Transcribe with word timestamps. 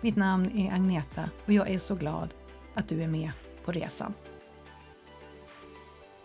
Mitt 0.00 0.16
namn 0.16 0.50
är 0.50 0.72
Agneta 0.72 1.30
och 1.46 1.52
jag 1.52 1.70
är 1.70 1.78
så 1.78 1.94
glad 1.94 2.34
att 2.74 2.88
du 2.88 3.02
är 3.02 3.08
med 3.08 3.30
på 3.64 3.72
resan. 3.72 4.14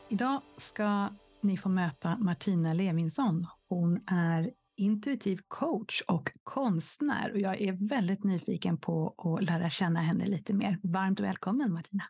Idag 0.10 0.42
ska 0.58 1.10
ni 1.42 1.58
få 1.58 1.70
möta 1.70 2.18
Martina 2.18 2.74
Levinsson. 2.74 3.48
Hon 3.70 4.04
är 4.08 4.52
intuitiv 4.78 5.40
coach 5.48 6.02
och 6.02 6.32
konstnär 6.44 7.32
och 7.32 7.40
jag 7.40 7.62
är 7.62 7.88
väldigt 7.90 8.24
nyfiken 8.24 8.78
på 8.78 9.16
att 9.18 9.44
lära 9.44 9.70
känna 9.70 10.00
henne 10.00 10.26
lite 10.26 10.54
mer. 10.54 10.80
Varmt 10.84 11.20
välkommen 11.20 11.74
Martina! 11.74 12.04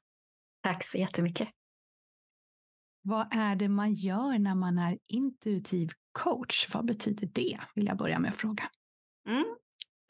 Tack 0.63 0.83
så 0.83 0.97
jättemycket! 0.97 1.49
Vad 3.01 3.33
är 3.33 3.55
det 3.55 3.69
man 3.69 3.93
gör 3.93 4.39
när 4.39 4.55
man 4.55 4.77
är 4.77 4.97
intuitiv 5.07 5.89
coach? 6.11 6.69
Vad 6.73 6.85
betyder 6.85 7.29
det? 7.33 7.59
Vill 7.75 7.85
jag 7.85 7.97
börja 7.97 8.19
med 8.19 8.29
att 8.29 8.35
fråga. 8.37 8.63
Mm. 9.29 9.45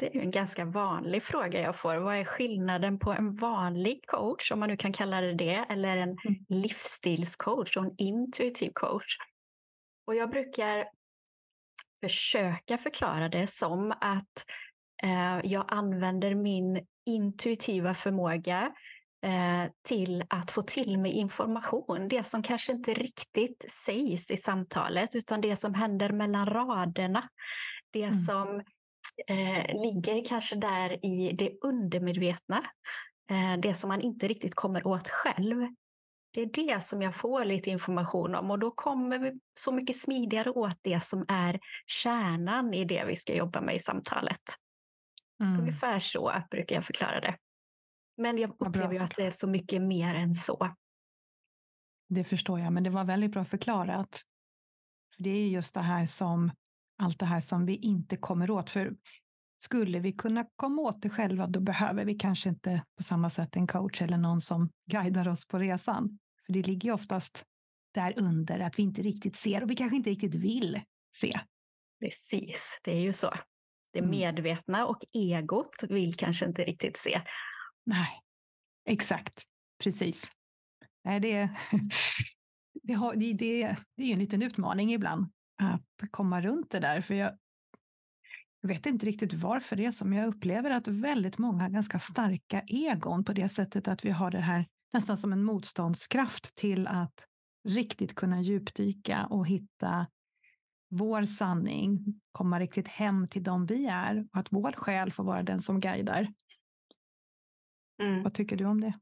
Det 0.04 0.18
är 0.18 0.22
en 0.22 0.32
ganska 0.32 0.66
vanlig 0.66 1.24
fråga 1.24 1.62
jag 1.62 1.76
får. 1.76 1.96
Vad 1.96 2.16
är 2.16 2.26
skillnaden 2.26 3.00
på 3.00 3.12
en 3.12 3.36
vanlig 3.36 4.08
coach, 4.08 4.52
om 4.52 4.60
man 4.60 4.70
nu 4.70 4.78
kan 4.78 4.94
kalla 4.94 5.22
det 5.22 5.34
det, 5.34 5.66
eller 5.70 5.98
en 5.98 6.10
mm. 6.10 6.46
livsstilscoach 6.50 7.78
och 7.78 7.84
en 7.84 7.96
intuitiv 7.98 8.72
coach? 8.74 9.18
Och 10.08 10.16
jag 10.16 10.30
brukar 10.30 10.86
försöka 12.04 12.78
förklara 12.78 13.30
det 13.30 13.48
som 13.48 13.92
att 13.92 14.46
eh, 15.04 15.40
jag 15.44 15.66
använder 15.68 16.36
min 16.36 16.86
intuitiva 17.06 17.94
förmåga 17.94 18.74
eh, 19.26 19.72
till 19.88 20.24
att 20.30 20.52
få 20.52 20.62
till 20.62 21.00
mig 21.00 21.12
information. 21.12 22.08
Det 22.08 22.24
som 22.24 22.44
kanske 22.44 22.72
inte 22.72 22.94
riktigt 22.94 23.66
sägs 23.72 24.32
i 24.32 24.38
samtalet, 24.38 25.16
utan 25.16 25.42
det 25.42 25.56
som 25.56 25.74
händer 25.74 26.10
mellan 26.10 26.46
raderna. 26.46 27.30
Det 27.92 28.04
mm. 28.04 28.14
som 28.14 28.64
eh, 29.28 29.82
ligger 29.82 30.26
kanske 30.26 30.56
där 30.56 31.06
i 31.06 31.32
det 31.32 31.58
undermedvetna. 31.62 32.64
Eh, 33.30 33.60
det 33.60 33.74
som 33.74 33.88
man 33.88 34.02
inte 34.02 34.28
riktigt 34.28 34.56
kommer 34.56 34.88
åt 34.88 35.10
själv. 35.10 35.68
Det 36.34 36.42
är 36.42 36.46
det 36.46 36.84
som 36.84 37.02
jag 37.02 37.16
får 37.16 37.46
lite 37.46 37.70
information 37.70 38.36
om 38.36 38.52
och 38.52 38.60
då 38.60 38.72
kommer 38.72 39.20
vi 39.20 39.40
så 39.54 39.72
mycket 39.72 39.96
smidigare 39.96 40.50
åt 40.50 40.78
det 40.82 41.04
som 41.04 41.26
är 41.28 41.60
kärnan 41.86 42.74
i 42.74 42.86
det 42.86 43.06
vi 43.06 43.16
ska 43.16 43.36
jobba 43.36 43.62
med 43.62 43.76
i 43.76 43.80
samtalet. 43.80 44.42
Mm. 45.44 45.60
Ungefär 45.60 46.00
så 46.00 46.34
brukar 46.52 46.76
jag 46.76 46.86
förklara 46.86 47.20
det. 47.20 47.38
Men 48.18 48.38
jag 48.38 48.56
upplever 48.60 48.94
ju 48.94 49.00
att 49.00 49.16
det 49.16 49.26
är 49.26 49.32
så 49.32 49.48
mycket 49.48 49.82
mer 49.82 50.16
än 50.16 50.36
så. 50.36 50.76
Det 52.10 52.24
förstår 52.24 52.60
jag, 52.60 52.74
men 52.74 52.84
det 52.84 52.90
var 52.90 53.04
väldigt 53.04 53.32
bra 53.32 53.46
förklarat. 53.46 54.22
För 55.16 55.24
Det 55.24 55.30
är 55.30 55.48
just 55.48 55.74
det 55.74 55.82
här 55.82 56.06
som 56.06 56.52
allt 56.98 57.20
det 57.20 57.26
här 57.26 57.40
som 57.40 57.66
vi 57.66 57.76
inte 57.76 58.18
kommer 58.18 58.52
åt. 58.52 58.70
För 58.70 58.96
skulle 59.64 60.00
vi 60.00 60.12
kunna 60.12 60.46
komma 60.56 60.82
åt 60.82 61.02
det 61.02 61.10
själva, 61.10 61.48
då 61.48 61.60
behöver 61.60 62.06
vi 62.06 62.16
kanske 62.16 62.50
inte 62.50 62.84
på 62.98 63.04
samma 63.04 63.30
sätt 63.30 63.56
en 63.56 63.68
coach 63.68 64.02
eller 64.02 64.18
någon 64.18 64.42
som 64.42 64.70
guidar 64.92 65.28
oss 65.28 65.48
på 65.48 65.60
resan. 65.60 66.20
För 66.46 66.54
det 66.54 66.62
ligger 66.62 66.92
oftast 66.92 67.44
där 67.94 68.20
under 68.20 68.60
att 68.60 68.80
vi 68.80 68.84
inte 68.84 69.02
riktigt 69.02 69.36
ser 69.36 69.64
och 69.64 69.70
vi 69.70 69.76
kanske 69.76 69.98
inte 69.98 70.10
riktigt 70.10 70.36
vill 70.36 70.82
se. 71.16 71.40
Precis, 72.00 72.80
det 72.84 72.92
är 72.92 73.02
ju 73.02 73.14
så. 73.14 73.34
Det 73.92 74.00
mm. 74.00 74.12
medvetna 74.12 74.86
och 74.86 75.04
egot 75.14 75.84
vill 75.90 76.16
kanske 76.16 76.46
inte 76.46 76.64
riktigt 76.64 76.98
se. 76.98 77.22
Nej, 77.86 78.22
exakt. 78.90 79.44
Precis. 79.84 80.32
Nej, 81.04 81.20
det, 81.20 81.50
det, 82.84 82.94
har, 82.94 83.16
det, 83.16 83.34
det, 83.34 83.78
det 83.98 84.04
är 84.04 84.08
ju 84.08 84.14
en 84.14 84.20
liten 84.20 84.42
utmaning 84.42 84.94
ibland 84.94 85.32
att 85.64 86.12
komma 86.12 86.42
runt 86.42 86.72
det 86.72 86.80
där. 86.80 87.02
För 87.02 87.14
jag, 87.14 87.32
vet 88.62 88.86
inte 88.86 89.06
riktigt 89.06 89.34
varför 89.34 89.76
det 89.76 89.86
är 89.86 89.92
så, 89.92 90.06
men 90.06 90.18
jag 90.18 90.28
upplever 90.28 90.72
att 90.72 90.88
väldigt 90.88 91.38
många 91.38 91.70
ganska 91.70 92.00
starka 92.00 92.62
egon 92.68 93.24
på 93.24 93.34
det 93.34 93.50
sättet 93.50 93.88
att 93.88 94.06
vi 94.06 94.10
har 94.10 94.32
det 94.32 94.40
här 94.40 94.68
nästan 94.94 95.18
som 95.18 95.34
en 95.34 95.44
motståndskraft 95.44 96.56
till 96.56 96.88
att 96.88 97.26
riktigt 97.70 98.16
kunna 98.16 98.42
djupdyka 98.42 99.26
och 99.26 99.48
hitta 99.48 100.08
vår 100.90 101.26
sanning, 101.26 102.22
komma 102.32 102.60
riktigt 102.60 102.88
hem 102.88 103.28
till 103.28 103.44
dem 103.44 103.66
vi 103.66 103.86
är 103.86 104.28
och 104.34 104.40
att 104.40 104.48
vår 104.52 104.72
själ 104.72 105.12
får 105.12 105.24
vara 105.24 105.44
den 105.44 105.62
som 105.62 105.80
guidar. 105.80 106.34
Mm. 108.02 108.24
Vad 108.24 108.34
tycker 108.34 108.56
du 108.56 108.66
om 108.66 108.82
det? 108.82 108.94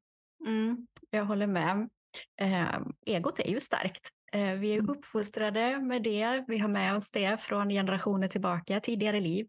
Mm, 0.45 0.87
jag 1.09 1.25
håller 1.25 1.47
med. 1.47 1.89
Eh, 2.41 2.79
egot 3.05 3.39
är 3.39 3.49
ju 3.49 3.59
starkt. 3.59 4.09
Eh, 4.31 4.53
vi 4.53 4.73
är 4.73 4.79
mm. 4.79 4.89
uppfostrade 4.89 5.79
med 5.81 6.03
det. 6.03 6.45
Vi 6.47 6.57
har 6.57 6.69
med 6.69 6.95
oss 6.95 7.11
det 7.11 7.41
från 7.41 7.69
generationer 7.69 8.27
tillbaka, 8.27 8.79
tidigare 8.79 9.19
liv. 9.19 9.47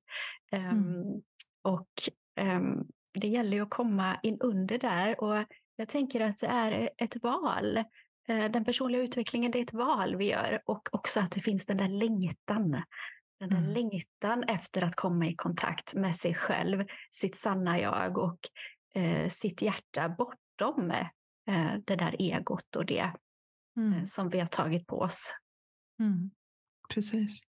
Eh, 0.53 0.73
mm. 0.73 1.23
Och 1.63 1.89
ehm, 2.37 2.85
det 3.15 3.29
gäller 3.29 3.57
ju 3.57 3.63
att 3.63 3.71
komma 3.71 4.21
in 4.23 4.39
under 4.41 4.79
där. 4.79 5.21
Och 5.21 5.45
jag 5.77 5.89
tänker 5.89 6.21
att 6.21 6.39
det 6.39 6.47
är 6.47 6.91
ett 6.99 7.23
val. 7.23 7.77
Eh, 8.29 8.51
den 8.51 8.65
personliga 8.65 9.03
utvecklingen, 9.03 9.51
det 9.51 9.59
är 9.59 9.63
ett 9.63 9.73
val 9.73 10.17
vi 10.17 10.31
gör. 10.31 10.63
Och 10.67 10.89
också 10.93 11.21
att 11.21 11.31
det 11.31 11.41
finns 11.41 11.67
den 11.67 11.77
där 11.77 11.89
längtan. 11.89 12.83
Den 13.41 13.51
där 13.51 13.59
mm. 13.59 13.71
längtan 13.71 14.45
efter 14.45 14.85
att 14.85 14.97
komma 14.97 15.27
i 15.27 15.35
kontakt 15.35 15.95
med 15.95 16.17
sig 16.17 16.35
själv, 16.35 16.85
sitt 17.11 17.37
sanna 17.37 17.81
jag 17.81 18.19
och 18.19 18.39
eh, 18.95 19.29
sitt 19.29 19.63
hjärta 19.63 20.09
bortom 20.09 20.91
eh, 21.49 21.75
det 21.85 21.97
där 21.97 22.17
egot 22.19 22.77
och 22.77 22.87
det 22.87 23.13
mm. 23.77 24.07
som 24.07 24.29
vi 24.29 24.41
har 24.41 24.47
tagit 24.47 24.87
på 24.87 24.99
oss. 24.99 25.35
Mm. 26.01 26.31
Precis. 26.95 27.43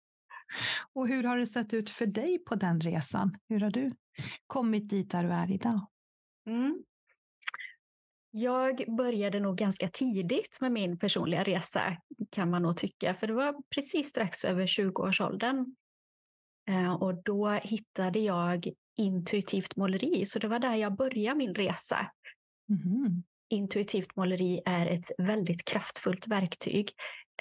Och 0.92 1.08
hur 1.08 1.25
har 1.25 1.36
det 1.36 1.47
sett 1.47 1.75
ut 1.75 1.91
för 1.91 2.06
dig 2.06 2.38
på 2.38 2.54
den 2.54 2.81
resan? 2.81 3.36
Hur 3.48 3.60
har 3.60 3.70
du 3.70 3.92
kommit 4.47 4.88
dit 4.88 5.10
där 5.10 5.22
du 5.22 5.30
är 5.30 5.53
idag? 5.53 5.86
Mm. 6.47 6.82
Jag 8.30 8.84
började 8.97 9.41
nog 9.41 9.56
ganska 9.56 9.88
tidigt 9.88 10.59
med 10.60 10.72
min 10.72 10.98
personliga 10.98 11.42
resa, 11.42 11.97
kan 12.30 12.50
man 12.50 12.62
nog 12.62 12.76
tycka, 12.76 13.14
för 13.14 13.26
det 13.26 13.32
var 13.32 13.62
precis 13.75 14.09
strax 14.09 14.44
över 14.44 14.66
20-årsåldern. 14.66 15.75
Eh, 16.69 16.92
och 16.92 17.22
då 17.25 17.48
hittade 17.48 18.19
jag 18.19 18.69
intuitivt 18.97 19.76
måleri, 19.76 20.26
så 20.26 20.38
det 20.38 20.48
var 20.48 20.59
där 20.59 20.75
jag 20.75 20.97
började 20.97 21.38
min 21.38 21.54
resa. 21.54 22.10
Mm. 22.69 23.22
Intuitivt 23.50 24.16
måleri 24.16 24.60
är 24.65 24.86
ett 24.86 25.10
väldigt 25.19 25.65
kraftfullt 25.65 26.28
verktyg. 26.28 26.91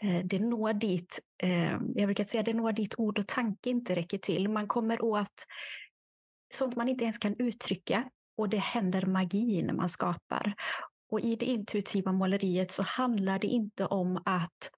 Eh, 0.02 0.26
det 0.26 0.40
når 0.40 0.74
dit, 0.74 1.20
eh, 1.44 1.78
jag 1.96 2.06
brukar 2.06 2.24
säga 2.24 2.44
det 2.44 2.54
når 2.54 2.72
dit 2.72 2.96
ord 2.98 3.20
och 3.20 3.28
tanke 3.28 3.70
inte 3.70 3.96
räcker 3.96 4.18
till. 4.18 4.50
Man 4.50 4.68
kommer 4.68 5.04
åt 5.04 5.46
sånt 6.54 6.76
man 6.76 6.90
inte 6.90 7.04
ens 7.04 7.18
kan 7.18 7.36
uttrycka 7.40 8.10
och 8.38 8.50
det 8.50 8.58
händer 8.58 9.06
magi 9.06 9.62
när 9.62 9.74
man 9.74 9.90
skapar. 9.90 10.54
Och 11.12 11.20
i 11.20 11.36
det 11.36 11.46
intuitiva 11.46 12.12
måleriet 12.12 12.72
så 12.72 12.84
handlar 12.84 13.40
det 13.40 13.48
inte 13.48 13.86
om 13.86 14.22
att 14.26 14.72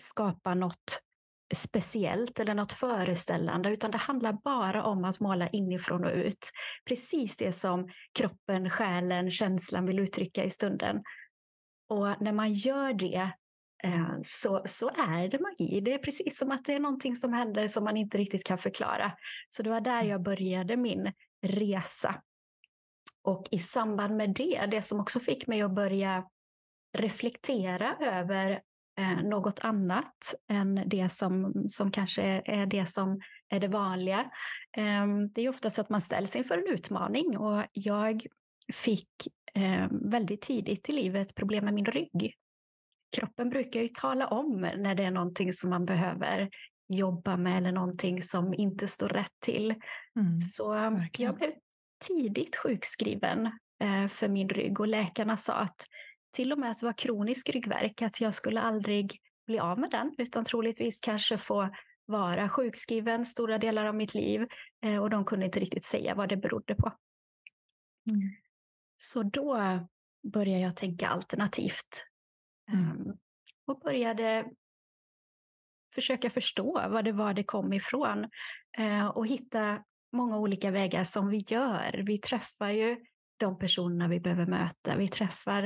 skapa 0.00 0.54
något 0.54 1.02
speciellt 1.54 2.40
eller 2.40 2.54
något 2.54 2.72
föreställande, 2.72 3.70
utan 3.70 3.90
det 3.90 3.98
handlar 3.98 4.32
bara 4.32 4.84
om 4.84 5.04
att 5.04 5.20
måla 5.20 5.48
inifrån 5.48 6.04
och 6.04 6.12
ut. 6.12 6.50
Precis 6.88 7.36
det 7.36 7.52
som 7.52 7.88
kroppen, 8.18 8.70
själen, 8.70 9.30
känslan 9.30 9.86
vill 9.86 9.98
uttrycka 9.98 10.44
i 10.44 10.50
stunden. 10.50 11.02
Och 11.88 12.22
när 12.22 12.32
man 12.32 12.52
gör 12.52 12.92
det 12.92 13.30
eh, 13.84 14.18
så, 14.22 14.62
så 14.66 14.88
är 14.88 15.28
det 15.28 15.40
magi. 15.40 15.80
Det 15.80 15.92
är 15.92 15.98
precis 15.98 16.38
som 16.38 16.50
att 16.50 16.64
det 16.64 16.72
är 16.72 16.80
någonting 16.80 17.16
som 17.16 17.32
händer 17.32 17.68
som 17.68 17.84
man 17.84 17.96
inte 17.96 18.18
riktigt 18.18 18.44
kan 18.44 18.58
förklara. 18.58 19.12
Så 19.48 19.62
det 19.62 19.70
var 19.70 19.80
där 19.80 20.02
jag 20.02 20.22
började 20.22 20.76
min 20.76 21.12
resa. 21.46 22.22
Och 23.22 23.48
i 23.50 23.58
samband 23.58 24.16
med 24.16 24.34
det, 24.34 24.66
det 24.70 24.82
som 24.82 25.00
också 25.00 25.20
fick 25.20 25.46
mig 25.46 25.62
att 25.62 25.74
börja 25.74 26.24
reflektera 26.98 27.96
över 28.00 28.60
eh, 28.98 29.22
något 29.22 29.60
annat 29.60 30.34
än 30.48 30.82
det 30.86 31.08
som, 31.12 31.64
som 31.68 31.90
kanske 31.90 32.22
är, 32.22 32.50
är 32.50 32.66
det 32.66 32.86
som 32.86 33.20
är 33.48 33.60
det 33.60 33.68
vanliga. 33.68 34.30
Eh, 34.76 35.06
det 35.34 35.42
är 35.42 35.48
oftast 35.48 35.78
att 35.78 35.90
man 35.90 36.00
ställs 36.00 36.36
inför 36.36 36.58
en 36.58 36.74
utmaning 36.74 37.36
och 37.36 37.62
jag 37.72 38.26
fick 38.72 39.10
eh, 39.54 39.86
väldigt 39.90 40.40
tidigt 40.40 40.88
i 40.88 40.92
livet 40.92 41.34
problem 41.34 41.64
med 41.64 41.74
min 41.74 41.84
rygg. 41.84 42.34
Kroppen 43.16 43.50
brukar 43.50 43.80
ju 43.80 43.88
tala 43.88 44.26
om 44.26 44.60
när 44.60 44.94
det 44.94 45.04
är 45.04 45.10
någonting 45.10 45.52
som 45.52 45.70
man 45.70 45.86
behöver 45.86 46.50
jobba 46.88 47.36
med 47.36 47.58
eller 47.58 47.72
någonting 47.72 48.22
som 48.22 48.54
inte 48.54 48.88
står 48.88 49.08
rätt 49.08 49.40
till. 49.40 49.74
Mm, 50.16 50.40
så 50.40 50.70
verkligen. 50.70 51.30
jag 51.30 51.36
blev 51.38 51.52
tidigt 52.08 52.56
sjukskriven 52.56 53.46
eh, 53.82 54.08
för 54.08 54.28
min 54.28 54.48
rygg 54.48 54.80
och 54.80 54.88
läkarna 54.88 55.36
sa 55.36 55.52
att 55.52 55.86
till 56.32 56.52
och 56.52 56.58
med 56.58 56.70
att 56.70 56.80
det 56.80 56.86
var 56.86 56.92
kronisk 56.92 57.50
ryggvärk, 57.50 58.02
att 58.02 58.20
jag 58.20 58.34
skulle 58.34 58.60
aldrig 58.60 59.20
bli 59.46 59.58
av 59.58 59.78
med 59.78 59.90
den, 59.90 60.14
utan 60.18 60.44
troligtvis 60.44 61.00
kanske 61.00 61.38
få 61.38 61.68
vara 62.06 62.48
sjukskriven 62.48 63.24
stora 63.24 63.58
delar 63.58 63.84
av 63.84 63.94
mitt 63.94 64.14
liv 64.14 64.46
eh, 64.84 65.02
och 65.02 65.10
de 65.10 65.24
kunde 65.24 65.46
inte 65.46 65.60
riktigt 65.60 65.84
säga 65.84 66.14
vad 66.14 66.28
det 66.28 66.36
berodde 66.36 66.74
på. 66.74 66.92
Mm. 68.10 68.30
Så 68.96 69.22
då 69.22 69.58
började 70.32 70.60
jag 70.60 70.76
tänka 70.76 71.08
alternativt 71.08 72.06
mm. 72.72 72.90
um, 72.90 73.16
och 73.66 73.80
började 73.80 74.46
försöka 75.94 76.30
förstå 76.30 76.88
vad 76.88 77.04
det 77.04 77.12
var 77.12 77.34
det 77.34 77.44
kom 77.44 77.72
ifrån 77.72 78.24
uh, 78.78 79.06
och 79.06 79.26
hitta 79.26 79.84
många 80.12 80.38
olika 80.38 80.70
vägar 80.70 81.04
som 81.04 81.28
vi 81.28 81.44
gör. 81.48 82.02
Vi 82.06 82.18
träffar 82.18 82.70
ju 82.70 82.96
de 83.36 83.58
personerna 83.58 84.08
vi 84.08 84.20
behöver 84.20 84.46
möta. 84.46 84.96
Vi 84.96 85.08
träffar 85.08 85.62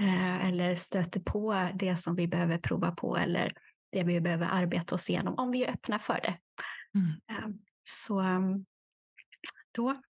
eh, 0.00 0.46
eller 0.46 0.74
stöter 0.74 1.20
på 1.20 1.70
det 1.74 1.96
som 1.96 2.16
vi 2.16 2.28
behöver 2.28 2.58
prova 2.58 2.90
på 2.90 3.16
eller 3.16 3.52
det 3.92 4.02
vi 4.02 4.20
behöver 4.20 4.48
arbeta 4.50 4.94
oss 4.94 5.10
igenom 5.10 5.34
om 5.34 5.50
vi 5.50 5.64
är 5.64 5.72
öppna 5.72 5.98
för 5.98 6.20
det. 6.22 6.38
Mm. 6.98 7.10
Eh, 7.10 7.56
så 7.82 8.20
ehm, 8.20 8.64
då 9.72 10.02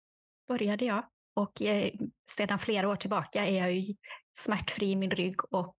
började 0.47 0.85
jag 0.85 1.05
och 1.33 1.61
eh, 1.61 1.91
sedan 2.31 2.59
flera 2.59 2.89
år 2.89 2.95
tillbaka 2.95 3.45
är 3.45 3.57
jag 3.57 3.73
ju 3.73 3.95
smärtfri 4.33 4.91
i 4.91 4.95
min 4.95 5.11
rygg 5.11 5.53
och 5.53 5.75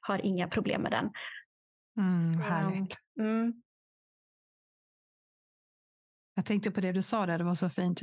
har 0.00 0.18
inga 0.18 0.48
problem 0.48 0.82
med 0.82 0.92
den. 0.92 1.10
Mm, 1.98 2.34
så, 2.34 2.40
härligt. 2.40 2.96
Mm. 3.20 3.62
Jag 6.34 6.44
tänkte 6.44 6.70
på 6.70 6.80
det 6.80 6.92
du 6.92 7.02
sa 7.02 7.26
där, 7.26 7.38
det 7.38 7.44
var 7.44 7.54
så 7.54 7.68
fint 7.68 8.02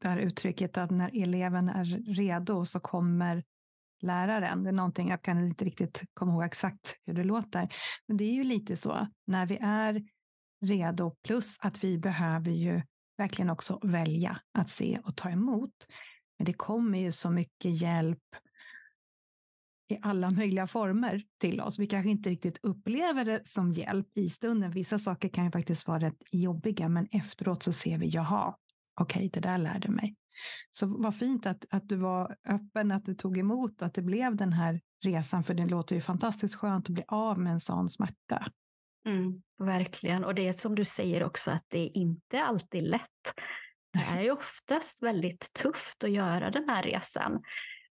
det 0.00 0.08
här 0.08 0.18
uttrycket 0.18 0.78
att 0.78 0.90
när 0.90 1.22
eleven 1.22 1.68
är 1.68 1.84
redo 2.14 2.64
så 2.64 2.80
kommer 2.80 3.44
läraren. 4.02 4.62
Det 4.62 4.70
är 4.70 4.72
någonting, 4.72 5.08
jag 5.08 5.22
kan 5.22 5.44
inte 5.46 5.64
riktigt 5.64 6.04
komma 6.14 6.32
ihåg 6.32 6.44
exakt 6.44 7.00
hur 7.06 7.14
det 7.14 7.24
låter, 7.24 7.68
men 8.08 8.16
det 8.16 8.24
är 8.24 8.32
ju 8.32 8.44
lite 8.44 8.76
så 8.76 9.08
när 9.26 9.46
vi 9.46 9.58
är 9.60 10.04
redo, 10.64 11.16
plus 11.24 11.56
att 11.60 11.84
vi 11.84 11.98
behöver 11.98 12.50
ju 12.50 12.82
verkligen 13.18 13.50
också 13.50 13.80
välja 13.82 14.40
att 14.58 14.70
se 14.70 15.00
och 15.04 15.16
ta 15.16 15.30
emot. 15.30 15.86
Men 16.38 16.46
det 16.46 16.52
kommer 16.52 16.98
ju 16.98 17.12
så 17.12 17.30
mycket 17.30 17.80
hjälp 17.82 18.18
i 19.88 19.98
alla 20.02 20.30
möjliga 20.30 20.66
former 20.66 21.22
till 21.40 21.60
oss. 21.60 21.78
Vi 21.78 21.86
kanske 21.86 22.10
inte 22.10 22.30
riktigt 22.30 22.58
upplever 22.62 23.24
det 23.24 23.48
som 23.48 23.72
hjälp 23.72 24.18
i 24.18 24.28
stunden. 24.28 24.70
Vissa 24.70 24.98
saker 24.98 25.28
kan 25.28 25.44
ju 25.44 25.50
faktiskt 25.50 25.86
vara 25.86 25.98
rätt 25.98 26.22
jobbiga, 26.32 26.88
men 26.88 27.08
efteråt 27.10 27.62
så 27.62 27.72
ser 27.72 27.98
vi, 27.98 28.08
jaha, 28.08 28.54
okej, 29.00 29.26
okay, 29.26 29.28
det 29.28 29.48
där 29.48 29.58
lärde 29.58 29.88
mig. 29.88 30.16
Så 30.70 30.86
vad 30.86 31.16
fint 31.16 31.46
att, 31.46 31.64
att 31.70 31.88
du 31.88 31.96
var 31.96 32.36
öppen, 32.48 32.92
att 32.92 33.04
du 33.04 33.14
tog 33.14 33.38
emot, 33.38 33.82
att 33.82 33.94
det 33.94 34.02
blev 34.02 34.36
den 34.36 34.52
här 34.52 34.80
resan, 35.04 35.42
för 35.42 35.54
det 35.54 35.66
låter 35.66 35.94
ju 35.94 36.00
fantastiskt 36.00 36.54
skönt 36.54 36.86
att 36.86 36.94
bli 36.94 37.04
av 37.08 37.38
med 37.38 37.52
en 37.52 37.60
sån 37.60 37.88
smärta. 37.88 38.46
Mm, 39.06 39.42
verkligen, 39.58 40.24
och 40.24 40.34
det 40.34 40.48
är 40.48 40.52
som 40.52 40.74
du 40.74 40.84
säger 40.84 41.24
också 41.24 41.50
att 41.50 41.64
det 41.68 41.78
är 41.78 41.96
inte 41.96 42.44
alltid 42.44 42.82
lätt. 42.82 43.34
Det 43.92 43.98
är 43.98 44.22
ju 44.22 44.30
oftast 44.30 45.02
väldigt 45.02 45.52
tufft 45.62 46.04
att 46.04 46.10
göra 46.10 46.50
den 46.50 46.68
här 46.68 46.82
resan. 46.82 47.42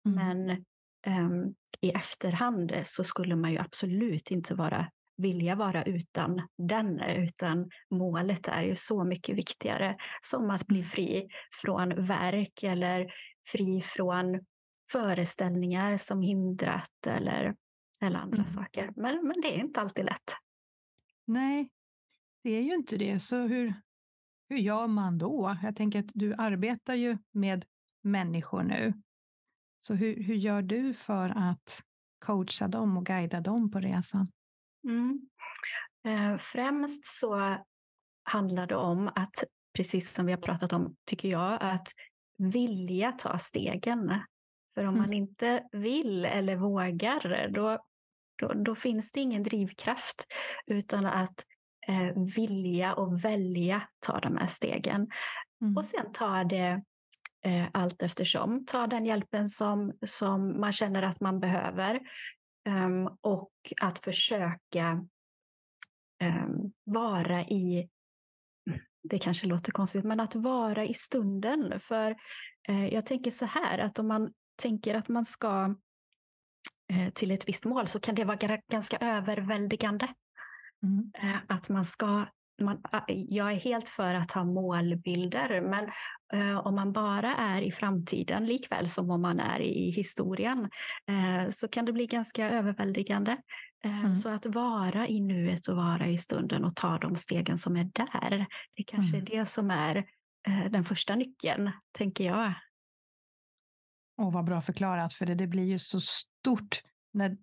Mm. 0.05 0.45
Men 0.45 0.65
um, 1.07 1.55
i 1.81 1.89
efterhand 1.89 2.73
så 2.83 3.03
skulle 3.03 3.35
man 3.35 3.51
ju 3.51 3.57
absolut 3.57 4.31
inte 4.31 4.55
vara 4.55 4.91
vilja 5.19 5.55
vara 5.55 5.83
utan 5.83 6.47
den, 6.57 6.99
utan 6.99 7.69
målet 7.89 8.47
är 8.47 8.63
ju 8.63 8.75
så 8.75 9.03
mycket 9.03 9.37
viktigare 9.37 9.97
som 10.21 10.49
att 10.49 10.67
bli 10.67 10.77
mm. 10.77 10.87
fri 10.87 11.27
från 11.61 12.05
verk 12.05 12.63
eller 12.63 13.11
fri 13.51 13.81
från 13.81 14.39
föreställningar 14.91 15.97
som 15.97 16.21
hindrat 16.21 17.07
eller, 17.07 17.55
eller 18.01 18.19
andra 18.19 18.37
mm. 18.37 18.47
saker. 18.47 18.91
Men, 18.95 19.27
men 19.27 19.41
det 19.41 19.55
är 19.55 19.59
inte 19.59 19.81
alltid 19.81 20.05
lätt. 20.05 20.33
Nej, 21.25 21.69
det 22.43 22.49
är 22.49 22.61
ju 22.61 22.73
inte 22.73 22.97
det. 22.97 23.19
Så 23.19 23.37
hur, 23.37 23.73
hur 24.49 24.57
gör 24.57 24.87
man 24.87 25.17
då? 25.17 25.57
Jag 25.63 25.75
tänker 25.75 25.99
att 25.99 26.11
du 26.13 26.33
arbetar 26.33 26.95
ju 26.95 27.17
med 27.31 27.65
människor 28.01 28.63
nu. 28.63 28.93
Så 29.79 29.93
hur, 29.93 30.23
hur 30.23 30.35
gör 30.35 30.61
du 30.61 30.93
för 30.93 31.29
att 31.29 31.83
coacha 32.19 32.67
dem 32.67 32.97
och 32.97 33.05
guida 33.05 33.41
dem 33.41 33.71
på 33.71 33.79
resan? 33.79 34.27
Mm. 34.87 35.21
Eh, 36.07 36.37
främst 36.37 37.05
så 37.05 37.57
handlar 38.23 38.67
det 38.67 38.75
om 38.75 39.07
att, 39.07 39.43
precis 39.77 40.13
som 40.13 40.25
vi 40.25 40.31
har 40.31 40.41
pratat 40.41 40.73
om, 40.73 40.95
tycker 41.05 41.29
jag, 41.29 41.57
att 41.61 41.87
vilja 42.37 43.11
ta 43.11 43.37
stegen. 43.37 44.13
För 44.75 44.81
om 44.81 44.87
mm. 44.87 45.01
man 45.01 45.13
inte 45.13 45.63
vill 45.71 46.25
eller 46.25 46.55
vågar, 46.55 47.49
då, 47.49 47.77
då, 48.39 48.53
då, 48.53 48.75
finns 48.75 49.11
det 49.11 49.19
ingen 49.19 49.43
drivkraft, 49.43 50.25
utan 50.67 51.05
att 51.05 51.43
eh, 51.87 52.23
vilja 52.35 52.93
och 52.93 53.25
välja 53.25 53.81
ta 53.99 54.19
de 54.19 54.37
här 54.37 54.47
stegen. 54.47 55.07
Mm. 55.61 55.77
Och 55.77 55.85
sen 55.85 56.11
ta 56.13 56.43
det 56.43 56.81
eh, 57.45 57.67
allt 57.73 58.03
eftersom. 58.03 58.65
Ta 58.65 58.87
den 58.87 59.05
hjälpen 59.05 59.49
som, 59.49 59.93
som 60.05 60.59
man 60.59 60.73
känner 60.73 61.03
att 61.03 61.21
man 61.21 61.39
behöver. 61.39 61.99
Um, 62.69 63.17
och 63.21 63.51
att 63.81 63.99
försöka 63.99 65.05
um, 66.23 66.73
vara 66.83 67.41
i, 67.41 67.89
det 69.03 69.19
kanske 69.19 69.47
låter 69.47 69.71
konstigt, 69.71 70.05
men 70.05 70.19
att 70.19 70.35
vara 70.35 70.85
i 70.85 70.93
stunden. 70.93 71.79
För 71.79 72.15
uh, 72.69 72.87
jag 72.87 73.05
tänker 73.05 73.31
så 73.31 73.45
här, 73.45 73.79
att 73.79 73.99
om 73.99 74.07
man 74.07 74.33
tänker 74.61 74.95
att 74.95 75.07
man 75.07 75.25
ska 75.25 75.75
uh, 76.93 77.09
till 77.13 77.31
ett 77.31 77.47
visst 77.47 77.65
mål 77.65 77.87
så 77.87 77.99
kan 77.99 78.15
det 78.15 78.25
vara 78.25 78.57
ganska 78.71 78.97
överväldigande. 78.97 80.07
Mm. 80.83 81.11
Uh, 81.23 81.37
att 81.47 81.69
man 81.69 81.85
ska 81.85 82.25
man, 82.61 82.81
jag 83.07 83.51
är 83.51 83.59
helt 83.59 83.87
för 83.87 84.13
att 84.13 84.31
ha 84.31 84.43
målbilder, 84.43 85.61
men 85.61 85.89
eh, 86.33 86.57
om 86.57 86.75
man 86.75 86.93
bara 86.93 87.35
är 87.35 87.61
i 87.61 87.71
framtiden 87.71 88.45
likväl 88.45 88.87
som 88.87 89.11
om 89.11 89.21
man 89.21 89.39
är 89.39 89.59
i 89.59 89.91
historien 89.91 90.69
eh, 91.09 91.49
så 91.49 91.67
kan 91.67 91.85
det 91.85 91.93
bli 91.93 92.05
ganska 92.05 92.49
överväldigande. 92.49 93.37
Eh, 93.83 93.99
mm. 93.99 94.15
Så 94.15 94.29
att 94.29 94.45
vara 94.45 95.07
i 95.07 95.19
nuet 95.19 95.67
och 95.67 95.75
vara 95.75 96.07
i 96.07 96.17
stunden 96.17 96.63
och 96.63 96.75
ta 96.75 96.97
de 96.97 97.15
stegen 97.15 97.57
som 97.57 97.75
är 97.75 97.83
där, 97.83 98.45
det 98.75 98.83
kanske 98.83 99.17
mm. 99.17 99.21
är 99.21 99.37
det 99.37 99.45
som 99.45 99.71
är 99.71 99.95
eh, 100.47 100.71
den 100.71 100.83
första 100.83 101.15
nyckeln, 101.15 101.71
tänker 101.91 102.23
jag. 102.23 102.53
Åh, 104.21 104.33
vad 104.33 104.45
bra 104.45 104.61
förklarat, 104.61 105.13
för 105.13 105.25
det, 105.25 105.35
det 105.35 105.47
blir 105.47 105.65
ju 105.65 105.79
så 105.79 106.01
stort 106.01 106.81
när, 107.13 107.37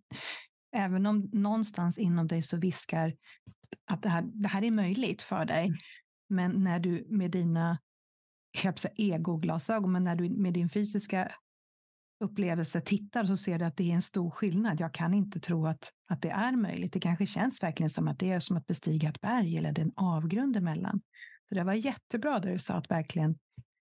även 0.76 1.06
om 1.06 1.30
någonstans 1.32 1.98
inom 1.98 2.26
dig 2.26 2.42
så 2.42 2.56
viskar 2.56 3.16
att 3.84 4.02
det 4.02 4.08
här, 4.08 4.22
det 4.22 4.48
här 4.48 4.64
är 4.64 4.70
möjligt 4.70 5.22
för 5.22 5.44
dig. 5.44 5.66
Mm. 5.66 5.78
Men 6.28 6.64
när 6.64 6.78
du 6.78 7.06
med 7.08 7.30
dina 7.30 7.78
egoglasögon, 8.96 9.92
men 9.92 10.04
när 10.04 10.16
du 10.16 10.28
med 10.28 10.52
din 10.52 10.68
fysiska 10.68 11.32
upplevelse 12.20 12.80
tittar 12.80 13.24
så 13.24 13.36
ser 13.36 13.58
du 13.58 13.64
att 13.64 13.76
det 13.76 13.90
är 13.90 13.94
en 13.94 14.02
stor 14.02 14.30
skillnad. 14.30 14.80
Jag 14.80 14.94
kan 14.94 15.14
inte 15.14 15.40
tro 15.40 15.66
att, 15.66 15.92
att 16.08 16.22
det 16.22 16.30
är 16.30 16.52
möjligt. 16.52 16.92
Det 16.92 17.00
kanske 17.00 17.26
känns 17.26 17.62
verkligen 17.62 17.90
som 17.90 18.08
att 18.08 18.18
det 18.18 18.30
är 18.30 18.40
som 18.40 18.56
att 18.56 18.66
bestiga 18.66 19.08
ett 19.08 19.20
berg 19.20 19.58
eller 19.58 19.72
det 19.72 19.80
är 19.80 19.84
en 19.84 19.92
avgrund 19.96 20.56
emellan. 20.56 21.00
Så 21.48 21.54
det 21.54 21.64
var 21.64 21.72
jättebra 21.72 22.38
där 22.38 22.52
du 22.52 22.58
sa 22.58 22.74
att 22.74 22.90
verkligen 22.90 23.38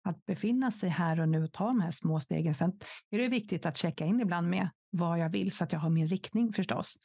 att 0.03 0.25
befinna 0.25 0.71
sig 0.71 0.89
här 0.89 1.19
och 1.19 1.29
nu 1.29 1.43
och 1.43 1.51
ta 1.51 1.67
de 1.67 1.81
här 1.81 1.91
små 1.91 2.19
stegen. 2.19 2.55
Sen 2.55 2.79
är 3.09 3.17
det 3.17 3.27
viktigt 3.27 3.65
att 3.65 3.77
checka 3.77 4.05
in 4.05 4.19
ibland 4.19 4.49
med 4.49 4.69
vad 4.89 5.19
jag 5.19 5.29
vill 5.29 5.51
så 5.51 5.63
att 5.63 5.73
jag 5.73 5.79
har 5.79 5.89
min 5.89 6.07
riktning 6.07 6.53
förstås. 6.53 6.97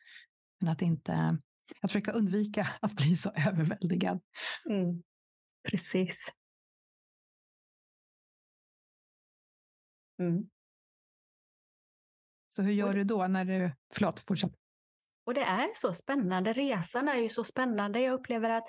Men 0.60 0.72
att 0.72 0.82
inte 0.82 1.38
att 1.80 1.90
försöka 1.92 2.12
undvika 2.12 2.68
att 2.80 2.92
bli 2.92 3.16
så 3.16 3.30
överväldigad. 3.48 4.20
Mm. 4.70 5.02
Precis. 5.70 6.32
Mm. 10.18 10.50
Så 12.48 12.62
hur 12.62 12.72
gör 12.72 12.92
det, 12.92 12.98
du 12.98 13.04
då 13.04 13.26
när 13.26 13.44
du... 13.44 13.72
Förlåt, 13.94 14.20
fortsätt. 14.20 14.52
Och 15.26 15.34
det 15.34 15.44
är 15.44 15.70
så 15.74 15.92
spännande. 15.92 16.52
Resan 16.52 17.08
är 17.08 17.16
ju 17.16 17.28
så 17.28 17.44
spännande. 17.44 18.00
Jag 18.00 18.14
upplever 18.14 18.50
att 18.50 18.64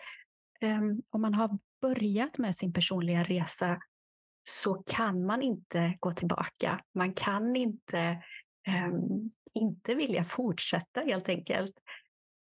um, 0.61 1.01
om 1.09 1.21
man 1.21 1.33
har 1.33 1.59
börjat 1.81 2.37
med 2.37 2.55
sin 2.55 2.73
personliga 2.73 3.23
resa 3.23 3.79
så 4.43 4.73
kan 4.73 5.25
man 5.25 5.41
inte 5.41 5.97
gå 5.99 6.11
tillbaka. 6.11 6.83
Man 6.93 7.13
kan 7.13 7.55
inte 7.55 8.23
um, 8.67 9.31
inte 9.53 9.95
vilja 9.95 10.23
fortsätta 10.23 11.01
helt 11.01 11.29
enkelt. 11.29 11.73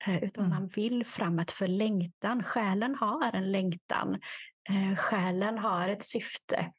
Uh, 0.08 0.24
utan 0.24 0.44
mm. 0.44 0.58
man 0.58 0.68
vill 0.68 1.06
framåt 1.06 1.50
för 1.50 1.66
längtan. 1.66 2.42
Själen 2.42 2.94
har 2.94 3.32
en 3.36 3.52
längtan. 3.52 4.20
Uh, 4.70 4.96
själen 4.96 5.58
har 5.58 5.88
ett 5.88 6.02
syfte. 6.02 6.72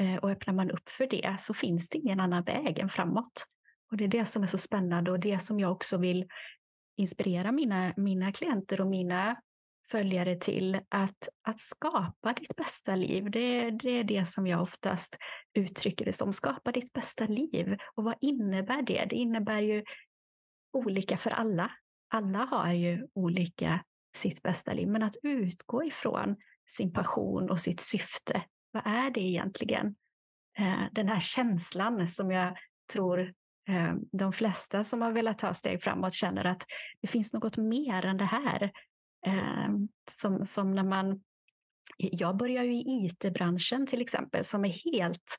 Uh, 0.00 0.16
och 0.16 0.30
öppnar 0.30 0.54
man 0.54 0.70
upp 0.70 0.88
för 0.88 1.06
det 1.06 1.36
så 1.38 1.54
finns 1.54 1.88
det 1.88 1.98
ingen 1.98 2.20
annan 2.20 2.42
väg 2.42 2.78
än 2.78 2.88
framåt. 2.88 3.44
Och 3.90 3.96
det 3.96 4.04
är 4.04 4.08
det 4.08 4.24
som 4.24 4.42
är 4.42 4.46
så 4.46 4.58
spännande 4.58 5.10
och 5.10 5.20
det 5.20 5.38
som 5.38 5.60
jag 5.60 5.72
också 5.72 5.98
vill 5.98 6.26
inspirera 6.96 7.52
mina, 7.52 7.92
mina 7.96 8.32
klienter 8.32 8.80
och 8.80 8.86
mina 8.86 9.36
följare 9.90 10.36
till 10.36 10.80
att, 10.88 11.28
att 11.48 11.60
skapa 11.60 12.32
ditt 12.32 12.56
bästa 12.56 12.96
liv. 12.96 13.30
Det, 13.30 13.70
det 13.70 13.90
är 13.90 14.04
det 14.04 14.28
som 14.28 14.46
jag 14.46 14.62
oftast 14.62 15.18
uttrycker 15.54 16.04
det 16.04 16.12
som. 16.12 16.32
Skapa 16.32 16.72
ditt 16.72 16.92
bästa 16.92 17.26
liv. 17.26 17.76
Och 17.94 18.04
vad 18.04 18.14
innebär 18.20 18.82
det? 18.82 19.06
Det 19.10 19.16
innebär 19.16 19.60
ju 19.60 19.84
olika 20.72 21.16
för 21.16 21.30
alla. 21.30 21.70
Alla 22.14 22.38
har 22.38 22.72
ju 22.72 23.06
olika 23.14 23.84
sitt 24.16 24.42
bästa 24.42 24.72
liv, 24.72 24.88
men 24.88 25.02
att 25.02 25.16
utgå 25.22 25.84
ifrån 25.84 26.36
sin 26.66 26.92
passion 26.92 27.50
och 27.50 27.60
sitt 27.60 27.80
syfte. 27.80 28.44
Vad 28.72 28.86
är 28.86 29.10
det 29.10 29.20
egentligen? 29.20 29.94
Eh, 30.58 30.84
den 30.92 31.08
här 31.08 31.20
känslan 31.20 32.06
som 32.06 32.30
jag 32.30 32.56
tror 32.92 33.20
eh, 33.68 33.94
de 34.12 34.32
flesta 34.32 34.84
som 34.84 35.02
har 35.02 35.12
velat 35.12 35.38
ta 35.38 35.54
steg 35.54 35.82
framåt 35.82 36.14
känner 36.14 36.44
att 36.44 36.62
det 37.00 37.08
finns 37.08 37.32
något 37.32 37.56
mer 37.56 38.06
än 38.06 38.16
det 38.16 38.24
här. 38.24 38.62
Eh, 39.26 39.70
som, 40.10 40.44
som 40.44 40.74
när 40.74 40.84
man... 40.84 41.22
Jag 41.96 42.36
börjar 42.36 42.62
ju 42.62 42.74
i 42.74 42.84
IT-branschen 43.06 43.86
till 43.86 44.00
exempel, 44.00 44.44
som 44.44 44.64
är 44.64 44.92
helt 44.92 45.38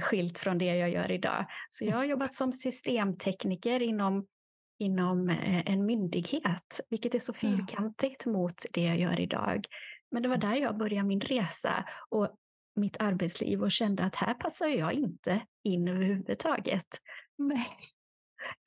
skilt 0.00 0.38
från 0.38 0.58
det 0.58 0.76
jag 0.76 0.90
gör 0.90 1.10
idag. 1.10 1.46
Så 1.70 1.84
jag 1.84 1.96
har 1.96 2.04
jobbat 2.04 2.32
som 2.32 2.52
systemtekniker 2.52 3.82
inom, 3.82 4.26
inom 4.78 5.28
eh, 5.28 5.70
en 5.70 5.86
myndighet, 5.86 6.80
vilket 6.90 7.14
är 7.14 7.18
så 7.18 7.32
fyrkantigt 7.32 8.26
mot 8.26 8.54
det 8.72 8.82
jag 8.82 8.98
gör 8.98 9.20
idag. 9.20 9.66
Men 10.10 10.22
det 10.22 10.28
var 10.28 10.36
där 10.36 10.54
jag 10.54 10.78
började 10.78 11.08
min 11.08 11.20
resa 11.20 11.84
och 12.08 12.28
mitt 12.76 12.96
arbetsliv 13.00 13.62
och 13.62 13.70
kände 13.70 14.04
att 14.04 14.16
här 14.16 14.34
passar 14.34 14.66
jag 14.66 14.92
inte 14.92 15.40
in 15.64 15.88
överhuvudtaget. 15.88 16.86
Nej. 17.38 17.68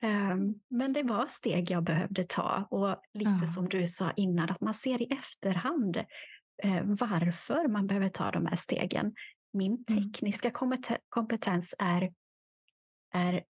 Ehm, 0.02 0.54
men 0.68 0.92
det 0.92 1.02
var 1.02 1.26
steg 1.26 1.70
jag 1.70 1.82
behövde 1.82 2.24
ta 2.24 2.68
och 2.70 2.96
lite 3.14 3.38
ja. 3.40 3.46
som 3.46 3.68
du 3.68 3.86
sa 3.86 4.12
innan, 4.16 4.50
att 4.50 4.60
man 4.60 4.74
ser 4.74 5.02
i 5.02 5.12
efterhand 5.12 5.96
eh, 6.62 6.82
varför 6.84 7.68
man 7.68 7.86
behöver 7.86 8.08
ta 8.08 8.30
de 8.30 8.46
här 8.46 8.56
stegen. 8.56 9.14
Min 9.52 9.84
mm. 9.88 10.12
tekniska 10.12 10.50
kompetens 11.08 11.74
är, 11.78 12.12
är 13.14 13.44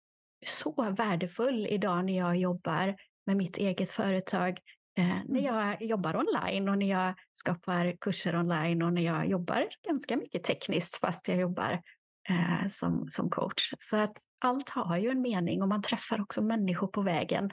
så 0.47 0.91
värdefull 0.91 1.67
idag 1.67 2.05
när 2.05 2.17
jag 2.17 2.37
jobbar 2.37 2.97
med 3.27 3.37
mitt 3.37 3.57
eget 3.57 3.91
företag. 3.91 4.59
Eh, 4.99 5.05
när 5.05 5.41
mm. 5.41 5.45
jag 5.45 5.83
jobbar 5.83 6.17
online 6.17 6.69
och 6.69 6.79
när 6.79 6.91
jag 6.91 7.15
skapar 7.33 7.97
kurser 8.01 8.37
online 8.37 8.83
och 8.83 8.93
när 8.93 9.03
jag 9.03 9.29
jobbar 9.29 9.69
ganska 9.87 10.17
mycket 10.17 10.45
tekniskt 10.45 10.97
fast 10.97 11.29
jag 11.29 11.39
jobbar 11.39 11.83
eh, 12.29 12.67
som, 12.69 13.05
som 13.09 13.31
coach. 13.31 13.75
Så 13.79 13.97
att 13.97 14.19
allt 14.39 14.71
har 14.71 14.97
ju 14.97 15.11
en 15.11 15.21
mening 15.21 15.63
och 15.63 15.69
man 15.69 15.83
träffar 15.83 16.21
också 16.21 16.43
människor 16.43 16.87
på 16.87 17.03
vägen 17.03 17.51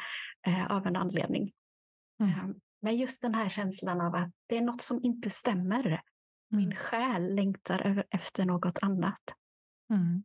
eh, 0.48 0.72
av 0.72 0.88
en 0.88 0.96
anledning. 0.96 1.51
Mm. 2.20 2.32
Eh, 2.32 2.56
men 2.82 2.98
just 2.98 3.22
den 3.22 3.36
här 3.36 3.50
känslan 3.50 4.01
av 4.01 4.15
att 4.15 4.32
det 4.50 4.58
är 4.58 4.62
något 4.62 4.82
som 4.82 5.00
inte 5.04 5.30
stämmer. 5.30 6.01
Min 6.50 6.65
mm. 6.65 6.77
själ 6.77 7.36
längtar 7.36 8.06
efter 8.12 8.46
något 8.46 8.80
annat. 8.82 9.22
Mm. 9.94 10.24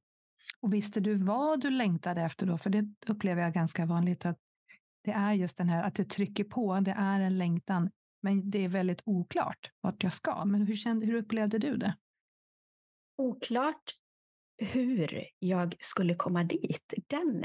Och 0.60 0.74
visste 0.74 1.00
du 1.00 1.14
vad 1.14 1.60
du 1.60 1.70
längtade 1.70 2.22
efter 2.22 2.46
då? 2.46 2.58
För 2.58 2.70
det 2.70 2.94
upplever 3.06 3.42
jag 3.42 3.54
ganska 3.54 3.86
vanligt 3.86 4.26
att 4.26 4.38
det 5.04 5.10
är 5.10 5.32
just 5.32 5.56
den 5.56 5.68
här 5.68 5.82
att 5.82 5.94
du 5.94 6.04
trycker 6.04 6.44
på, 6.44 6.80
det 6.80 6.94
är 6.98 7.20
en 7.20 7.38
längtan, 7.38 7.90
men 8.22 8.50
det 8.50 8.64
är 8.64 8.68
väldigt 8.68 9.02
oklart 9.04 9.70
vart 9.80 10.02
jag 10.02 10.12
ska. 10.12 10.44
Men 10.44 10.66
hur, 10.66 10.76
kände, 10.76 11.06
hur 11.06 11.14
upplevde 11.14 11.58
du 11.58 11.76
det? 11.76 11.96
Oklart 13.16 13.82
hur 14.60 15.24
jag 15.38 15.74
skulle 15.78 16.14
komma 16.14 16.44
dit, 16.44 16.94
den 17.06 17.44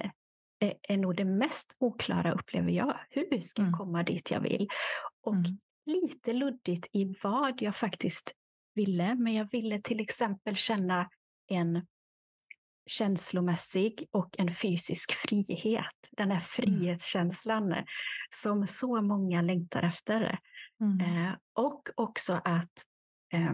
är, 0.59 0.97
nog 0.97 1.15
det 1.15 1.25
mest 1.25 1.75
oklara 1.79 2.33
upplever 2.33 2.71
jag. 2.71 2.99
Hur 3.09 3.39
ska 3.41 3.61
jag 3.61 3.67
mm. 3.67 3.77
komma 3.77 4.03
dit 4.03 4.31
jag 4.31 4.39
vill? 4.39 4.67
Och 5.21 5.33
mm. 5.33 5.57
lite 5.85 6.33
luddigt 6.33 6.87
i 6.91 7.15
vad 7.23 7.61
jag 7.61 7.75
faktiskt 7.75 8.31
ville, 8.73 9.15
men 9.15 9.33
jag 9.33 9.51
ville 9.51 9.79
till 9.79 9.99
exempel 9.99 10.55
känna 10.55 11.09
en 11.47 11.87
känslomässig 12.85 14.07
och 14.11 14.35
en 14.37 14.51
fysisk 14.51 15.11
frihet. 15.11 16.09
Den 16.11 16.31
här 16.31 16.37
mm. 16.37 16.41
frihetskänslan 16.41 17.63
mm. 17.63 17.85
som 18.29 18.67
så 18.67 19.01
många 19.01 19.41
längtar 19.41 19.83
efter. 19.83 20.39
Mm. 20.81 20.99
Eh, 20.99 21.33
och 21.53 21.89
också 21.95 22.41
att 22.43 22.85
eh, 23.33 23.53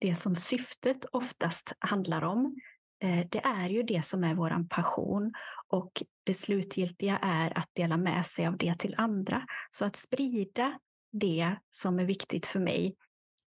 det 0.00 0.14
som 0.14 0.36
syftet 0.36 1.04
oftast 1.12 1.72
handlar 1.80 2.22
om, 2.22 2.56
Eh, 3.02 3.26
det 3.30 3.38
är 3.44 3.68
ju 3.68 3.82
det 3.82 4.04
som 4.04 4.24
är 4.24 4.34
vår 4.34 4.68
passion 4.68 5.32
och 5.68 6.02
det 6.24 6.34
slutgiltiga 6.34 7.18
är 7.22 7.58
att 7.58 7.70
dela 7.72 7.96
med 7.96 8.26
sig 8.26 8.46
av 8.46 8.56
det 8.56 8.74
till 8.78 8.94
andra. 8.98 9.46
Så 9.70 9.84
att 9.84 9.96
sprida 9.96 10.78
det 11.12 11.56
som 11.70 11.98
är 11.98 12.04
viktigt 12.04 12.46
för 12.46 12.60
mig 12.60 12.96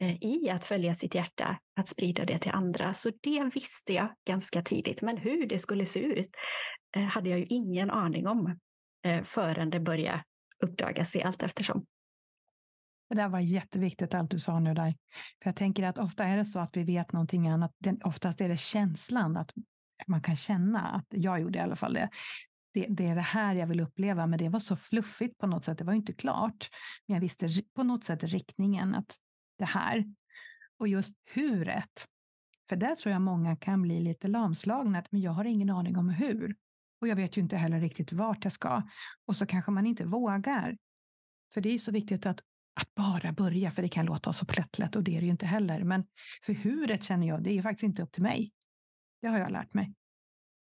Eh, 0.01 0.17
i 0.21 0.49
att 0.49 0.65
följa 0.65 0.93
sitt 0.93 1.15
hjärta, 1.15 1.59
att 1.75 1.87
sprida 1.87 2.25
det 2.25 2.37
till 2.37 2.51
andra. 2.51 2.93
Så 2.93 3.11
det 3.21 3.51
visste 3.53 3.93
jag 3.93 4.09
ganska 4.27 4.61
tidigt, 4.61 5.01
men 5.01 5.17
hur 5.17 5.47
det 5.47 5.59
skulle 5.59 5.85
se 5.85 5.99
ut 5.99 6.29
eh, 6.95 7.03
hade 7.03 7.29
jag 7.29 7.39
ju 7.39 7.45
ingen 7.45 7.91
aning 7.91 8.27
om 8.27 8.59
eh, 9.05 9.21
förrän 9.23 9.69
det 9.69 9.79
började 9.79 10.23
uppdagas 10.63 11.15
i 11.15 11.23
allt 11.23 11.43
eftersom. 11.43 11.85
Det 13.09 13.15
där 13.15 13.29
var 13.29 13.39
jätteviktigt 13.39 14.13
allt 14.13 14.31
du 14.31 14.39
sa 14.39 14.59
nu 14.59 14.73
där. 14.73 14.95
För 15.43 15.49
jag 15.49 15.55
tänker 15.55 15.83
att 15.83 15.97
ofta 15.97 16.23
är 16.23 16.37
det 16.37 16.45
så 16.45 16.59
att 16.59 16.77
vi 16.77 16.83
vet 16.83 17.11
någonting 17.11 17.47
annat. 17.47 17.71
oftast 18.03 18.41
är 18.41 18.49
det 18.49 18.57
känslan, 18.57 19.37
att 19.37 19.53
man 20.07 20.21
kan 20.21 20.35
känna 20.35 20.79
att 20.79 21.05
jag 21.09 21.39
gjorde 21.41 21.59
i 21.59 21.61
alla 21.61 21.75
fall 21.75 21.93
det. 21.93 22.09
Det, 22.73 22.85
det 22.89 23.07
är 23.07 23.15
det 23.15 23.21
här 23.21 23.55
jag 23.55 23.67
vill 23.67 23.79
uppleva, 23.79 24.27
men 24.27 24.39
det 24.39 24.49
var 24.49 24.59
så 24.59 24.75
fluffigt 24.75 25.37
på 25.37 25.47
något 25.47 25.65
sätt. 25.65 25.77
Det 25.77 25.83
var 25.83 25.93
inte 25.93 26.13
klart, 26.13 26.69
men 27.07 27.13
jag 27.15 27.21
visste 27.21 27.47
på 27.75 27.83
något 27.83 28.03
sätt 28.03 28.23
riktningen 28.23 28.95
att 28.95 29.17
det 29.57 29.65
här 29.65 30.05
och 30.77 30.87
just 30.87 31.15
huret. 31.33 32.07
För 32.69 32.75
där 32.75 32.95
tror 32.95 33.13
jag 33.13 33.21
många 33.21 33.55
kan 33.55 33.81
bli 33.81 33.99
lite 33.99 34.27
lamslagna, 34.27 35.03
men 35.09 35.21
jag 35.21 35.31
har 35.31 35.45
ingen 35.45 35.69
aning 35.69 35.97
om 35.97 36.09
hur. 36.09 36.55
Och 37.01 37.07
jag 37.07 37.15
vet 37.15 37.37
ju 37.37 37.41
inte 37.41 37.57
heller 37.57 37.79
riktigt 37.79 38.13
vart 38.13 38.43
jag 38.43 38.53
ska. 38.53 38.83
Och 39.25 39.35
så 39.35 39.45
kanske 39.45 39.71
man 39.71 39.85
inte 39.85 40.05
vågar. 40.05 40.77
För 41.53 41.61
det 41.61 41.69
är 41.69 41.77
så 41.77 41.91
viktigt 41.91 42.25
att 42.25 42.41
att 42.73 42.95
bara 42.95 43.31
börja, 43.31 43.71
för 43.71 43.81
det 43.81 43.89
kan 43.89 44.05
låta 44.05 44.33
så 44.33 44.45
plättlätt 44.45 44.95
och 44.95 45.03
det 45.03 45.15
är 45.15 45.19
det 45.19 45.25
ju 45.25 45.31
inte 45.31 45.45
heller. 45.45 45.83
Men 45.83 46.07
för 46.45 46.53
huret 46.53 47.03
känner 47.03 47.27
jag, 47.27 47.43
det 47.43 47.49
är 47.49 47.53
ju 47.53 47.61
faktiskt 47.61 47.83
inte 47.83 48.03
upp 48.03 48.11
till 48.11 48.23
mig. 48.23 48.51
Det 49.21 49.27
har 49.27 49.39
jag 49.39 49.51
lärt 49.51 49.73
mig. 49.73 49.93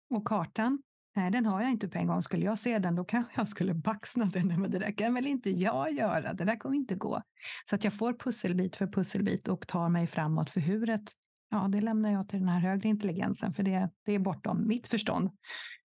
Och 0.09 0.27
kartan, 0.27 0.83
nej, 1.17 1.31
den 1.31 1.45
har 1.45 1.61
jag 1.61 1.71
inte 1.71 1.87
på 1.87 1.97
en 1.97 2.07
gång. 2.07 2.21
Skulle 2.21 2.45
jag 2.45 2.59
se 2.59 2.79
den, 2.79 2.95
då 2.95 3.03
kanske 3.03 3.33
jag 3.35 3.47
skulle 3.47 3.73
baxna 3.73 4.25
den. 4.25 4.61
Men 4.61 4.71
det 4.71 4.79
där 4.79 4.97
kan 4.97 5.13
väl 5.13 5.27
inte 5.27 5.49
jag 5.49 5.91
göra. 5.91 6.33
Det 6.33 6.43
där 6.43 6.55
kommer 6.55 6.75
inte 6.75 6.95
gå. 6.95 7.21
Så 7.69 7.75
att 7.75 7.83
jag 7.83 7.93
får 7.93 8.13
pusselbit 8.13 8.75
för 8.75 8.87
pusselbit 8.87 9.47
och 9.47 9.67
tar 9.67 9.89
mig 9.89 10.07
framåt. 10.07 10.49
För 10.49 10.61
huret, 10.61 11.11
ja, 11.49 11.67
det 11.71 11.81
lämnar 11.81 12.11
jag 12.11 12.29
till 12.29 12.39
den 12.39 12.49
här 12.49 12.59
högre 12.59 12.89
intelligensen, 12.89 13.53
för 13.53 13.63
det, 13.63 13.89
det 14.05 14.13
är 14.13 14.19
bortom 14.19 14.67
mitt 14.67 14.87
förstånd. 14.87 15.29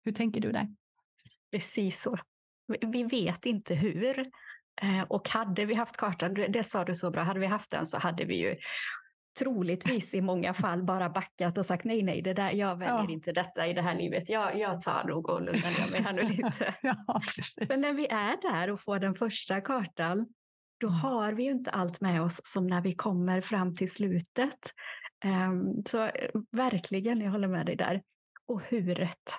Hur 0.03 0.11
tänker 0.11 0.41
du 0.41 0.51
där? 0.51 0.67
Precis 1.51 2.01
så. 2.01 2.17
Vi 2.81 3.03
vet 3.03 3.45
inte 3.45 3.75
hur, 3.75 4.19
eh, 4.81 5.01
och 5.09 5.29
hade 5.29 5.65
vi 5.65 5.73
haft 5.73 5.97
kartan, 5.97 6.33
det 6.33 6.63
sa 6.63 6.85
du 6.85 6.95
så 6.95 7.11
bra, 7.11 7.23
hade 7.23 7.39
vi 7.39 7.45
haft 7.45 7.71
den 7.71 7.85
så 7.85 7.97
hade 7.97 8.25
vi 8.25 8.35
ju 8.35 8.55
troligtvis 9.39 10.13
i 10.13 10.21
många 10.21 10.53
fall 10.53 10.83
bara 10.83 11.09
backat 11.09 11.57
och 11.57 11.65
sagt 11.65 11.83
nej, 11.83 12.03
nej, 12.03 12.21
det 12.21 12.33
där, 12.33 12.51
jag 12.51 12.75
väljer 12.75 12.95
ja. 12.95 13.09
inte 13.09 13.31
detta 13.31 13.67
i 13.67 13.73
det 13.73 13.81
här 13.81 13.95
livet. 13.95 14.29
Jag, 14.29 14.59
jag 14.59 14.81
tar 14.81 15.03
nog 15.03 15.29
och 15.29 15.41
lugnar 15.41 15.61
ner 15.61 15.91
mig 15.91 16.01
här 16.01 16.13
nu 16.13 16.21
lite. 16.43 16.75
ja, 16.81 17.21
Men 17.69 17.81
när 17.81 17.93
vi 17.93 18.07
är 18.07 18.41
där 18.41 18.71
och 18.71 18.79
får 18.79 18.99
den 18.99 19.15
första 19.15 19.61
kartan, 19.61 20.27
då 20.79 20.87
mm. 20.87 20.99
har 20.99 21.33
vi 21.33 21.43
ju 21.43 21.51
inte 21.51 21.71
allt 21.71 22.01
med 22.01 22.21
oss 22.21 22.41
som 22.43 22.67
när 22.67 22.81
vi 22.81 22.95
kommer 22.95 23.41
fram 23.41 23.75
till 23.75 23.91
slutet. 23.91 24.73
Um, 25.25 25.83
så 25.85 26.03
eh, 26.03 26.29
verkligen, 26.51 27.21
jag 27.21 27.31
håller 27.31 27.47
med 27.47 27.65
dig 27.65 27.75
där. 27.75 28.01
Och 28.47 28.61
huret. 28.61 29.37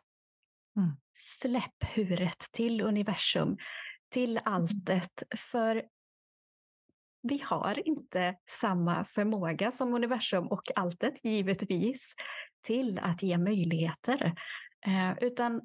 Mm. 0.77 0.91
Släpp 1.15 1.85
huret 1.95 2.39
till 2.53 2.81
universum 2.81 3.57
till 4.11 4.41
alltet, 4.45 5.23
för 5.37 5.83
vi 7.23 7.43
har 7.45 7.89
inte 7.89 8.35
samma 8.51 9.05
förmåga 9.05 9.71
som 9.71 9.95
universum 9.95 10.47
och 10.47 10.63
alltet, 10.75 11.25
givetvis, 11.25 12.15
till 12.67 12.99
att 12.99 13.23
ge 13.23 13.39
möjligheter. 13.39 14.35
Eh, 14.87 15.13
utan 15.21 15.61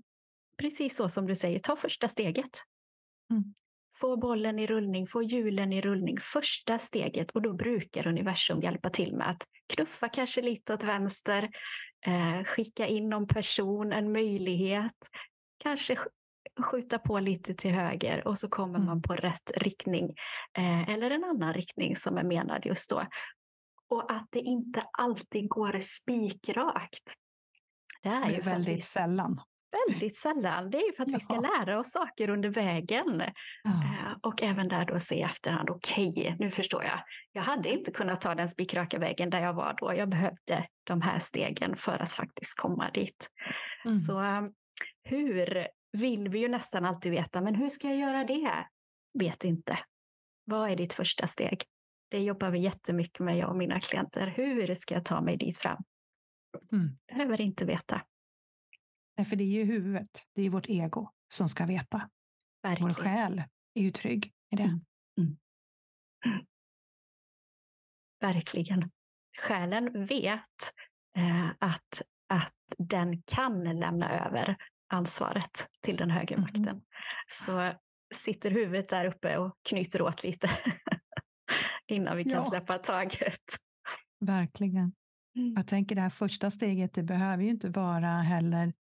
precis 0.57 0.95
så 0.95 1.09
som 1.09 1.27
du 1.27 1.35
säger, 1.35 1.59
ta 1.59 1.75
första 1.75 2.07
steget. 2.07 2.59
Mm. 3.31 3.53
få 3.95 4.17
bollen 4.17 4.59
i 4.59 4.67
rullning, 4.67 5.07
få 5.07 5.23
hjulen 5.23 5.73
i 5.73 5.81
rullning, 5.81 6.17
första 6.19 6.77
steget. 6.77 7.31
Och 7.31 7.41
då 7.41 7.53
brukar 7.53 8.07
universum 8.07 8.61
hjälpa 8.61 8.89
till 8.89 9.15
med 9.15 9.29
att 9.29 9.43
knuffa 9.73 10.09
kanske 10.09 10.41
lite 10.41 10.73
åt 10.73 10.83
vänster, 10.83 11.49
eh, 12.05 12.43
skicka 12.43 12.87
in 12.87 13.09
någon 13.09 13.27
person, 13.27 13.93
en 13.93 14.11
möjlighet, 14.11 15.09
kanske 15.57 15.97
skjuta 16.61 16.99
på 16.99 17.19
lite 17.19 17.53
till 17.53 17.71
höger 17.71 18.27
och 18.27 18.37
så 18.37 18.49
kommer 18.49 18.75
mm. 18.75 18.85
man 18.85 19.01
på 19.01 19.13
rätt 19.13 19.51
riktning 19.55 20.15
eh, 20.57 20.89
eller 20.89 21.11
en 21.11 21.23
annan 21.23 21.53
riktning 21.53 21.95
som 21.95 22.17
är 22.17 22.23
menad 22.23 22.65
just 22.65 22.89
då. 22.89 23.03
Och 23.89 24.11
att 24.11 24.27
det 24.31 24.39
inte 24.39 24.83
alltid 24.97 25.49
går 25.49 25.79
spikrakt. 25.79 27.13
Det 28.03 28.09
är 28.09 28.31
ju 28.31 28.41
väldigt 28.41 28.77
vi, 28.77 28.81
sällan. 28.81 29.41
Väldigt 29.87 30.17
sällan. 30.17 30.69
Det 30.69 30.77
är 30.77 30.87
ju 30.87 30.93
för 30.93 31.03
att 31.03 31.11
ja. 31.11 31.17
vi 31.17 31.23
ska 31.23 31.39
lära 31.39 31.79
oss 31.79 31.91
saker 31.91 32.29
under 32.29 32.49
vägen. 32.49 33.23
Ja. 33.63 33.69
Eh, 33.69 34.17
och 34.21 34.41
även 34.43 34.67
där 34.67 34.85
då 34.85 34.99
se 34.99 35.15
i 35.15 35.21
efterhand, 35.21 35.69
okej, 35.69 36.09
okay, 36.09 36.35
nu 36.39 36.51
förstår 36.51 36.83
jag. 36.83 36.99
Jag 37.31 37.41
hade 37.41 37.69
inte 37.69 37.91
kunnat 37.91 38.21
ta 38.21 38.35
den 38.35 38.47
spikraka 38.47 38.99
vägen 38.99 39.29
där 39.29 39.41
jag 39.41 39.53
var 39.53 39.75
då. 39.77 39.93
Jag 39.93 40.09
behövde 40.09 40.67
de 40.83 41.01
här 41.01 41.19
stegen 41.19 41.75
för 41.75 41.97
att 41.99 42.11
faktiskt 42.11 42.59
komma 42.59 42.91
dit. 42.91 43.27
Mm. 43.85 43.97
Så 43.97 44.19
um, 44.19 44.53
hur 45.03 45.67
vill 45.93 46.29
vi 46.29 46.39
ju 46.39 46.47
nästan 46.47 46.85
alltid 46.85 47.11
veta, 47.11 47.41
men 47.41 47.55
hur 47.55 47.69
ska 47.69 47.87
jag 47.87 47.97
göra 47.97 48.23
det? 48.23 48.67
Vet 49.19 49.43
inte. 49.43 49.79
Vad 50.45 50.69
är 50.69 50.75
ditt 50.75 50.93
första 50.93 51.27
steg? 51.27 51.63
Det 52.09 52.19
jobbar 52.19 52.51
vi 52.51 52.59
jättemycket 52.59 53.19
med, 53.19 53.37
jag 53.37 53.49
och 53.49 53.55
mina 53.55 53.79
klienter. 53.79 54.27
Hur 54.27 54.73
ska 54.73 54.93
jag 54.93 55.05
ta 55.05 55.21
mig 55.21 55.37
dit 55.37 55.57
fram? 55.57 55.83
Mm. 56.73 56.97
Behöver 57.07 57.41
inte 57.41 57.65
veta. 57.65 58.01
Nej, 59.17 59.25
för 59.25 59.35
det 59.35 59.43
är 59.43 59.47
ju 59.47 59.63
huvudet, 59.63 60.09
det 60.35 60.41
är 60.41 60.49
vårt 60.49 60.69
ego 60.69 61.09
som 61.33 61.49
ska 61.49 61.65
veta. 61.65 62.09
Verkligen. 62.63 62.89
Vår 62.89 63.03
själ 63.03 63.43
är 63.73 63.81
ju 63.81 63.91
trygg 63.91 64.33
i 64.53 64.55
det. 64.55 64.63
Mm. 64.63 64.85
Mm. 65.17 65.37
Verkligen. 68.19 68.91
Själen 69.41 70.05
vet 70.05 70.73
eh, 71.17 71.49
att, 71.59 72.01
att 72.29 72.55
den 72.77 73.21
kan 73.21 73.79
lämna 73.79 74.25
över 74.25 74.57
ansvaret 74.93 75.67
till 75.81 75.95
den 75.95 76.11
högre 76.11 76.35
mm. 76.35 76.41
makten. 76.41 76.81
Så 77.27 77.71
sitter 78.13 78.51
huvudet 78.51 78.89
där 78.89 79.05
uppe 79.05 79.37
och 79.37 79.57
knyter 79.69 80.01
åt 80.01 80.23
lite 80.23 80.49
innan 81.87 82.17
vi 82.17 82.23
kan 82.23 82.33
ja. 82.33 82.41
släppa 82.41 82.77
taget. 82.77 83.43
Verkligen. 84.19 84.93
Mm. 85.35 85.53
Jag 85.55 85.67
tänker 85.67 85.95
det 85.95 86.01
här 86.01 86.09
första 86.09 86.51
steget, 86.51 86.93
det 86.93 87.03
behöver 87.03 87.43
ju 87.43 87.49
inte 87.49 87.69
vara 87.69 88.07
heller 88.07 88.73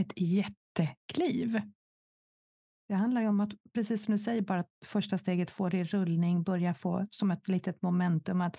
ett 0.00 0.12
jättekliv. 0.16 1.60
Det 2.88 2.94
handlar 2.94 3.20
ju 3.20 3.28
om 3.28 3.40
att, 3.40 3.52
precis 3.74 4.04
som 4.04 4.12
du 4.12 4.18
säger, 4.18 4.42
bara 4.42 4.60
att 4.60 4.70
första 4.84 5.18
steget 5.18 5.50
får 5.50 5.74
i 5.74 5.84
rullning, 5.84 6.42
börja 6.42 6.74
få 6.74 7.06
som 7.10 7.30
ett 7.30 7.48
litet 7.48 7.82
momentum. 7.82 8.40
Att 8.40 8.56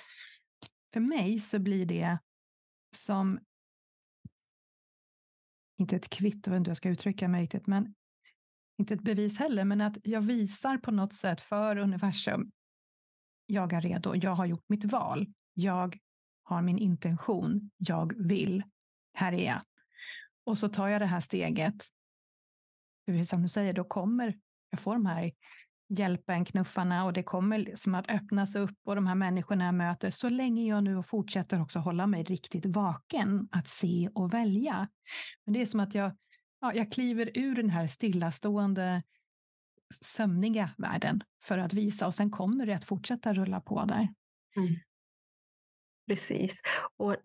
för 0.93 0.99
mig 0.99 1.39
så 1.39 1.59
blir 1.59 1.85
det 1.85 2.17
som 2.95 3.39
inte 5.79 5.95
ett 5.95 6.09
kvitto, 6.09 6.51
jag 6.51 6.67
jag 6.67 6.77
ska 6.77 6.89
uttrycka 6.89 7.27
mig 7.27 7.43
riktigt, 7.43 7.67
men 7.67 7.95
inte 8.77 8.93
ett 8.93 9.03
bevis 9.03 9.37
heller, 9.37 9.65
men 9.65 9.81
att 9.81 9.97
jag 10.03 10.21
visar 10.21 10.77
på 10.77 10.91
något 10.91 11.13
sätt 11.13 11.41
för 11.41 11.77
universum, 11.77 12.51
jag 13.45 13.73
är 13.73 13.81
redo, 13.81 14.15
jag 14.15 14.35
har 14.35 14.45
gjort 14.45 14.69
mitt 14.69 14.85
val, 14.85 15.33
jag 15.53 15.97
har 16.43 16.61
min 16.61 16.77
intention, 16.77 17.71
jag 17.77 18.27
vill, 18.27 18.63
här 19.13 19.33
är 19.33 19.45
jag. 19.45 19.61
Och 20.43 20.57
så 20.57 20.69
tar 20.69 20.87
jag 20.87 21.01
det 21.01 21.05
här 21.05 21.19
steget. 21.19 21.75
Som 23.27 23.41
du 23.41 23.49
säger, 23.49 23.73
då 23.73 23.83
kommer 23.83 24.39
jag 24.69 24.79
få 24.79 24.93
de 24.93 25.05
här 25.05 25.31
hjälpen, 25.89 26.45
knuffarna 26.45 27.05
och 27.05 27.13
det 27.13 27.23
kommer 27.23 27.75
som 27.75 27.95
att 27.95 28.09
öppnas 28.09 28.55
upp 28.55 28.77
och 28.83 28.95
de 28.95 29.07
här 29.07 29.15
människorna 29.15 29.65
jag 29.65 29.75
möter, 29.75 30.11
så 30.11 30.29
länge 30.29 30.67
jag 30.67 30.83
nu 30.83 31.03
fortsätter 31.03 31.61
också 31.61 31.79
hålla 31.79 32.07
mig 32.07 32.23
riktigt 32.23 32.65
vaken 32.65 33.47
att 33.51 33.67
se 33.67 34.09
och 34.13 34.33
välja. 34.33 34.89
Men 35.45 35.53
det 35.53 35.61
är 35.61 35.65
som 35.65 35.79
att 35.79 35.95
jag, 35.95 36.11
ja, 36.61 36.73
jag 36.73 36.91
kliver 36.91 37.31
ur 37.33 37.55
den 37.55 37.69
här 37.69 37.87
stillastående 37.87 39.03
sömniga 40.03 40.69
världen 40.77 41.23
för 41.43 41.57
att 41.57 41.73
visa 41.73 42.05
och 42.05 42.13
sen 42.13 42.31
kommer 42.31 42.65
det 42.65 42.75
att 42.75 42.85
fortsätta 42.85 43.33
rulla 43.33 43.61
på 43.61 43.85
där. 43.85 44.07
Mm. 44.57 44.75
Precis. 46.07 46.61
Och 46.97 47.15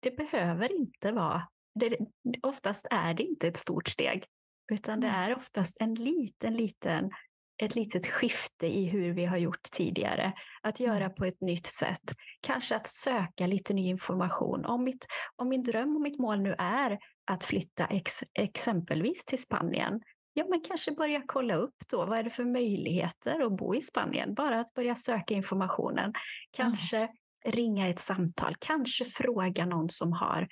det 0.00 0.16
behöver 0.16 0.76
inte 0.80 1.12
vara, 1.12 1.48
det, 1.74 1.98
oftast 2.42 2.86
är 2.90 3.14
det 3.14 3.22
inte 3.22 3.48
ett 3.48 3.56
stort 3.56 3.88
steg, 3.88 4.24
utan 4.72 5.00
det 5.00 5.08
är 5.08 5.36
oftast 5.36 5.80
en 5.80 5.94
liten, 5.94 6.54
liten 6.54 7.10
ett 7.62 7.74
litet 7.74 8.06
skifte 8.06 8.66
i 8.66 8.84
hur 8.84 9.14
vi 9.14 9.24
har 9.24 9.36
gjort 9.36 9.62
tidigare. 9.72 10.32
Att 10.62 10.80
göra 10.80 11.04
mm. 11.04 11.14
på 11.14 11.24
ett 11.24 11.40
nytt 11.40 11.66
sätt. 11.66 12.12
Kanske 12.40 12.76
att 12.76 12.86
söka 12.86 13.46
lite 13.46 13.74
ny 13.74 13.88
information. 13.88 14.64
Om, 14.64 14.84
mitt, 14.84 15.06
om 15.36 15.48
min 15.48 15.62
dröm 15.62 15.96
och 15.96 16.02
mitt 16.02 16.18
mål 16.18 16.40
nu 16.40 16.54
är 16.58 16.98
att 17.30 17.44
flytta 17.44 17.86
ex, 17.86 18.12
exempelvis 18.38 19.24
till 19.24 19.42
Spanien, 19.42 20.00
ja 20.32 20.46
men 20.48 20.60
kanske 20.60 20.92
börja 20.92 21.22
kolla 21.26 21.54
upp 21.54 21.76
då, 21.90 22.06
vad 22.06 22.18
är 22.18 22.22
det 22.22 22.30
för 22.30 22.44
möjligheter 22.44 23.46
att 23.46 23.56
bo 23.56 23.74
i 23.74 23.82
Spanien? 23.82 24.34
Bara 24.34 24.60
att 24.60 24.74
börja 24.74 24.94
söka 24.94 25.34
informationen. 25.34 26.12
Kanske 26.50 26.96
mm. 26.96 27.10
ringa 27.44 27.88
ett 27.88 27.98
samtal, 27.98 28.56
kanske 28.58 29.04
fråga 29.04 29.66
någon 29.66 29.90
som 29.90 30.12
har 30.12 30.48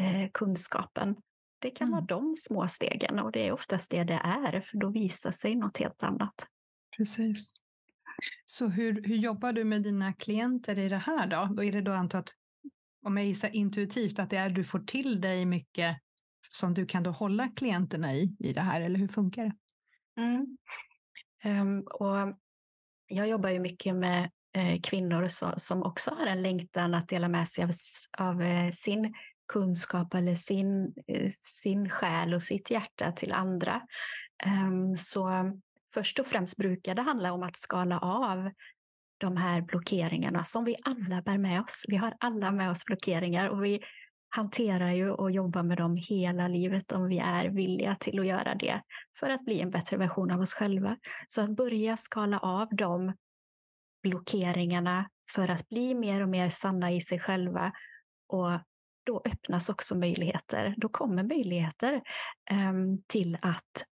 eh, 0.00 0.30
kunskapen. 0.34 1.16
Det 1.58 1.70
kan 1.70 1.88
mm. 1.88 1.96
vara 1.96 2.06
de 2.06 2.34
små 2.36 2.68
stegen 2.68 3.18
och 3.18 3.32
det 3.32 3.46
är 3.46 3.52
oftast 3.52 3.90
det 3.90 4.04
det 4.04 4.20
är, 4.24 4.60
för 4.60 4.78
då 4.78 4.90
visar 4.90 5.30
sig 5.30 5.54
något 5.54 5.78
helt 5.78 6.02
annat. 6.02 6.46
Precis. 6.96 7.52
Så 8.46 8.66
hur, 8.66 9.02
hur 9.02 9.16
jobbar 9.16 9.52
du 9.52 9.64
med 9.64 9.82
dina 9.82 10.12
klienter 10.12 10.78
i 10.78 10.88
det 10.88 10.96
här 10.96 11.26
då? 11.26 11.54
Då 11.54 11.64
är 11.64 11.72
det 11.72 11.80
då 11.80 11.92
antaget, 11.92 12.30
om 13.02 13.16
jag 13.16 13.26
gissar 13.26 13.56
intuitivt, 13.56 14.18
att 14.18 14.30
det 14.30 14.36
är 14.36 14.50
du 14.50 14.64
får 14.64 14.78
till 14.80 15.20
dig 15.20 15.46
mycket 15.46 15.96
som 16.50 16.74
du 16.74 16.86
kan 16.86 17.02
då 17.02 17.10
hålla 17.10 17.48
klienterna 17.48 18.14
i, 18.14 18.36
i 18.38 18.52
det 18.52 18.60
här, 18.60 18.80
eller 18.80 18.98
hur 18.98 19.08
funkar 19.08 19.44
det? 19.44 19.52
Mm. 20.22 20.56
Um, 21.44 21.80
och 21.80 22.38
jag 23.06 23.28
jobbar 23.28 23.50
ju 23.50 23.60
mycket 23.60 23.96
med 23.96 24.30
eh, 24.54 24.80
kvinnor 24.80 25.28
så, 25.28 25.52
som 25.56 25.82
också 25.82 26.10
har 26.10 26.26
en 26.26 26.42
längtan 26.42 26.94
att 26.94 27.08
dela 27.08 27.28
med 27.28 27.48
sig 27.48 27.64
av, 27.64 27.70
av 28.18 28.42
eh, 28.42 28.70
sin 28.70 29.14
kunskap 29.48 30.14
eller 30.14 30.34
sin, 30.34 30.94
eh, 31.06 31.30
sin 31.40 31.90
själ 31.90 32.34
och 32.34 32.42
sitt 32.42 32.70
hjärta 32.70 33.12
till 33.12 33.32
andra. 33.32 33.80
Ehm, 34.44 34.96
så 34.96 35.52
först 35.94 36.18
och 36.18 36.26
främst 36.26 36.56
brukar 36.56 36.94
det 36.94 37.02
handla 37.02 37.32
om 37.32 37.42
att 37.42 37.56
skala 37.56 37.98
av 37.98 38.50
de 39.18 39.36
här 39.36 39.60
blockeringarna 39.60 40.44
som 40.44 40.64
vi 40.64 40.76
alla 40.82 41.22
bär 41.22 41.38
med 41.38 41.60
oss. 41.60 41.84
Vi 41.88 41.96
har 41.96 42.14
alla 42.20 42.52
med 42.52 42.70
oss 42.70 42.84
blockeringar 42.84 43.48
och 43.48 43.64
vi 43.64 43.80
hanterar 44.30 44.92
ju 44.92 45.10
och 45.10 45.30
jobbar 45.30 45.62
med 45.62 45.78
dem 45.78 45.96
hela 46.08 46.48
livet 46.48 46.92
om 46.92 47.08
vi 47.08 47.18
är 47.18 47.48
villiga 47.48 47.96
till 48.00 48.20
att 48.20 48.26
göra 48.26 48.54
det 48.54 48.82
för 49.20 49.30
att 49.30 49.44
bli 49.44 49.60
en 49.60 49.70
bättre 49.70 49.96
version 49.96 50.30
av 50.30 50.40
oss 50.40 50.54
själva. 50.54 50.96
Så 51.28 51.42
att 51.42 51.56
börja 51.56 51.96
skala 51.96 52.38
av 52.38 52.68
de 52.70 53.14
blockeringarna 54.02 55.08
för 55.34 55.48
att 55.48 55.68
bli 55.68 55.94
mer 55.94 56.22
och 56.22 56.28
mer 56.28 56.48
sanna 56.48 56.92
i 56.92 57.00
sig 57.00 57.20
själva 57.20 57.72
och 58.28 58.50
då 59.08 59.22
öppnas 59.24 59.68
också 59.68 59.98
möjligheter. 59.98 60.74
Då 60.76 60.88
kommer 60.88 61.22
möjligheter 61.22 62.02
um, 62.50 63.02
till 63.06 63.38
att 63.42 63.84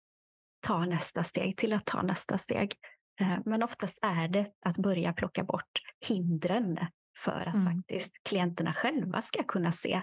ta 0.68 0.86
nästa 0.86 1.24
steg, 1.24 1.58
till 1.58 1.74
att 1.74 1.86
ta 1.86 2.02
nästa 2.02 2.38
steg. 2.38 2.74
Uh, 3.22 3.38
men 3.46 3.64
oftast 3.64 4.04
är 4.04 4.28
det 4.28 4.48
att 4.66 4.78
börja 4.78 5.14
plocka 5.14 5.44
bort 5.44 5.72
hindren 6.08 6.80
för 7.20 7.46
att 7.48 7.56
mm. 7.56 7.66
faktiskt 7.66 8.24
klienterna 8.30 8.74
själva 8.74 9.22
ska 9.22 9.44
kunna 9.44 9.72
se 9.72 10.02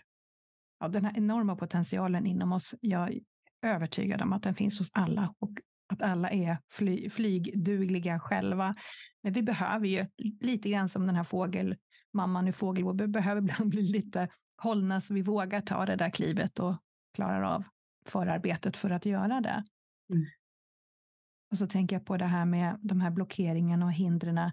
ja, 0.80 0.88
den 0.88 1.04
här 1.04 1.12
enorma 1.16 1.56
potentialen 1.56 2.26
inom 2.26 2.52
oss. 2.52 2.74
Jag 2.80 3.12
är 3.12 3.20
övertygad 3.62 4.22
om 4.22 4.32
att 4.32 4.42
den 4.42 4.54
finns 4.54 4.78
hos 4.78 4.90
alla 4.92 5.34
och 5.38 5.50
att 5.92 6.02
alla 6.02 6.30
är 6.30 6.58
fly, 6.70 7.10
flygdugliga 7.10 8.20
själva. 8.20 8.74
Men 9.22 9.32
vi 9.32 9.42
behöver 9.42 9.86
ju 9.86 10.06
lite 10.40 10.70
grann 10.70 10.88
som 10.88 11.06
den 11.06 11.16
här 11.16 11.24
fågelmamman 11.24 12.48
i 12.48 12.52
Fågelbo, 12.52 12.92
vi 12.92 13.06
behöver 13.06 13.40
ibland 13.40 13.70
bli 13.70 13.82
lite 13.82 14.28
hållna 14.62 15.00
så 15.00 15.14
vi 15.14 15.22
vågar 15.22 15.60
ta 15.60 15.86
det 15.86 15.96
där 15.96 16.10
klivet 16.10 16.58
och 16.58 16.76
klarar 17.14 17.42
av 17.42 17.64
förarbetet 18.10 18.76
för 18.76 18.90
att 18.90 19.06
göra 19.06 19.40
det. 19.40 19.64
Mm. 20.12 20.26
Och 21.50 21.58
så 21.58 21.66
tänker 21.66 21.96
jag 21.96 22.06
på 22.06 22.16
det 22.16 22.24
här 22.24 22.44
med 22.44 22.78
de 22.82 23.00
här 23.00 23.10
blockeringarna 23.10 23.86
och 23.86 23.92
hindren. 23.92 24.50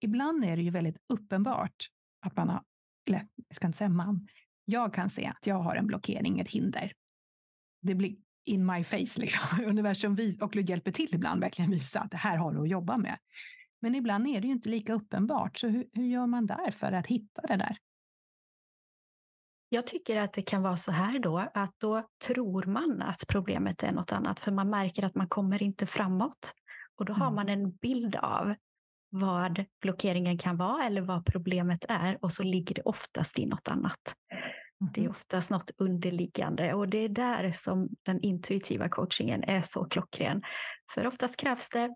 Ibland 0.00 0.44
är 0.44 0.56
det 0.56 0.62
ju 0.62 0.70
väldigt 0.70 0.98
uppenbart 1.08 1.86
att 2.20 2.36
man 2.36 2.48
har 2.48 2.62
eller 3.08 3.28
jag 3.48 3.56
ska 3.56 3.66
inte 3.66 3.78
säga 3.78 3.88
man, 3.88 4.28
jag 4.64 4.94
kan 4.94 5.10
se 5.10 5.26
att 5.26 5.46
jag 5.46 5.60
har 5.60 5.76
en 5.76 5.86
blockering, 5.86 6.40
ett 6.40 6.48
hinder. 6.48 6.92
Det 7.82 7.94
blir 7.94 8.16
in 8.44 8.66
my 8.66 8.84
face, 8.84 9.20
liksom. 9.20 9.42
universum 9.66 10.14
vis 10.14 10.42
och 10.42 10.56
hjälper 10.56 10.92
till 10.92 11.14
ibland 11.14 11.40
verkligen 11.40 11.70
visa 11.70 12.00
att 12.00 12.10
det 12.10 12.16
här 12.16 12.36
har 12.36 12.52
du 12.52 12.60
att 12.60 12.68
jobba 12.68 12.96
med. 12.96 13.18
Men 13.80 13.94
ibland 13.94 14.26
är 14.26 14.40
det 14.40 14.46
ju 14.46 14.52
inte 14.52 14.68
lika 14.68 14.92
uppenbart, 14.92 15.58
så 15.58 15.68
hur, 15.68 15.88
hur 15.92 16.06
gör 16.06 16.26
man 16.26 16.46
där 16.46 16.70
för 16.70 16.92
att 16.92 17.06
hitta 17.06 17.42
det 17.42 17.56
där? 17.56 17.76
Jag 19.68 19.86
tycker 19.86 20.16
att 20.16 20.32
det 20.32 20.42
kan 20.42 20.62
vara 20.62 20.76
så 20.76 20.92
här 20.92 21.18
då, 21.18 21.38
att 21.54 21.74
då 21.80 22.02
tror 22.26 22.64
man 22.64 23.02
att 23.02 23.24
problemet 23.28 23.82
är 23.82 23.92
något 23.92 24.12
annat, 24.12 24.40
för 24.40 24.52
man 24.52 24.70
märker 24.70 25.04
att 25.04 25.14
man 25.14 25.28
kommer 25.28 25.62
inte 25.62 25.86
framåt. 25.86 26.52
Och 26.98 27.04
då 27.04 27.12
har 27.12 27.26
mm. 27.26 27.34
man 27.34 27.48
en 27.48 27.70
bild 27.70 28.16
av 28.16 28.54
vad 29.10 29.64
blockeringen 29.82 30.38
kan 30.38 30.56
vara 30.56 30.84
eller 30.84 31.00
vad 31.00 31.26
problemet 31.26 31.84
är 31.88 32.18
och 32.24 32.32
så 32.32 32.42
ligger 32.42 32.74
det 32.74 32.82
oftast 32.82 33.38
i 33.38 33.46
något 33.46 33.68
annat. 33.68 34.14
Det 34.80 35.00
är 35.00 35.04
mm-hmm. 35.04 35.10
oftast 35.10 35.50
något 35.50 35.70
underliggande 35.78 36.74
och 36.74 36.88
det 36.88 36.98
är 36.98 37.08
där 37.08 37.52
som 37.52 37.88
den 38.02 38.20
intuitiva 38.20 38.88
coachingen 38.88 39.44
är 39.44 39.60
så 39.60 39.84
klockren. 39.84 40.42
För 40.94 41.06
oftast 41.06 41.40
krävs 41.40 41.70
det 41.70 41.94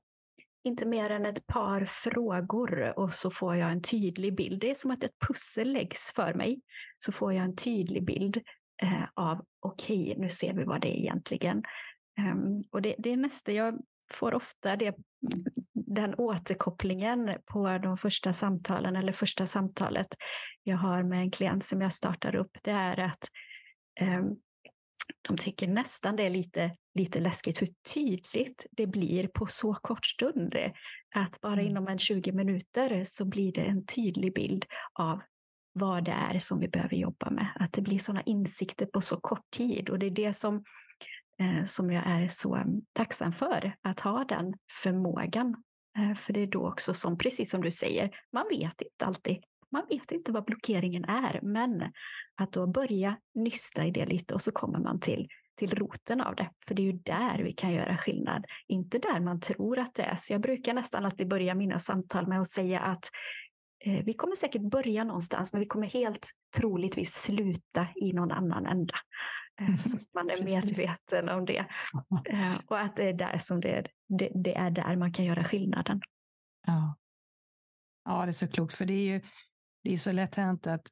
inte 0.64 0.86
mer 0.86 1.10
än 1.10 1.26
ett 1.26 1.46
par 1.46 1.84
frågor 1.84 2.98
och 2.98 3.12
så 3.12 3.30
får 3.30 3.56
jag 3.56 3.72
en 3.72 3.82
tydlig 3.82 4.36
bild. 4.36 4.60
Det 4.60 4.70
är 4.70 4.74
som 4.74 4.90
att 4.90 5.04
ett 5.04 5.18
pussel 5.28 5.72
läggs 5.72 6.12
för 6.14 6.34
mig. 6.34 6.60
Så 6.98 7.12
får 7.12 7.32
jag 7.32 7.44
en 7.44 7.56
tydlig 7.56 8.04
bild 8.04 8.36
eh, 8.82 9.04
av 9.14 9.44
okej, 9.60 10.02
okay, 10.02 10.22
nu 10.22 10.28
ser 10.28 10.54
vi 10.54 10.64
vad 10.64 10.80
det 10.80 10.88
är 10.88 11.00
egentligen. 11.00 11.62
Um, 12.18 12.62
och 12.70 12.82
det, 12.82 12.94
det 12.98 13.12
är 13.12 13.16
nästa, 13.16 13.52
jag 13.52 13.80
får 14.10 14.34
ofta 14.34 14.76
det, 14.76 14.94
den 15.72 16.14
återkopplingen 16.14 17.38
på 17.46 17.78
de 17.78 17.96
första 17.96 18.32
samtalen 18.32 18.96
eller 18.96 19.12
första 19.12 19.46
samtalet 19.46 20.06
jag 20.62 20.76
har 20.76 21.02
med 21.02 21.20
en 21.20 21.30
klient 21.30 21.64
som 21.64 21.80
jag 21.80 21.92
startar 21.92 22.34
upp. 22.34 22.58
Det 22.62 22.70
är 22.70 23.00
att 23.00 23.28
um, 24.00 24.36
de 25.28 25.36
tycker 25.36 25.68
nästan 25.68 26.16
det 26.16 26.22
är 26.22 26.30
lite, 26.30 26.76
lite 26.94 27.20
läskigt 27.20 27.62
hur 27.62 27.68
tydligt 27.94 28.66
det 28.70 28.86
blir 28.86 29.28
på 29.28 29.46
så 29.46 29.74
kort 29.74 30.06
stund. 30.06 30.56
Att 31.14 31.40
bara 31.40 31.52
mm. 31.52 31.66
inom 31.66 31.88
en 31.88 31.98
20 31.98 32.32
minuter 32.32 33.04
så 33.04 33.24
blir 33.24 33.52
det 33.52 33.62
en 33.62 33.86
tydlig 33.86 34.34
bild 34.34 34.64
av 34.92 35.20
vad 35.72 36.04
det 36.04 36.12
är 36.12 36.38
som 36.38 36.60
vi 36.60 36.68
behöver 36.68 36.96
jobba 36.96 37.30
med. 37.30 37.46
Att 37.54 37.72
det 37.72 37.82
blir 37.82 37.98
sådana 37.98 38.22
insikter 38.22 38.86
på 38.86 39.00
så 39.00 39.16
kort 39.20 39.50
tid 39.56 39.90
och 39.90 39.98
det 39.98 40.06
är 40.06 40.10
det 40.10 40.32
som 40.32 40.64
Eh, 41.42 41.64
som 41.64 41.90
jag 41.90 42.06
är 42.06 42.28
så 42.28 42.64
tacksam 42.92 43.32
för, 43.32 43.74
att 43.82 44.00
ha 44.00 44.24
den 44.24 44.54
förmågan. 44.82 45.56
Eh, 45.98 46.14
för 46.14 46.32
det 46.32 46.40
är 46.40 46.46
då 46.46 46.68
också 46.68 46.94
som, 46.94 47.18
precis 47.18 47.50
som 47.50 47.60
du 47.60 47.70
säger, 47.70 48.10
man 48.32 48.44
vet 48.50 48.82
inte 48.82 49.04
alltid. 49.04 49.36
Man 49.72 49.86
vet 49.88 50.12
inte 50.12 50.32
vad 50.32 50.44
blockeringen 50.44 51.04
är, 51.04 51.40
men 51.42 51.92
att 52.36 52.52
då 52.52 52.66
börja 52.66 53.16
nysta 53.34 53.86
i 53.86 53.90
det 53.90 54.06
lite 54.06 54.34
och 54.34 54.42
så 54.42 54.52
kommer 54.52 54.78
man 54.78 55.00
till, 55.00 55.28
till 55.56 55.74
roten 55.74 56.20
av 56.20 56.34
det. 56.34 56.50
För 56.68 56.74
det 56.74 56.82
är 56.82 56.84
ju 56.84 56.92
där 56.92 57.42
vi 57.42 57.52
kan 57.52 57.72
göra 57.72 57.98
skillnad, 57.98 58.44
inte 58.68 58.98
där 58.98 59.20
man 59.20 59.40
tror 59.40 59.78
att 59.78 59.94
det 59.94 60.02
är. 60.02 60.16
Så 60.16 60.32
jag 60.32 60.40
brukar 60.40 60.74
nästan 60.74 61.04
alltid 61.04 61.28
börja 61.28 61.54
mina 61.54 61.78
samtal 61.78 62.26
med 62.26 62.40
att 62.40 62.48
säga 62.48 62.80
att 62.80 63.04
eh, 63.84 64.04
vi 64.04 64.12
kommer 64.12 64.36
säkert 64.36 64.62
börja 64.62 65.04
någonstans, 65.04 65.52
men 65.52 65.60
vi 65.60 65.66
kommer 65.66 65.86
helt 65.86 66.30
troligtvis 66.58 67.14
sluta 67.14 67.86
i 67.96 68.12
någon 68.12 68.32
annan 68.32 68.66
ända. 68.66 68.94
Eh, 69.60 69.76
så 69.82 69.96
att 69.96 70.14
man 70.14 70.30
är 70.30 70.42
medveten 70.42 71.28
om 71.28 71.44
det. 71.44 71.66
Eh, 72.24 72.54
och 72.66 72.80
att 72.80 72.96
det 72.96 73.08
är 73.08 73.12
där 73.12 73.38
som 73.38 73.60
det 73.60 73.68
är, 73.68 73.86
det, 74.08 74.30
det, 74.34 74.56
är 74.56 74.70
där 74.70 74.96
man 74.96 75.12
kan 75.12 75.24
göra 75.24 75.44
skillnaden. 75.44 76.00
Ja. 76.66 76.96
ja, 78.04 78.22
det 78.22 78.30
är 78.30 78.32
så 78.32 78.48
klokt, 78.48 78.74
för 78.74 78.84
det 78.84 78.92
är 78.92 79.14
ju 79.14 79.20
det 79.82 79.92
är 79.92 79.98
så 79.98 80.12
lätt 80.12 80.34
hänt 80.34 80.66
att 80.66 80.86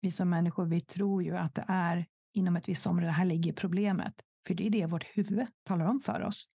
vi 0.00 0.10
som 0.10 0.30
människor, 0.30 0.66
vi 0.66 0.80
tror 0.80 1.22
ju 1.22 1.36
att 1.36 1.54
det 1.54 1.64
är 1.68 2.06
inom 2.32 2.56
ett 2.56 2.68
visst 2.68 2.86
område, 2.86 3.10
här 3.10 3.24
ligger 3.24 3.52
problemet. 3.52 4.14
För 4.46 4.54
det 4.54 4.66
är 4.66 4.70
det 4.70 4.86
vårt 4.86 5.04
huvud 5.04 5.46
talar 5.64 5.86
om 5.86 6.00
för 6.00 6.22
oss. 6.22 6.48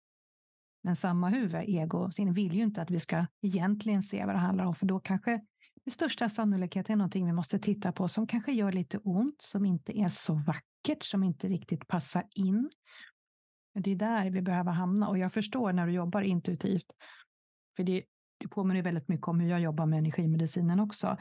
Men 0.84 0.96
samma 0.96 1.30
huvud, 1.30 1.64
ego, 1.68 2.12
sin 2.12 2.34
vill 2.34 2.54
ju 2.54 2.64
inte 2.64 2.82
att 2.82 2.92
vi 2.92 3.00
ska 3.00 3.26
egentligen 3.42 4.04
se 4.04 4.26
vad 4.26 4.36
det 4.36 4.40
handlar 4.40 4.66
om, 4.66 4.76
för 4.76 4.86
då 4.86 5.00
kanske 5.00 5.42
med 5.86 5.94
största 5.94 6.30
sannolikhet 6.30 6.90
är 6.90 6.96
någonting 6.96 7.26
vi 7.26 7.34
måste 7.34 7.60
titta 7.60 7.92
på 7.92 8.08
som 8.08 8.28
kanske 8.28 8.52
gör 8.52 8.72
lite 8.72 8.98
ont, 8.98 9.42
som 9.42 9.66
inte 9.66 10.00
är 10.00 10.10
så 10.10 10.34
vackert 10.34 11.04
som 11.04 11.24
inte 11.24 11.48
riktigt 11.48 11.88
passar 11.88 12.24
in. 12.36 12.70
Men 13.74 13.84
det 13.84 13.92
är 13.92 13.96
där 13.96 14.30
vi 14.30 14.42
behöver 14.42 14.72
hamna 14.72 15.08
och 15.08 15.18
jag 15.18 15.34
förstår 15.34 15.74
när 15.74 15.88
du 15.88 15.94
jobbar 15.94 16.22
intuitivt. 16.22 16.86
För 17.76 17.84
det, 17.84 18.04
det 18.38 18.48
påminner 18.48 18.82
väldigt 18.82 19.08
mycket 19.08 19.28
om 19.28 19.40
hur 19.40 19.50
jag 19.50 19.62
jobbar 19.62 19.86
med 19.86 20.00
energimedicinen 20.00 20.80
också. 20.80 21.18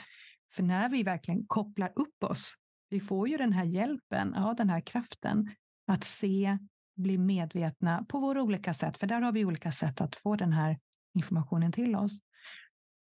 För 0.53 0.63
när 0.63 0.89
vi 0.89 1.03
verkligen 1.03 1.47
kopplar 1.47 1.93
upp 1.97 2.25
oss, 2.25 2.55
vi 2.91 3.01
får 3.01 3.29
ju 3.29 3.37
den 3.37 3.53
här 3.53 3.65
hjälpen, 3.65 4.33
ja, 4.37 4.55
den 4.55 4.71
här 4.71 4.81
kraften 4.81 5.51
att 5.87 6.05
se, 6.05 6.59
bli 6.97 7.19
medvetna 7.19 8.05
på 8.09 8.21
våra 8.21 8.43
olika 8.43 8.75
sätt, 8.75 8.97
för 8.97 9.07
där 9.07 9.21
har 9.21 9.33
vi 9.33 9.45
olika 9.45 9.73
sätt 9.73 10.01
att 10.01 10.17
få 10.17 10.37
den 10.37 10.53
här 10.53 10.79
informationen 11.15 11.73
till 11.73 11.97
oss. 11.97 12.21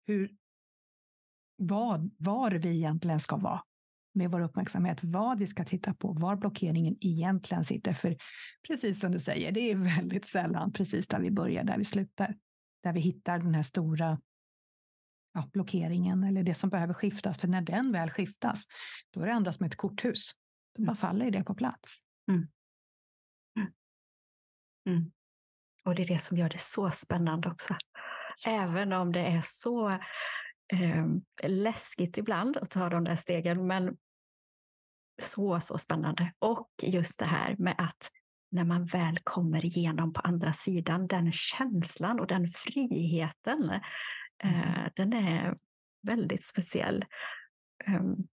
Hur, 0.07 0.37
vad, 1.57 2.11
var 2.19 2.51
vi 2.51 2.69
egentligen 2.69 3.21
ska 3.21 3.37
vara 3.37 3.63
med 4.15 4.31
vår 4.31 4.41
uppmärksamhet 4.41 4.99
vad 5.03 5.39
vi 5.39 5.47
ska 5.47 5.65
titta 5.65 5.95
på, 5.95 6.13
var 6.13 6.37
blockeringen 6.37 6.97
egentligen 7.01 7.65
sitter. 7.65 7.93
För 7.93 8.17
precis 8.67 9.01
som 9.01 9.13
du 9.13 9.21
säger, 9.21 9.53
det 9.53 9.71
är 9.71 9.75
väldigt 9.75 10.27
sällan 10.27 10.73
precis 10.73 11.09
där 11.09 11.21
vi 11.21 11.31
börjar, 11.31 11.65
där 11.65 11.79
vi 11.79 11.85
slutar. 11.85 12.35
Där 12.83 12.93
vi 12.93 13.01
hittar 13.01 13.39
den 13.39 13.55
här 13.55 13.63
stora 13.63 14.19
ja, 15.35 15.49
blockeringen 15.53 16.25
eller 16.25 16.43
det 16.43 16.55
som 16.55 16.71
behöver 16.71 16.95
skiftas. 16.95 17.39
För 17.39 17.49
när 17.49 17.61
den 17.61 17.93
väl 17.93 18.11
skiftas, 18.11 18.65
då 19.11 19.21
är 19.21 19.27
det 19.27 19.35
andra 19.35 19.53
som 19.53 19.67
ett 19.67 19.77
korthus. 19.77 20.33
Då 20.77 20.83
bara 20.83 20.91
mm. 20.91 20.97
faller 20.97 21.31
det 21.31 21.45
på 21.45 21.55
plats. 21.55 22.01
Mm. 22.29 22.49
Mm. 23.57 23.73
mm. 24.89 25.13
Och 25.85 25.95
det 25.95 26.03
är 26.03 26.07
det 26.07 26.19
som 26.19 26.39
gör 26.39 26.49
det 26.49 26.61
så 26.61 26.91
spännande 26.91 27.49
också. 27.49 27.77
Även 28.47 28.93
om 28.93 29.13
det 29.13 29.21
är 29.21 29.41
så 29.45 29.91
eh, 30.73 31.07
läskigt 31.43 32.19
ibland 32.19 32.57
att 32.57 32.71
ta 32.71 32.89
de 32.89 33.05
där 33.05 33.17
stegen, 33.17 33.67
men 33.67 33.97
så, 35.23 35.61
så 35.61 35.79
spännande. 35.79 36.33
Och 36.39 36.71
just 36.83 37.19
det 37.19 37.27
här 37.27 37.57
med 37.59 37.75
att 37.79 38.11
när 38.51 38.65
man 38.65 38.85
väl 38.85 39.19
kommer 39.19 39.65
igenom 39.65 40.13
på 40.13 40.21
andra 40.21 40.53
sidan, 40.53 41.07
den 41.07 41.33
känslan 41.33 42.21
och 42.21 42.27
den 42.27 42.47
friheten, 42.47 43.81
eh, 44.45 44.79
mm. 44.79 44.91
den 44.97 45.13
är 45.13 45.57
väldigt 46.03 46.45
speciell. 46.45 47.05
Um, 47.87 48.29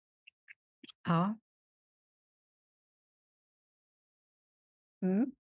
ja. 1.07 1.37
Mm. 5.01 5.31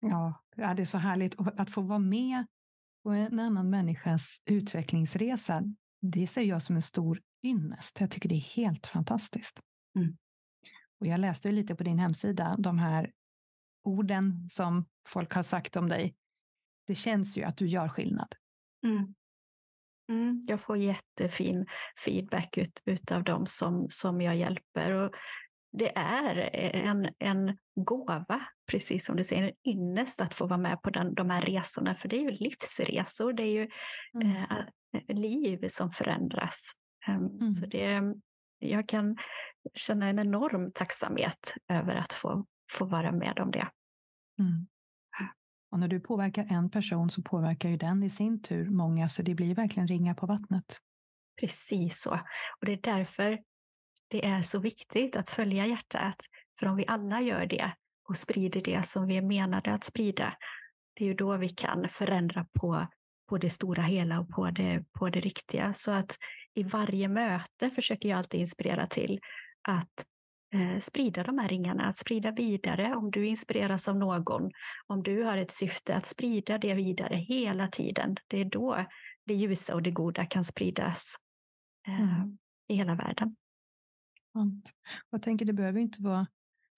Ja, 0.00 0.42
det 0.56 0.82
är 0.82 0.84
så 0.84 0.98
härligt 0.98 1.34
att 1.38 1.70
få 1.70 1.80
vara 1.80 1.98
med 1.98 2.46
på 3.02 3.10
en 3.10 3.38
annan 3.38 3.70
människas 3.70 4.42
utvecklingsresa. 4.44 5.62
Det 6.00 6.26
ser 6.26 6.42
jag 6.42 6.62
som 6.62 6.76
en 6.76 6.82
stor 6.82 7.20
ynnest. 7.42 8.00
Jag 8.00 8.10
tycker 8.10 8.28
det 8.28 8.34
är 8.34 8.56
helt 8.56 8.86
fantastiskt. 8.86 9.60
Mm. 9.96 10.16
Och 11.00 11.06
jag 11.06 11.20
läste 11.20 11.52
lite 11.52 11.74
på 11.74 11.84
din 11.84 11.98
hemsida, 11.98 12.56
de 12.58 12.78
här 12.78 13.12
orden 13.82 14.48
som 14.50 14.84
folk 15.08 15.32
har 15.32 15.42
sagt 15.42 15.76
om 15.76 15.88
dig. 15.88 16.14
Det 16.86 16.94
känns 16.94 17.38
ju 17.38 17.42
att 17.42 17.56
du 17.56 17.66
gör 17.66 17.88
skillnad. 17.88 18.34
Mm. 18.84 19.14
Mm, 20.08 20.42
jag 20.46 20.60
får 20.60 20.76
jättefin 20.76 21.66
feedback 22.04 22.58
ut, 22.58 22.82
utav 22.84 23.24
dem 23.24 23.46
som, 23.46 23.86
som 23.88 24.20
jag 24.20 24.36
hjälper. 24.36 24.92
Och 24.92 25.14
det 25.72 25.92
är 25.96 26.36
en, 26.74 27.08
en 27.18 27.58
gåva, 27.74 28.40
precis 28.70 29.06
som 29.06 29.16
du 29.16 29.24
säger, 29.24 29.42
en 29.42 29.72
ynnest 29.72 30.20
att 30.20 30.34
få 30.34 30.46
vara 30.46 30.60
med 30.60 30.82
på 30.82 30.90
den, 30.90 31.14
de 31.14 31.30
här 31.30 31.42
resorna. 31.42 31.94
För 31.94 32.08
det 32.08 32.16
är 32.16 32.20
ju 32.20 32.30
livsresor, 32.30 33.32
det 33.32 33.42
är 33.42 33.52
ju 33.52 33.68
mm. 34.14 34.36
eh, 34.36 35.16
liv 35.16 35.68
som 35.68 35.90
förändras. 35.90 36.72
Um, 37.08 37.14
mm. 37.14 37.46
Så 37.46 37.66
det, 37.66 38.02
jag 38.58 38.88
kan 38.88 39.16
känna 39.74 40.08
en 40.08 40.18
enorm 40.18 40.72
tacksamhet 40.72 41.54
över 41.68 41.94
att 41.94 42.12
få, 42.12 42.46
få 42.72 42.84
vara 42.84 43.12
med 43.12 43.38
om 43.40 43.50
det. 43.50 43.68
Mm. 44.38 44.66
Och 45.70 45.78
när 45.78 45.88
du 45.88 46.00
påverkar 46.00 46.46
en 46.50 46.70
person 46.70 47.10
så 47.10 47.22
påverkar 47.22 47.68
ju 47.68 47.76
den 47.76 48.02
i 48.02 48.10
sin 48.10 48.42
tur 48.42 48.70
många, 48.70 49.08
så 49.08 49.22
det 49.22 49.34
blir 49.34 49.54
verkligen 49.54 49.88
ringar 49.88 50.14
på 50.14 50.26
vattnet. 50.26 50.78
Precis 51.40 52.00
så. 52.00 52.10
Och 52.60 52.66
det 52.66 52.72
är 52.72 52.80
därför 52.82 53.38
det 54.08 54.26
är 54.26 54.42
så 54.42 54.58
viktigt 54.58 55.16
att 55.16 55.28
följa 55.28 55.66
hjärtat. 55.66 56.16
För 56.58 56.66
om 56.66 56.76
vi 56.76 56.84
alla 56.86 57.20
gör 57.20 57.46
det 57.46 57.72
och 58.08 58.16
sprider 58.16 58.60
det 58.60 58.86
som 58.86 59.06
vi 59.06 59.16
är 59.16 59.22
menade 59.22 59.72
att 59.72 59.84
sprida, 59.84 60.36
det 60.94 61.04
är 61.04 61.08
ju 61.08 61.14
då 61.14 61.36
vi 61.36 61.48
kan 61.48 61.88
förändra 61.88 62.46
på, 62.60 62.86
på 63.28 63.38
det 63.38 63.50
stora 63.50 63.82
hela 63.82 64.20
och 64.20 64.28
på 64.28 64.50
det, 64.50 64.84
på 64.92 65.08
det 65.08 65.20
riktiga. 65.20 65.72
Så 65.72 65.90
att 65.90 66.16
i 66.54 66.62
varje 66.62 67.08
möte 67.08 67.70
försöker 67.70 68.08
jag 68.08 68.18
alltid 68.18 68.40
inspirera 68.40 68.86
till 68.86 69.20
att 69.68 70.04
sprida 70.80 71.22
de 71.22 71.38
här 71.38 71.48
ringarna, 71.48 71.84
att 71.84 71.96
sprida 71.96 72.32
vidare. 72.32 72.94
Om 72.94 73.10
du 73.10 73.26
inspireras 73.26 73.88
av 73.88 73.96
någon, 73.96 74.50
om 74.86 75.02
du 75.02 75.22
har 75.22 75.36
ett 75.36 75.50
syfte 75.50 75.96
att 75.96 76.06
sprida 76.06 76.58
det 76.58 76.74
vidare 76.74 77.14
hela 77.16 77.68
tiden, 77.68 78.16
det 78.28 78.40
är 78.40 78.44
då 78.44 78.84
det 79.26 79.34
ljusa 79.34 79.74
och 79.74 79.82
det 79.82 79.90
goda 79.90 80.26
kan 80.26 80.44
spridas 80.44 81.14
eh, 81.86 82.00
mm. 82.00 82.38
i 82.68 82.74
hela 82.74 82.94
världen. 82.94 83.36
Jag 85.10 85.22
tänker, 85.22 85.44
det 85.44 85.52
behöver 85.52 85.80
inte 85.80 86.02
vara 86.02 86.26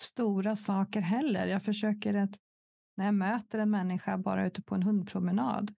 stora 0.02 0.56
saker 0.56 1.00
heller. 1.00 1.46
Jag 1.46 1.64
försöker 1.64 2.14
att 2.14 2.38
när 2.96 3.04
jag 3.04 3.14
möter 3.14 3.58
en 3.58 3.70
människa 3.70 4.18
bara 4.18 4.46
ute 4.46 4.62
på 4.62 4.74
en 4.74 4.82
hundpromenad, 4.82 5.74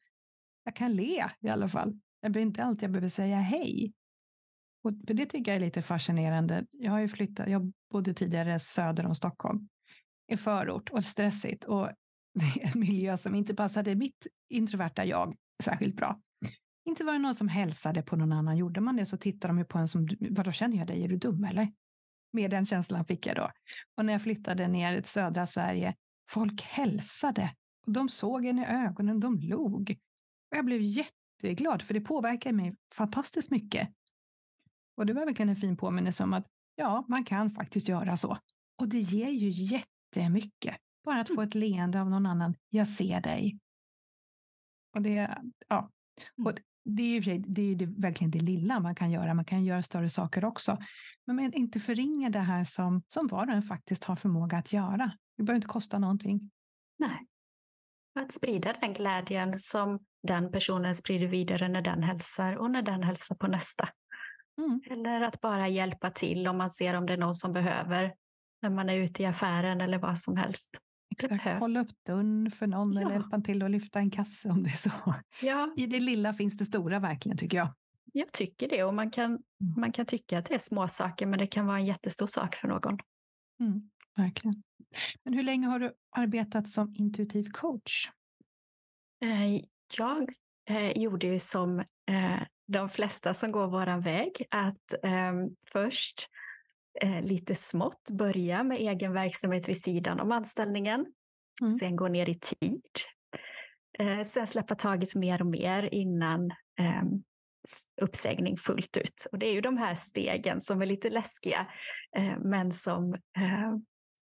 jag 0.65 0.77
kan 0.77 0.93
le 0.93 1.29
i 1.41 1.49
alla 1.49 1.69
fall. 1.69 2.01
Jag 2.21 2.33
behöver 2.33 2.47
inte 2.47 2.65
alltid 2.65 2.83
jag 2.83 2.91
behöver 2.91 3.09
säga 3.09 3.37
hej. 3.37 3.93
Och 4.85 4.93
för 5.07 5.15
det 5.15 5.27
tycker 5.27 5.51
jag 5.51 5.57
är 5.57 5.67
lite 5.67 5.83
fascinerande. 5.83 6.67
Jag 6.71 6.93
har 6.93 7.01
ju 7.01 7.09
flyttat, 7.09 7.49
jag 7.49 7.73
bodde 7.93 8.15
tidigare 8.15 8.59
söder 8.59 9.07
om 9.07 9.15
Stockholm, 9.15 9.69
i 10.33 10.37
förort 10.37 10.91
och 10.91 11.05
stressigt 11.05 11.65
och 11.65 11.91
det 12.35 12.63
är 12.63 12.75
en 12.75 12.81
miljö 12.81 13.17
som 13.17 13.35
inte 13.35 13.55
passade 13.55 13.95
mitt 13.95 14.27
introverta 14.49 15.05
jag 15.05 15.37
särskilt 15.63 15.97
bra. 15.97 16.21
Inte 16.85 17.05
var 17.05 17.13
det 17.13 17.19
någon 17.19 17.35
som 17.35 17.49
hälsade 17.49 18.03
på 18.03 18.17
någon 18.17 18.33
annan. 18.33 18.57
Gjorde 18.57 18.81
man 18.81 18.97
det 18.97 19.07
så 19.07 19.17
tittade 19.17 19.53
de 19.53 19.59
ju 19.59 19.65
på 19.65 19.79
en 19.79 19.89
som, 19.89 20.09
vadå 20.31 20.53
känner 20.53 20.77
jag 20.77 20.87
dig, 20.87 21.05
är 21.05 21.09
du 21.09 21.17
dum 21.17 21.45
eller? 21.45 21.73
Med 22.33 22.51
den 22.51 22.67
känslan 22.67 23.05
fick 23.05 23.27
jag 23.27 23.37
då. 23.37 23.51
Och 23.97 24.05
när 24.05 24.13
jag 24.13 24.23
flyttade 24.23 24.69
ner 24.69 24.95
till 24.95 25.11
södra 25.11 25.47
Sverige, 25.47 25.95
folk 26.31 26.63
hälsade. 26.63 27.55
Och 27.87 27.93
de 27.93 28.09
såg 28.09 28.45
en 28.45 28.59
i 28.59 28.67
ögonen, 28.67 29.21
de 29.21 29.39
log. 29.39 29.91
Och 30.51 30.57
jag 30.57 30.65
blev 30.65 30.81
jätteglad, 30.81 31.83
för 31.83 31.95
det 31.95 32.01
påverkade 32.01 32.57
mig 32.57 32.77
fantastiskt 32.95 33.51
mycket. 33.51 33.89
Och 34.97 35.07
det 35.07 35.13
var 35.13 35.27
verkligen 35.27 35.49
en 35.49 35.57
fin 35.57 35.77
påminnelse 35.77 36.25
om 36.25 36.33
att 36.33 36.47
ja, 36.77 37.05
man 37.09 37.25
kan 37.25 37.51
faktiskt 37.51 37.89
göra 37.89 38.17
så. 38.17 38.39
Och 38.79 38.89
det 38.89 38.99
ger 38.99 39.29
ju 39.29 39.49
jättemycket. 39.49 40.77
Bara 41.05 41.21
att 41.21 41.29
få 41.29 41.35
mm. 41.35 41.49
ett 41.49 41.55
leende 41.55 42.01
av 42.01 42.11
någon 42.11 42.27
annan. 42.27 42.55
Jag 42.69 42.89
ser 42.89 43.21
dig. 43.21 43.59
Och 44.95 45.03
det, 45.03 45.39
ja. 45.69 45.91
Och 46.45 46.51
mm. 46.51 46.63
det 46.85 47.03
är 47.03 47.21
ju 47.21 47.39
det 47.39 47.63
är 47.63 47.75
det, 47.75 47.87
verkligen 47.87 48.31
det 48.31 48.41
lilla 48.41 48.81
man 48.81 48.95
kan 48.95 49.11
göra. 49.11 49.35
Man 49.35 49.45
kan 49.45 49.65
göra 49.65 49.83
större 49.83 50.11
saker 50.11 50.45
också. 50.45 50.79
Men 51.25 51.53
inte 51.55 51.81
förringa 51.81 52.31
det 52.31 52.41
här 52.41 52.65
som, 52.65 53.03
som 53.09 53.27
var 53.27 53.47
och 53.47 53.53
en 53.53 53.63
faktiskt 53.63 54.05
har 54.05 54.17
förmåga 54.17 54.57
att 54.57 54.73
göra. 54.73 55.13
Det 55.37 55.43
behöver 55.43 55.57
inte 55.57 55.69
kosta 55.69 55.99
någonting. 55.99 56.51
Nej. 56.99 57.27
Att 58.21 58.33
sprida 58.33 58.73
den 58.81 58.93
glädjen 58.93 59.59
som 59.59 60.01
den 60.23 60.53
personen 60.53 60.95
sprider 60.95 61.27
vidare 61.27 61.69
när 61.69 61.83
den 61.83 62.03
hälsar 62.03 62.57
och 62.57 62.71
när 62.71 62.83
den 62.83 63.03
hälsar 63.03 63.35
på 63.35 63.47
nästa. 63.47 63.89
Mm. 64.59 64.81
Eller 64.91 65.21
att 65.21 65.41
bara 65.41 65.69
hjälpa 65.69 66.11
till 66.11 66.49
om 66.49 66.59
man 66.59 66.71
ser 66.71 66.95
om 66.95 67.07
det 67.07 67.13
är 67.13 67.19
någon 67.19 67.35
som 67.35 67.53
behöver 67.53 68.15
när 68.63 68.71
man 68.71 68.89
är 68.91 68.95
ute 68.95 69.23
i 69.23 69.27
affären 69.27 69.81
eller 69.81 69.99
vad 69.99 70.19
som 70.19 70.37
helst. 70.37 70.71
Exakt. 71.11 71.61
Hålla 71.61 71.81
upp 71.81 72.05
dörren 72.07 72.51
för 72.51 72.67
någon 72.67 72.93
ja. 72.93 73.01
eller 73.01 73.13
hjälpa 73.13 73.41
till 73.41 73.63
att 73.63 73.71
lyfta 73.71 73.99
en 73.99 74.11
kasse 74.11 74.49
om 74.49 74.63
det 74.63 74.71
är 74.71 74.77
så. 74.77 74.91
Ja. 75.43 75.75
I 75.77 75.87
det 75.87 76.01
lilla 76.01 76.33
finns 76.33 76.57
det 76.57 76.65
stora 76.65 76.99
verkligen 76.99 77.39
tycker 77.39 77.59
jag. 77.59 77.75
Jag 78.13 78.33
tycker 78.33 78.69
det 78.69 78.85
och 78.85 78.95
man 78.95 79.11
kan, 79.11 79.31
mm. 79.31 79.41
man 79.77 79.93
kan 79.93 80.07
tycka 80.07 80.39
att 80.39 80.47
det 80.47 80.55
är 80.55 80.59
små 80.59 80.89
saker 80.89 81.27
men 81.27 81.39
det 81.39 81.47
kan 81.47 81.67
vara 81.67 81.77
en 81.77 81.85
jättestor 81.85 82.27
sak 82.27 82.55
för 82.55 82.69
någon. 82.69 82.99
Mm, 83.61 83.91
verkligen. 84.17 84.63
Men 85.25 85.35
hur 85.35 85.43
länge 85.43 85.67
har 85.67 85.79
du 85.79 85.93
arbetat 86.11 86.69
som 86.69 86.95
intuitiv 86.99 87.51
coach? 87.51 88.09
Eh, 89.25 89.55
jag 89.99 90.33
eh, 90.69 90.99
gjorde 90.99 91.27
ju 91.27 91.39
som 91.39 91.81
eh, 91.81 92.43
de 92.73 92.89
flesta 92.89 93.35
som 93.35 93.53
går 93.53 93.67
våran 93.67 94.01
väg 94.01 94.47
att 94.51 94.95
eh, 95.03 95.33
först 95.73 96.29
eh, 97.01 97.23
lite 97.23 97.55
smått 97.55 98.11
börja 98.11 98.63
med 98.63 98.79
egen 98.79 99.13
verksamhet 99.13 99.69
vid 99.69 99.83
sidan 99.83 100.21
om 100.21 100.33
anställningen. 100.33 101.07
Mm. 101.61 101.73
Sen 101.73 101.97
gå 101.97 102.09
ner 102.09 102.29
i 102.29 102.35
tid. 102.35 102.83
Eh, 103.99 104.23
sen 104.23 104.47
släppa 104.47 104.75
taget 104.75 105.15
mer 105.15 105.41
och 105.41 105.47
mer 105.47 105.95
innan 105.95 106.51
eh, 106.79 107.03
uppsägning 108.03 108.57
fullt 108.57 108.97
ut. 108.97 109.27
Och 109.33 109.39
det 109.39 109.47
är 109.47 109.53
ju 109.53 109.61
de 109.61 109.77
här 109.77 109.95
stegen 109.95 110.61
som 110.61 110.83
är 110.83 110.87
lite 110.87 111.11
läskiga, 111.11 111.67
eh, 112.17 112.39
men 112.39 112.73
som, 112.73 113.15
eh, 113.15 113.77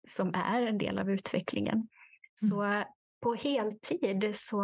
som 0.08 0.34
är 0.34 0.62
en 0.62 0.78
del 0.78 0.98
av 0.98 1.10
utvecklingen. 1.10 1.76
Mm. 1.76 1.88
Så 2.34 2.84
på 3.22 3.34
heltid 3.34 4.30
så 4.34 4.62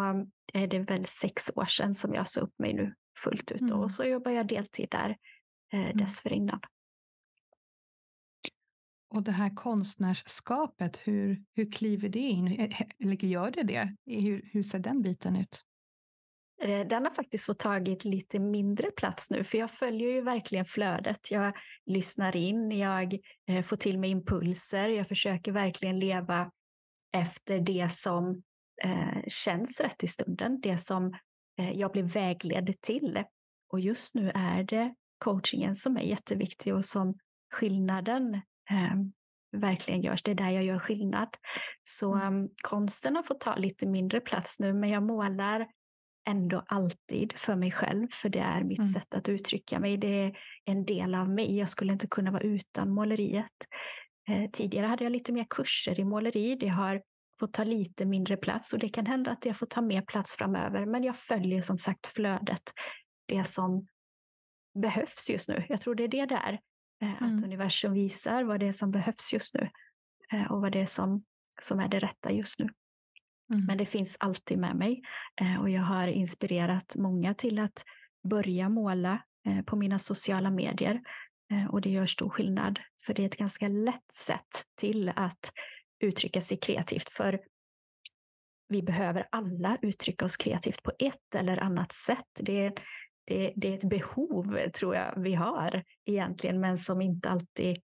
är 0.53 0.67
det 0.67 0.79
väl 0.79 1.07
sex 1.07 1.51
år 1.55 1.65
sedan 1.65 1.95
som 1.95 2.15
jag 2.15 2.29
sa 2.29 2.41
upp 2.41 2.59
mig 2.59 2.75
nu 2.75 2.95
fullt 3.19 3.53
ut. 3.53 3.61
Mm. 3.61 3.79
Och 3.79 3.91
så 3.91 4.05
jobbar 4.05 4.31
jag 4.31 4.49
deltid 4.49 4.89
där 4.91 5.17
eh, 5.73 5.85
mm. 5.85 5.97
dessförinnan. 5.97 6.61
Och 9.09 9.23
det 9.23 9.33
här 9.33 9.55
konstnärskapet, 9.55 10.97
hur, 10.97 11.45
hur 11.55 11.73
kliver 11.73 12.09
det 12.09 12.19
in? 12.19 12.47
Eller 12.99 13.25
gör 13.25 13.51
det 13.51 13.63
det? 13.63 13.97
Hur, 14.07 14.51
hur 14.53 14.63
ser 14.63 14.79
den 14.79 15.03
biten 15.03 15.37
ut? 15.37 15.63
Eh, 16.63 16.87
den 16.87 17.05
har 17.05 17.11
faktiskt 17.11 17.47
fått 17.47 17.59
tagit 17.59 18.05
lite 18.05 18.39
mindre 18.39 18.91
plats 18.91 19.31
nu, 19.31 19.45
för 19.45 19.59
jag 19.59 19.71
följer 19.71 20.09
ju 20.09 20.21
verkligen 20.21 20.65
flödet. 20.65 21.31
Jag 21.31 21.57
lyssnar 21.87 22.37
in, 22.37 22.71
jag 22.71 23.19
eh, 23.49 23.63
får 23.63 23.77
till 23.77 23.99
mig 23.99 24.11
impulser, 24.11 24.89
jag 24.89 25.09
försöker 25.09 25.53
verkligen 25.53 25.99
leva 25.99 26.51
efter 27.13 27.61
det 27.61 27.93
som 27.93 28.43
eh, 28.85 29.23
känns 29.29 29.81
rätt 29.81 30.05
i 30.05 30.09
stunden, 30.09 30.61
det 30.61 30.79
som 30.79 31.15
jag 31.57 31.93
blir 31.93 32.03
vägledd 32.03 32.81
till. 32.81 33.23
Och 33.73 33.81
just 33.81 34.15
nu 34.15 34.31
är 34.35 34.63
det 34.63 34.95
coachingen 35.19 35.77
som 35.77 35.97
är 35.97 36.03
jätteviktig 36.03 36.75
och 36.75 36.85
som 36.85 37.19
skillnaden 37.55 38.35
eh, 38.71 38.95
verkligen 39.57 40.03
görs. 40.03 40.23
Det 40.23 40.31
är 40.31 40.35
där 40.35 40.51
jag 40.51 40.65
gör 40.65 40.79
skillnad. 40.79 41.29
Så 41.85 42.15
um, 42.15 42.49
konsten 42.63 43.17
har 43.17 43.23
fått 43.23 43.41
ta 43.41 43.57
lite 43.57 43.87
mindre 43.87 44.21
plats 44.21 44.59
nu, 44.59 44.73
men 44.73 44.91
jag 44.91 45.03
målar 45.03 45.67
ändå 46.29 46.63
alltid 46.67 47.33
för 47.33 47.57
mig 47.57 47.73
själv, 47.73 48.09
för 48.11 48.29
det 48.29 48.39
är 48.39 48.65
mitt 48.65 48.79
mm. 48.79 48.89
sätt 48.89 49.15
att 49.15 49.29
uttrycka 49.29 49.81
mig. 49.81 49.97
Det 49.97 50.25
är 50.25 50.37
en 50.65 50.85
del 50.85 51.15
av 51.15 51.31
mig. 51.31 51.59
Jag 51.59 51.69
skulle 51.69 51.93
inte 51.93 52.07
kunna 52.07 52.31
vara 52.31 52.43
utan 52.43 52.91
måleriet. 52.91 53.53
Eh, 54.29 54.51
tidigare 54.51 54.87
hade 54.87 55.05
jag 55.05 55.13
lite 55.13 55.33
mer 55.33 55.47
kurser 55.51 56.01
i 56.01 56.05
måleri. 56.05 56.57
Det 56.57 56.69
har 56.69 57.03
får 57.41 57.47
ta 57.47 57.65
lite 57.65 58.07
mindre 58.07 58.37
plats 58.37 58.73
och 58.73 58.79
det 58.79 58.89
kan 58.89 59.07
hända 59.07 59.31
att 59.31 59.47
jag 59.47 59.57
får 59.57 59.67
ta 59.67 59.81
mer 59.81 60.03
plats 60.03 60.37
framöver. 60.37 60.87
Men 60.87 61.05
jag 61.05 61.17
följer 61.17 61.63
som 61.63 61.79
sagt 61.79 62.07
flödet, 62.07 62.63
det 63.27 63.45
som 63.45 63.87
behövs 64.83 65.31
just 65.31 65.49
nu. 65.49 65.65
Jag 65.69 65.81
tror 65.81 65.95
det 65.95 66.05
är 66.05 66.09
det 66.09 66.27
där, 66.27 66.61
eh, 67.03 67.23
mm. 67.23 67.37
att 67.37 67.45
universum 67.45 67.93
visar 67.93 68.45
vad 68.45 68.61
det 68.61 68.67
är 68.67 68.73
som 68.73 68.91
behövs 68.91 69.33
just 69.33 69.55
nu 69.55 69.69
eh, 70.33 70.53
och 70.53 70.61
vad 70.61 70.73
det 70.73 70.81
är 70.81 70.87
som, 70.87 71.25
som 71.61 71.81
är 71.81 71.89
det 71.89 71.99
rätta 71.99 72.33
just 72.33 72.61
nu. 72.61 72.69
Mm. 73.55 73.67
Men 73.67 73.79
det 73.79 73.87
finns 73.87 74.17
alltid 74.21 74.59
med 74.59 74.77
mig 74.77 75.03
eh, 75.41 75.61
och 75.61 75.71
jag 75.71 75.83
har 75.83 76.09
inspirerat 76.09 76.97
många 76.97 77.35
till 77.35 77.59
att 77.59 77.85
börja 78.29 78.69
måla 78.69 79.23
på 79.67 79.77
mina 79.77 79.99
sociala 79.99 80.51
medier 80.51 81.01
och 81.71 81.81
det 81.81 81.91
gör 81.91 82.07
stor 82.07 82.31
skillnad 82.31 82.81
för 83.07 83.15
det 83.15 83.23
är 83.23 83.27
ett 83.27 83.37
ganska 83.37 83.69
lätt 83.69 84.13
sätt 84.13 84.65
till 84.81 85.13
att 85.17 85.53
uttrycka 86.01 86.41
sig 86.41 86.59
kreativt. 86.59 87.09
För 87.09 87.41
vi 88.69 88.83
behöver 88.83 89.29
alla 89.33 89.79
uttrycka 89.83 90.25
oss 90.25 90.37
kreativt 90.37 90.83
på 90.83 90.93
ett 90.99 91.35
eller 91.35 91.59
annat 91.59 91.93
sätt. 91.93 92.41
Det 92.41 92.67
är, 92.67 92.73
det, 93.27 93.53
det 93.57 93.69
är 93.69 93.75
ett 93.75 93.89
behov, 93.89 94.69
tror 94.69 94.95
jag, 94.95 95.15
vi 95.17 95.35
har 95.35 95.85
egentligen, 96.05 96.61
men 96.61 96.79
som 96.79 97.01
inte 97.01 97.29
alltid 97.29 97.77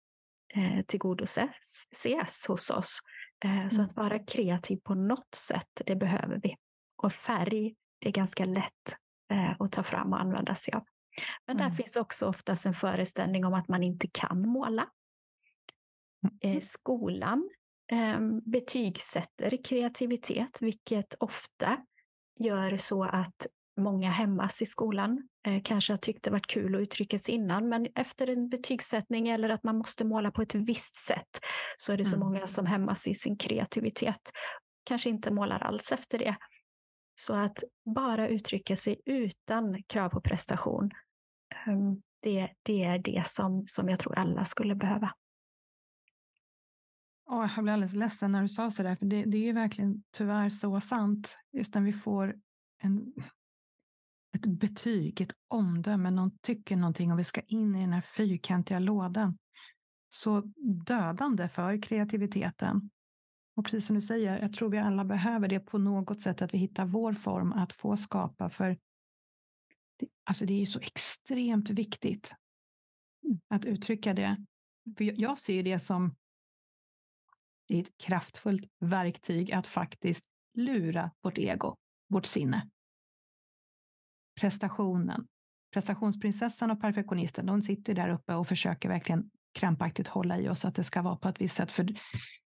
eh, 0.55 0.85
tillgodoses 0.87 1.87
hos 2.49 2.71
oss. 2.71 2.99
Eh, 3.45 3.69
så 3.69 3.77
mm. 3.77 3.85
att 3.85 3.97
vara 3.97 4.19
kreativ 4.19 4.77
på 4.85 4.95
något 4.95 5.35
sätt, 5.35 5.83
det 5.87 5.97
behöver 5.97 6.41
vi. 6.43 6.57
Och 6.97 7.13
färg, 7.13 7.75
det 8.01 8.09
är 8.09 8.13
ganska 8.13 8.45
lätt 8.45 8.97
eh, 9.33 9.61
att 9.61 9.73
ta 9.73 9.83
fram 9.83 10.13
och 10.13 10.21
använda 10.21 10.55
sig 10.55 10.75
av. 10.75 10.85
Men 11.47 11.57
mm. 11.57 11.69
där 11.69 11.77
finns 11.77 11.97
också 11.97 12.27
oftast 12.27 12.67
en 12.67 12.75
föreställning 12.75 13.45
om 13.45 13.55
att 13.55 13.69
man 13.69 13.83
inte 13.83 14.09
kan 14.13 14.49
måla. 14.49 14.89
Mm. 16.45 16.61
Skolan 16.61 17.39
eh, 17.39 17.62
betygsätter 18.45 19.65
kreativitet, 19.65 20.63
vilket 20.63 21.15
ofta 21.19 21.79
gör 22.41 22.77
så 22.77 23.05
att 23.05 23.47
många 23.81 24.11
hämmas 24.11 24.63
i 24.63 24.67
skolan. 24.67 25.29
Eh, 25.47 25.63
kanske 25.65 25.93
har 25.93 25.99
tyckt 25.99 26.25
det 26.25 26.31
varit 26.31 26.47
kul 26.47 26.75
att 26.75 26.81
uttrycka 26.81 27.19
sig 27.19 27.35
innan, 27.35 27.69
men 27.69 27.87
efter 27.95 28.27
en 28.27 28.49
betygssättning 28.49 29.29
eller 29.29 29.49
att 29.49 29.65
man 29.65 29.79
måste 29.79 30.05
måla 30.05 30.31
på 30.31 30.43
ett 30.43 30.55
visst 30.55 30.95
sätt 30.95 31.41
så 31.77 31.93
är 31.93 31.97
det 31.97 32.05
så 32.05 32.17
mm. 32.17 32.27
många 32.27 32.47
som 32.47 32.67
hämmas 32.67 33.09
i 33.09 33.15
sin 33.15 33.37
kreativitet. 33.37 34.31
Kanske 34.85 35.09
inte 35.09 35.31
målar 35.31 35.59
alls 35.59 35.93
efter 35.93 36.19
det. 36.19 36.37
Så 37.15 37.35
att 37.35 37.65
bara 37.95 38.29
uttrycka 38.29 38.77
sig 38.77 39.01
utan 39.05 39.83
krav 39.83 40.09
på 40.09 40.21
prestation, 40.21 40.91
ehm, 41.67 42.03
det, 42.23 42.49
det 42.63 42.85
är 42.85 42.99
det 42.99 43.27
som, 43.27 43.65
som 43.67 43.89
jag 43.89 43.99
tror 43.99 44.19
alla 44.19 44.45
skulle 44.45 44.75
behöva. 44.75 45.13
Oh, 47.33 47.51
jag 47.57 47.65
blev 47.65 47.75
alldeles 47.75 47.95
ledsen 47.95 48.33
när 48.33 48.43
du 48.43 48.49
sa 48.49 48.71
så 48.71 48.83
där, 48.83 48.97
för 48.97 49.07
det, 49.07 49.25
det 49.25 49.49
är 49.49 49.53
verkligen 49.53 50.03
tyvärr 50.11 50.49
så 50.49 50.81
sant. 50.81 51.39
Just 51.53 51.75
när 51.75 51.83
vi 51.83 51.93
får 51.93 52.37
en, 52.83 53.13
ett 54.35 54.47
betyg, 54.47 55.21
ett 55.21 55.35
omdöme, 55.49 56.11
någon 56.11 56.39
tycker 56.39 56.77
någonting 56.77 57.13
och 57.13 57.19
vi 57.19 57.25
ska 57.25 57.41
in 57.41 57.77
i 57.77 57.81
den 57.81 57.93
här 57.93 58.01
fyrkantiga 58.01 58.79
lådan. 58.79 59.39
Så 60.11 60.41
dödande 60.87 61.49
för 61.49 61.83
kreativiteten. 61.83 62.91
Och 63.57 63.65
precis 63.65 63.87
som 63.87 63.97
du 63.97 64.03
säger, 64.03 64.39
jag 64.39 64.53
tror 64.53 64.71
vi 64.71 64.79
alla 64.79 65.05
behöver 65.05 65.49
det 65.49 65.61
på 65.61 65.79
något 65.79 66.21
sätt, 66.21 66.43
att 66.43 66.55
vi 66.55 66.59
hittar 66.59 66.85
vår 66.85 67.13
form 67.13 67.53
att 67.53 67.73
få 67.73 67.97
skapa. 67.97 68.51
För 68.51 68.79
det, 69.97 70.09
alltså 70.25 70.47
det 70.47 70.63
är 70.63 70.67
så 70.67 70.79
extremt 70.79 71.71
viktigt 71.71 72.35
att 73.49 73.65
uttrycka 73.65 74.15
det. 74.15 74.37
För 74.97 75.21
jag 75.21 75.39
ser 75.39 75.63
det 75.63 75.79
som 75.79 76.15
det 77.73 77.79
är 77.79 77.83
ett 77.83 77.99
kraftfullt 77.99 78.65
verktyg 78.81 79.53
att 79.53 79.67
faktiskt 79.67 80.25
lura 80.55 81.11
vårt 81.23 81.39
ego, 81.39 81.77
vårt 82.09 82.27
sinne. 82.27 82.69
Prestationen. 84.41 85.27
Prestationsprinsessan 85.73 86.71
och 86.71 86.81
perfektionisten, 86.81 87.47
de 87.47 87.63
sitter 87.63 87.95
där 87.95 88.09
uppe 88.09 88.35
och 88.35 88.49
försöker 88.49 88.89
verkligen 88.89 89.31
krampaktigt 89.55 90.09
hålla 90.09 90.39
i 90.39 90.49
oss 90.49 90.65
att 90.65 90.75
det 90.75 90.85
ska 90.85 91.03
vara 91.03 91.17
på 91.17 91.29
ett 91.29 91.41
visst 91.41 91.57
sätt. 91.57 91.73
För 91.73 91.87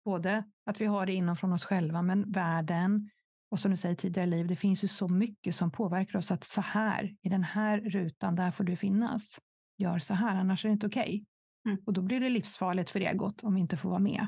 både 0.06 0.44
att 0.66 0.82
vi 0.82 0.86
har 0.86 1.06
det 1.06 1.14
inom 1.14 1.36
från 1.36 1.54
oss 1.54 1.66
själva, 1.66 2.02
men 2.02 2.32
världen 2.32 3.10
och 3.52 3.60
som 3.60 3.72
du 3.72 3.78
säger 3.78 3.96
tidigare 3.96 4.28
liv, 4.28 4.48
det 4.48 4.56
finns 4.56 4.84
ju 4.84 4.88
så 4.88 5.08
mycket 5.08 5.56
som 5.56 5.72
påverkar 5.72 6.20
oss 6.20 6.32
att 6.32 6.44
så 6.44 6.62
här, 6.62 7.16
i 7.22 7.30
den 7.30 7.44
här 7.44 7.80
rutan, 7.80 8.36
där 8.36 8.52
får 8.52 8.64
du 8.64 8.76
finnas. 8.76 9.40
Gör 9.78 10.00
så 10.00 10.14
här, 10.14 10.36
annars 10.36 10.66
är 10.66 10.70
det 10.70 10.74
inte 10.74 10.88
okej. 10.88 11.02
Okay. 11.02 11.26
Mm. 11.74 11.84
Och 11.86 11.94
då 11.94 12.02
blir 12.02 12.20
det 12.20 12.30
livsfarligt 12.30 12.90
för 12.90 13.00
egot 13.00 13.44
om 13.44 13.56
vi 13.56 13.62
inte 13.62 13.78
får 13.78 13.90
vara 13.90 14.00
med. 14.00 14.28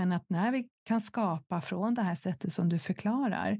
Men 0.00 0.12
att 0.12 0.30
när 0.30 0.52
vi 0.52 0.68
kan 0.84 1.00
skapa 1.00 1.60
från 1.60 1.94
det 1.94 2.02
här 2.02 2.14
sättet 2.14 2.52
som 2.52 2.68
du 2.68 2.78
förklarar, 2.78 3.58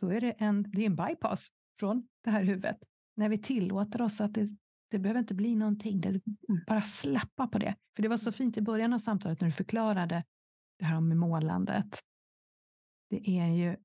då 0.00 0.08
är 0.08 0.20
det 0.20 0.30
en, 0.30 0.70
det 0.70 0.82
är 0.82 0.86
en 0.86 0.96
bypass 0.96 1.48
från 1.78 2.08
det 2.24 2.30
här 2.30 2.44
huvudet. 2.44 2.76
När 3.16 3.28
vi 3.28 3.38
tillåter 3.38 4.02
oss 4.02 4.20
att 4.20 4.34
det, 4.34 4.48
det 4.90 4.98
behöver 4.98 5.20
inte 5.20 5.34
bli 5.34 5.56
någonting, 5.56 6.00
det, 6.00 6.20
bara 6.66 6.82
släppa 6.82 7.46
på 7.46 7.58
det. 7.58 7.76
För 7.96 8.02
det 8.02 8.08
var 8.08 8.16
så 8.16 8.32
fint 8.32 8.56
i 8.56 8.60
början 8.60 8.92
av 8.92 8.98
samtalet 8.98 9.40
när 9.40 9.48
du 9.48 9.52
förklarade 9.52 10.24
det 10.78 10.84
här 10.84 11.00
med 11.00 11.16
målandet. 11.16 11.98
Det 13.10 13.38
är 13.38 13.46
ju 13.46 13.76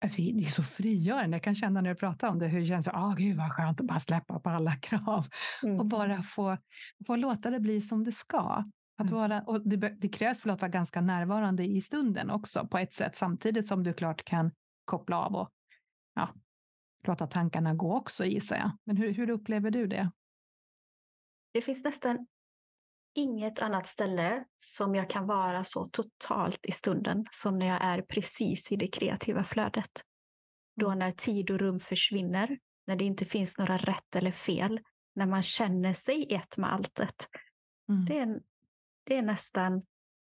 Alltså, 0.00 0.22
det 0.22 0.40
är 0.40 0.44
så 0.44 0.62
frigörande. 0.62 1.34
Jag 1.34 1.42
kan 1.42 1.54
känna 1.54 1.80
när 1.80 1.90
du 1.90 1.96
pratar 1.96 2.28
om 2.28 2.38
det 2.38 2.46
hur 2.46 2.60
det 2.60 2.66
känns. 2.66 2.88
Ah, 2.88 3.14
gud 3.18 3.36
vad 3.36 3.52
skönt 3.52 3.80
att 3.80 3.86
bara 3.86 4.00
släppa 4.00 4.40
på 4.40 4.50
alla 4.50 4.76
krav 4.76 5.26
mm. 5.62 5.80
och 5.80 5.86
bara 5.86 6.22
få, 6.22 6.58
få 7.06 7.16
låta 7.16 7.50
det 7.50 7.60
bli 7.60 7.80
som 7.80 8.04
det 8.04 8.12
ska. 8.12 8.64
Att 8.98 9.10
mm. 9.10 9.14
vara, 9.14 9.42
och 9.42 9.68
det, 9.68 9.76
det 9.76 10.08
krävs 10.08 10.42
för 10.42 10.50
att 10.50 10.60
vara 10.60 10.70
ganska 10.70 11.00
närvarande 11.00 11.64
i 11.64 11.80
stunden 11.80 12.30
också 12.30 12.66
på 12.66 12.78
ett 12.78 12.92
sätt, 12.92 13.16
samtidigt 13.16 13.66
som 13.66 13.84
du 13.84 13.92
klart 13.92 14.24
kan 14.24 14.50
koppla 14.84 15.18
av 15.18 15.34
och 15.34 15.50
ja, 16.14 16.28
låta 17.04 17.26
tankarna 17.26 17.74
gå 17.74 17.96
också 17.96 18.24
gissar 18.24 18.56
jag. 18.56 18.70
Men 18.84 18.96
hur, 18.96 19.12
hur 19.12 19.30
upplever 19.30 19.70
du 19.70 19.86
det? 19.86 20.10
Det 21.52 21.60
finns 21.60 21.84
nästan 21.84 22.26
inget 23.14 23.62
annat 23.62 23.86
ställe 23.86 24.44
som 24.56 24.94
jag 24.94 25.10
kan 25.10 25.26
vara 25.26 25.64
så 25.64 25.88
totalt 25.88 26.66
i 26.66 26.72
stunden 26.72 27.26
som 27.30 27.58
när 27.58 27.66
jag 27.66 27.84
är 27.84 28.02
precis 28.02 28.72
i 28.72 28.76
det 28.76 28.88
kreativa 28.88 29.44
flödet. 29.44 29.90
Då 30.76 30.86
mm. 30.86 30.98
när 30.98 31.10
tid 31.10 31.50
och 31.50 31.58
rum 31.58 31.80
försvinner, 31.80 32.58
när 32.86 32.96
det 32.96 33.04
inte 33.04 33.24
finns 33.24 33.58
några 33.58 33.76
rätt 33.76 34.16
eller 34.16 34.30
fel, 34.30 34.80
när 35.14 35.26
man 35.26 35.42
känner 35.42 35.92
sig 35.92 36.34
ett 36.34 36.56
med 36.56 36.72
alltet. 36.72 37.28
Mm. 37.88 38.04
Det, 38.04 38.18
är 38.18 38.22
en, 38.22 38.40
det 39.08 39.16
är 39.16 39.22
nästan 39.22 39.82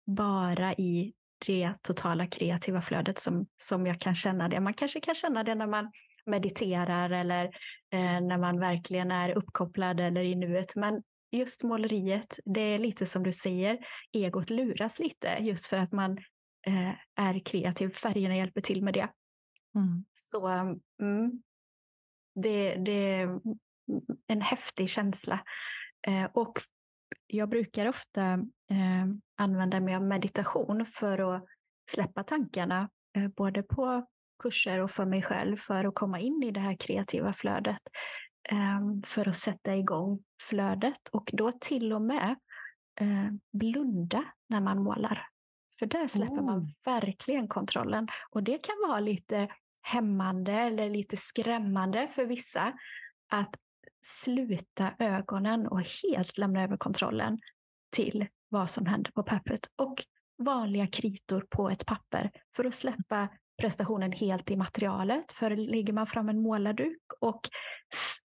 bara 0.05 0.73
i 0.73 1.13
det 1.45 1.73
totala 1.81 2.27
kreativa 2.27 2.81
flödet 2.81 3.19
som, 3.19 3.47
som 3.57 3.85
jag 3.85 3.99
kan 3.99 4.15
känna 4.15 4.49
det. 4.49 4.59
Man 4.59 4.73
kanske 4.73 4.99
kan 4.99 5.15
känna 5.15 5.43
det 5.43 5.55
när 5.55 5.67
man 5.67 5.91
mediterar 6.25 7.09
eller 7.09 7.45
eh, 7.93 8.21
när 8.21 8.37
man 8.37 8.59
verkligen 8.59 9.11
är 9.11 9.37
uppkopplad 9.37 9.99
eller 9.99 10.21
i 10.21 10.35
nuet. 10.35 10.75
Men 10.75 11.03
just 11.31 11.63
måleriet, 11.63 12.39
det 12.45 12.61
är 12.61 12.79
lite 12.79 13.05
som 13.05 13.23
du 13.23 13.31
säger, 13.31 13.77
egot 14.11 14.49
luras 14.49 14.99
lite 14.99 15.37
just 15.39 15.67
för 15.67 15.77
att 15.77 15.91
man 15.91 16.17
eh, 16.67 16.93
är 17.15 17.45
kreativ. 17.45 17.89
Färgerna 17.89 18.37
hjälper 18.37 18.61
till 18.61 18.83
med 18.83 18.93
det. 18.93 19.09
Mm. 19.75 20.05
Så 20.13 20.47
mm, 21.01 21.43
det, 22.35 22.75
det 22.75 22.91
är 22.91 23.39
en 24.27 24.41
häftig 24.41 24.89
känsla. 24.89 25.39
Eh, 26.07 26.25
och 26.33 26.53
jag 27.31 27.49
brukar 27.49 27.87
ofta 27.87 28.33
eh, 28.71 29.05
använda 29.37 29.79
mig 29.79 29.95
av 29.95 30.03
meditation 30.03 30.85
för 30.85 31.35
att 31.35 31.45
släppa 31.91 32.23
tankarna, 32.23 32.89
eh, 33.15 33.27
både 33.27 33.63
på 33.63 34.05
kurser 34.43 34.79
och 34.79 34.91
för 34.91 35.05
mig 35.05 35.21
själv, 35.21 35.57
för 35.57 35.85
att 35.85 35.95
komma 35.95 36.19
in 36.19 36.43
i 36.43 36.51
det 36.51 36.59
här 36.59 36.75
kreativa 36.79 37.33
flödet, 37.33 37.81
eh, 38.51 38.79
för 39.05 39.29
att 39.29 39.35
sätta 39.35 39.75
igång 39.75 40.23
flödet 40.49 41.09
och 41.11 41.29
då 41.33 41.51
till 41.51 41.93
och 41.93 42.01
med 42.01 42.35
eh, 42.99 43.31
blunda 43.53 44.25
när 44.49 44.61
man 44.61 44.83
målar. 44.83 45.27
För 45.79 45.85
där 45.85 46.07
släpper 46.07 46.39
oh. 46.39 46.45
man 46.45 46.73
verkligen 46.85 47.47
kontrollen 47.47 48.07
och 48.29 48.43
det 48.43 48.57
kan 48.57 48.75
vara 48.87 48.99
lite 48.99 49.47
hämmande 49.81 50.53
eller 50.53 50.89
lite 50.89 51.17
skrämmande 51.17 52.07
för 52.07 52.25
vissa 52.25 52.73
att 53.31 53.55
sluta 54.01 54.93
ögonen 54.99 55.67
och 55.67 55.81
helt 55.81 56.37
lämna 56.37 56.63
över 56.63 56.77
kontrollen 56.77 57.39
till 57.91 58.27
vad 58.49 58.69
som 58.69 58.85
händer 58.85 59.11
på 59.11 59.23
pappret 59.23 59.67
och 59.75 59.95
vanliga 60.43 60.87
kritor 60.87 61.45
på 61.49 61.69
ett 61.69 61.85
papper 61.85 62.31
för 62.55 62.65
att 62.65 62.73
släppa 62.73 63.27
prestationen 63.61 64.11
helt 64.11 64.51
i 64.51 64.55
materialet. 64.55 65.31
För 65.31 65.55
lägger 65.55 65.93
man 65.93 66.07
fram 66.07 66.29
en 66.29 66.41
målarduk 66.41 67.01
och 67.19 67.41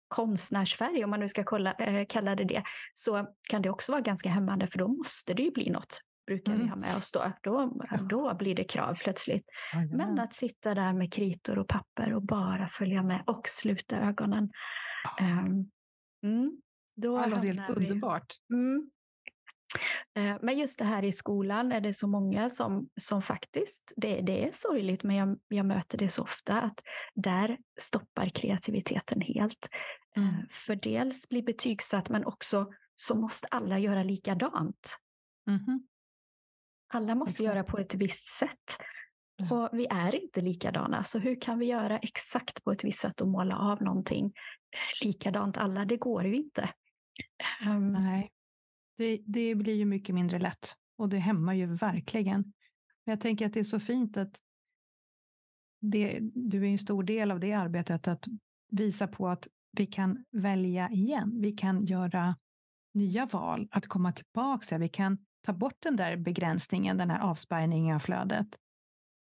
konstnärsfärg, 0.07 1.03
om 1.03 1.09
man 1.09 1.19
nu 1.19 1.27
ska 1.27 1.43
kolla, 1.43 1.73
äh, 1.73 2.05
kalla 2.09 2.35
det 2.35 2.43
det, 2.43 2.63
så 2.93 3.27
kan 3.49 3.61
det 3.61 3.69
också 3.69 3.91
vara 3.91 4.01
ganska 4.01 4.29
hämmande 4.29 4.67
för 4.67 4.79
då 4.79 4.87
måste 4.87 5.33
det 5.33 5.43
ju 5.43 5.51
bli 5.51 5.69
något 5.69 6.01
brukar 6.27 6.53
mm. 6.53 6.63
vi 6.63 6.69
ha 6.69 6.75
med 6.75 6.97
oss 6.97 7.11
då. 7.11 7.31
Då, 7.41 7.73
då 8.09 8.33
blir 8.33 8.55
det 8.55 8.63
krav 8.63 8.95
plötsligt. 8.95 9.45
Ja, 9.73 9.79
Men 9.97 10.19
att 10.19 10.33
sitta 10.33 10.75
där 10.75 10.93
med 10.93 11.13
kritor 11.13 11.59
och 11.59 11.67
papper 11.67 12.13
och 12.13 12.21
bara 12.21 12.67
följa 12.67 13.03
med 13.03 13.23
och 13.27 13.47
sluta 13.47 13.97
ögonen. 13.97 14.49
Um, 15.21 15.71
mm, 16.23 16.61
då 16.95 17.17
det 17.17 17.27
låter 17.27 17.47
helt 17.47 17.69
underbart. 17.69 18.35
Mm. 18.53 18.89
Uh, 20.19 20.37
men 20.41 20.57
just 20.57 20.79
det 20.79 20.85
här 20.85 21.03
i 21.03 21.11
skolan 21.11 21.71
är 21.71 21.81
det 21.81 21.93
så 21.93 22.07
många 22.07 22.49
som, 22.49 22.89
som 23.01 23.21
faktiskt, 23.21 23.93
det, 23.95 24.21
det 24.21 24.47
är 24.47 24.51
sorgligt, 24.51 25.03
men 25.03 25.15
jag, 25.15 25.39
jag 25.47 25.65
möter 25.65 25.97
det 25.97 26.09
så 26.09 26.23
ofta, 26.23 26.61
att 26.61 26.81
där 27.13 27.57
stoppar 27.79 28.29
kreativiteten 28.29 29.21
helt. 29.21 29.69
Mm. 30.15 30.29
Uh, 30.29 30.35
för 30.49 30.75
dels 30.75 31.29
blir 31.29 31.43
betygsatt, 31.43 32.09
men 32.09 32.25
också 32.25 32.73
så 32.95 33.15
måste 33.15 33.47
alla 33.47 33.79
göra 33.79 34.03
likadant. 34.03 34.97
Mm. 35.49 35.87
Alla 36.93 37.15
måste 37.15 37.43
okay. 37.43 37.45
göra 37.45 37.63
på 37.63 37.77
ett 37.77 37.95
visst 37.95 38.27
sätt. 38.27 38.77
Och 39.41 39.69
vi 39.73 39.87
är 39.89 40.15
inte 40.15 40.41
likadana, 40.41 41.03
så 41.03 41.19
hur 41.19 41.41
kan 41.41 41.59
vi 41.59 41.65
göra 41.65 41.99
exakt 41.99 42.63
på 42.63 42.71
ett 42.71 42.83
visst 42.83 42.99
sätt 42.99 43.21
och 43.21 43.27
måla 43.27 43.57
av 43.57 43.81
någonting 43.81 44.25
eh, 44.25 45.05
likadant 45.07 45.57
alla? 45.57 45.85
Det 45.85 45.97
går 45.97 46.23
ju 46.25 46.35
inte. 46.35 46.69
Um, 47.67 47.93
Nej, 47.93 48.31
det, 48.97 49.21
det 49.25 49.55
blir 49.55 49.73
ju 49.73 49.85
mycket 49.85 50.15
mindre 50.15 50.39
lätt 50.39 50.75
Och 50.97 51.09
det 51.09 51.17
hämmar 51.17 51.53
ju 51.53 51.75
verkligen. 51.75 52.41
Men 53.05 53.11
jag 53.11 53.19
tänker 53.19 53.45
att 53.45 53.53
det 53.53 53.59
är 53.59 53.63
så 53.63 53.79
fint 53.79 54.17
att 54.17 54.39
det, 55.81 56.19
du 56.21 56.67
är 56.67 56.71
en 56.71 56.77
stor 56.77 57.03
del 57.03 57.31
av 57.31 57.39
det 57.39 57.53
arbetet, 57.53 58.07
att 58.07 58.25
visa 58.71 59.07
på 59.07 59.29
att 59.29 59.47
vi 59.71 59.85
kan 59.85 60.25
välja 60.31 60.89
igen. 60.89 61.41
Vi 61.41 61.51
kan 61.51 61.85
göra 61.85 62.35
nya 62.93 63.25
val, 63.25 63.67
att 63.71 63.87
komma 63.87 64.11
tillbaka. 64.11 64.77
Vi 64.77 64.89
kan 64.89 65.17
ta 65.45 65.53
bort 65.53 65.77
den 65.79 65.95
där 65.95 66.17
begränsningen, 66.17 66.97
den 66.97 67.09
här 67.09 67.19
avspärrningen 67.19 67.95
av 67.95 67.99
flödet 67.99 68.47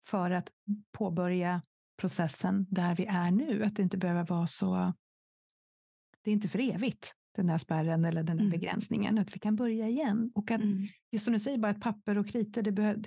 för 0.06 0.30
att 0.30 0.50
påbörja 0.92 1.62
processen 2.00 2.66
där 2.70 2.94
vi 2.96 3.06
är 3.06 3.30
nu. 3.30 3.64
Att 3.64 3.76
det 3.76 3.82
inte 3.82 3.96
behöver 3.96 4.26
vara 4.26 4.46
så... 4.46 4.94
Det 6.24 6.30
är 6.30 6.32
inte 6.32 6.48
för 6.48 6.58
evigt, 6.58 7.14
den 7.36 7.46
där 7.46 7.58
spärren 7.58 8.04
eller 8.04 8.22
den 8.22 8.36
där 8.36 8.44
mm. 8.44 8.50
begränsningen. 8.50 9.18
Att 9.18 9.36
vi 9.36 9.40
kan 9.40 9.56
börja 9.56 9.88
igen. 9.88 10.30
Och 10.34 10.50
att, 10.50 10.60
mm. 10.60 10.88
just 11.10 11.24
som 11.24 11.32
du 11.32 11.40
säger, 11.40 11.58
bara 11.58 11.72
ett 11.72 11.80
papper 11.80 12.18
och 12.18 12.28
kritor, 12.28 12.62
det, 12.62 12.72
behöv, 12.72 13.04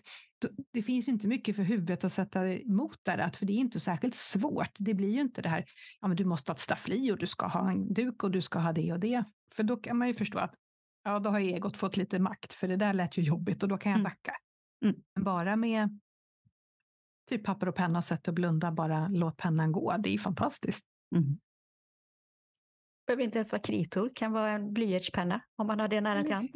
det 0.72 0.82
finns 0.82 1.08
inte 1.08 1.28
mycket 1.28 1.56
för 1.56 1.64
huvudet 1.64 2.04
att 2.04 2.14
sätta 2.14 2.54
emot 2.54 3.00
där, 3.04 3.30
för 3.30 3.46
det 3.46 3.54
är 3.54 3.58
inte 3.58 3.80
särskilt 3.80 4.16
svårt. 4.16 4.72
Det 4.80 4.94
blir 4.94 5.10
ju 5.10 5.22
inte 5.22 5.42
det 5.42 5.50
här, 5.50 5.66
ja 6.02 6.08
men 6.08 6.18
du 6.18 6.26
måste 6.26 6.52
ha 6.52 6.56
ett 6.56 6.62
staffli 6.62 7.12
och 7.12 7.18
du 7.18 7.28
ska 7.28 7.48
ha 7.48 7.72
en 7.72 7.94
duk 7.94 8.24
och 8.24 8.32
du 8.32 8.42
ska 8.42 8.60
ha 8.60 8.74
det 8.74 8.94
och 8.94 9.00
det. 9.00 9.24
För 9.54 9.64
då 9.64 9.78
kan 9.78 9.98
man 9.98 10.08
ju 10.08 10.14
förstå 10.14 10.38
att 10.38 10.56
ja, 11.04 11.20
då 11.20 11.30
har 11.30 11.40
egot 11.40 11.78
fått 11.78 11.98
lite 11.98 12.20
makt, 12.20 12.54
för 12.54 12.68
det 12.68 12.76
där 12.76 12.94
lät 12.94 13.18
ju 13.18 13.22
jobbigt 13.22 13.64
och 13.64 13.70
då 13.70 13.78
kan 13.78 13.92
jag 13.92 14.00
mm. 14.00 14.04
backa. 14.04 14.36
Mm. 14.86 14.96
Men 15.16 15.24
bara 15.24 15.56
med 15.56 16.00
typ 17.30 17.44
papper 17.44 17.70
och 17.70 17.76
penna 17.76 18.00
och 18.00 18.06
sätt 18.06 18.28
och 18.28 18.34
blunda, 18.34 18.72
bara 18.72 19.08
låt 19.08 19.38
pennan 19.38 19.72
gå. 19.72 19.96
Det 20.00 20.14
är 20.14 20.18
fantastiskt. 20.18 20.86
Mm. 21.16 21.40
behöver 23.08 23.24
inte 23.24 23.38
ens 23.38 23.52
vara 23.52 23.62
kritor, 23.62 24.12
kan 24.16 24.32
vara 24.32 24.52
en 24.52 24.74
blyertspenna 24.74 25.42
om 25.56 25.68
man 25.68 25.80
har 25.80 25.88
det 25.88 26.02
nära 26.02 26.24
till 26.24 26.34
hands. 26.34 26.52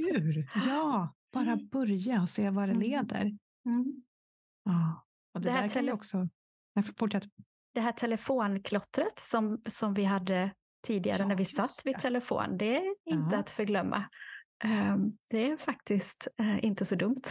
Ja, 0.65 1.13
bara 1.33 1.51
mm. 1.51 1.67
börja 1.67 2.21
och 2.21 2.29
se 2.29 2.49
vad 2.49 2.69
det 2.69 2.73
mm. 2.73 2.89
leder. 2.89 3.37
Mm. 3.65 4.03
Ja, 4.63 5.05
och 5.33 5.41
det, 5.41 5.49
det 5.49 5.61
där 5.61 5.67
kan 5.67 5.85
ju 5.85 5.91
också... 5.91 6.29
Fortsätt. 6.97 7.23
Det 7.73 7.81
här 7.81 7.91
telefonklottret 7.91 9.19
som, 9.19 9.61
som 9.65 9.93
vi 9.93 10.03
hade 10.03 10.51
tidigare 10.87 11.21
ja, 11.21 11.27
när 11.27 11.35
vi 11.35 11.45
satt 11.45 11.81
vid 11.85 11.99
telefon, 11.99 12.57
det 12.57 12.77
är 12.77 12.95
inte 13.05 13.35
ja. 13.35 13.39
att 13.39 13.49
förglömma. 13.49 14.09
Um, 14.63 15.17
det 15.27 15.51
är 15.51 15.57
faktiskt 15.57 16.27
uh, 16.41 16.65
inte 16.65 16.85
så 16.85 16.95
dumt. 16.95 17.21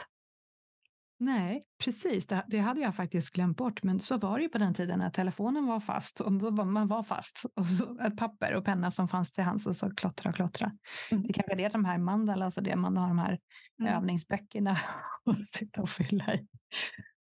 Nej, 1.18 1.62
precis. 1.84 2.26
Det, 2.26 2.44
det, 2.48 2.58
hade 2.58 2.80
jag 2.80 2.96
faktiskt 2.96 3.30
glömt 3.30 3.56
bort. 3.56 3.82
Men 3.82 4.00
så 4.00 4.18
var 4.18 4.38
det 4.38 4.42
ju 4.42 4.48
på 4.48 4.58
den 4.58 4.74
tiden 4.74 4.98
när 4.98 5.10
telefonen 5.10 5.66
var 5.66 5.80
fast. 5.80 6.20
Och 6.20 6.32
då 6.32 6.50
var, 6.50 6.64
man 6.64 6.86
var 6.86 7.02
fast. 7.02 7.44
Och 7.54 7.66
så 7.66 8.00
ett 8.00 8.16
papper 8.16 8.54
och 8.54 8.64
penna 8.64 8.90
som 8.90 9.08
fanns 9.08 9.32
till 9.32 9.44
hands 9.44 9.66
och 9.66 9.76
så 9.76 9.94
klottra 9.94 10.30
och 10.30 10.36
klottra. 10.36 10.72
Mm. 11.10 11.26
Det 11.26 11.32
kanske 11.32 11.52
är 11.52 11.56
det 11.56 11.68
de 11.68 11.84
här 11.84 11.98
mandala, 11.98 12.44
alltså 12.44 12.60
det 12.60 12.76
man 12.76 12.96
har 12.96 13.08
de 13.08 13.18
här 13.18 13.38
mm. 13.80 13.94
övningsböckerna 13.94 14.78
att 15.24 15.46
sitta 15.46 15.82
och 15.82 15.90
fylla 15.90 16.34
i. 16.34 16.46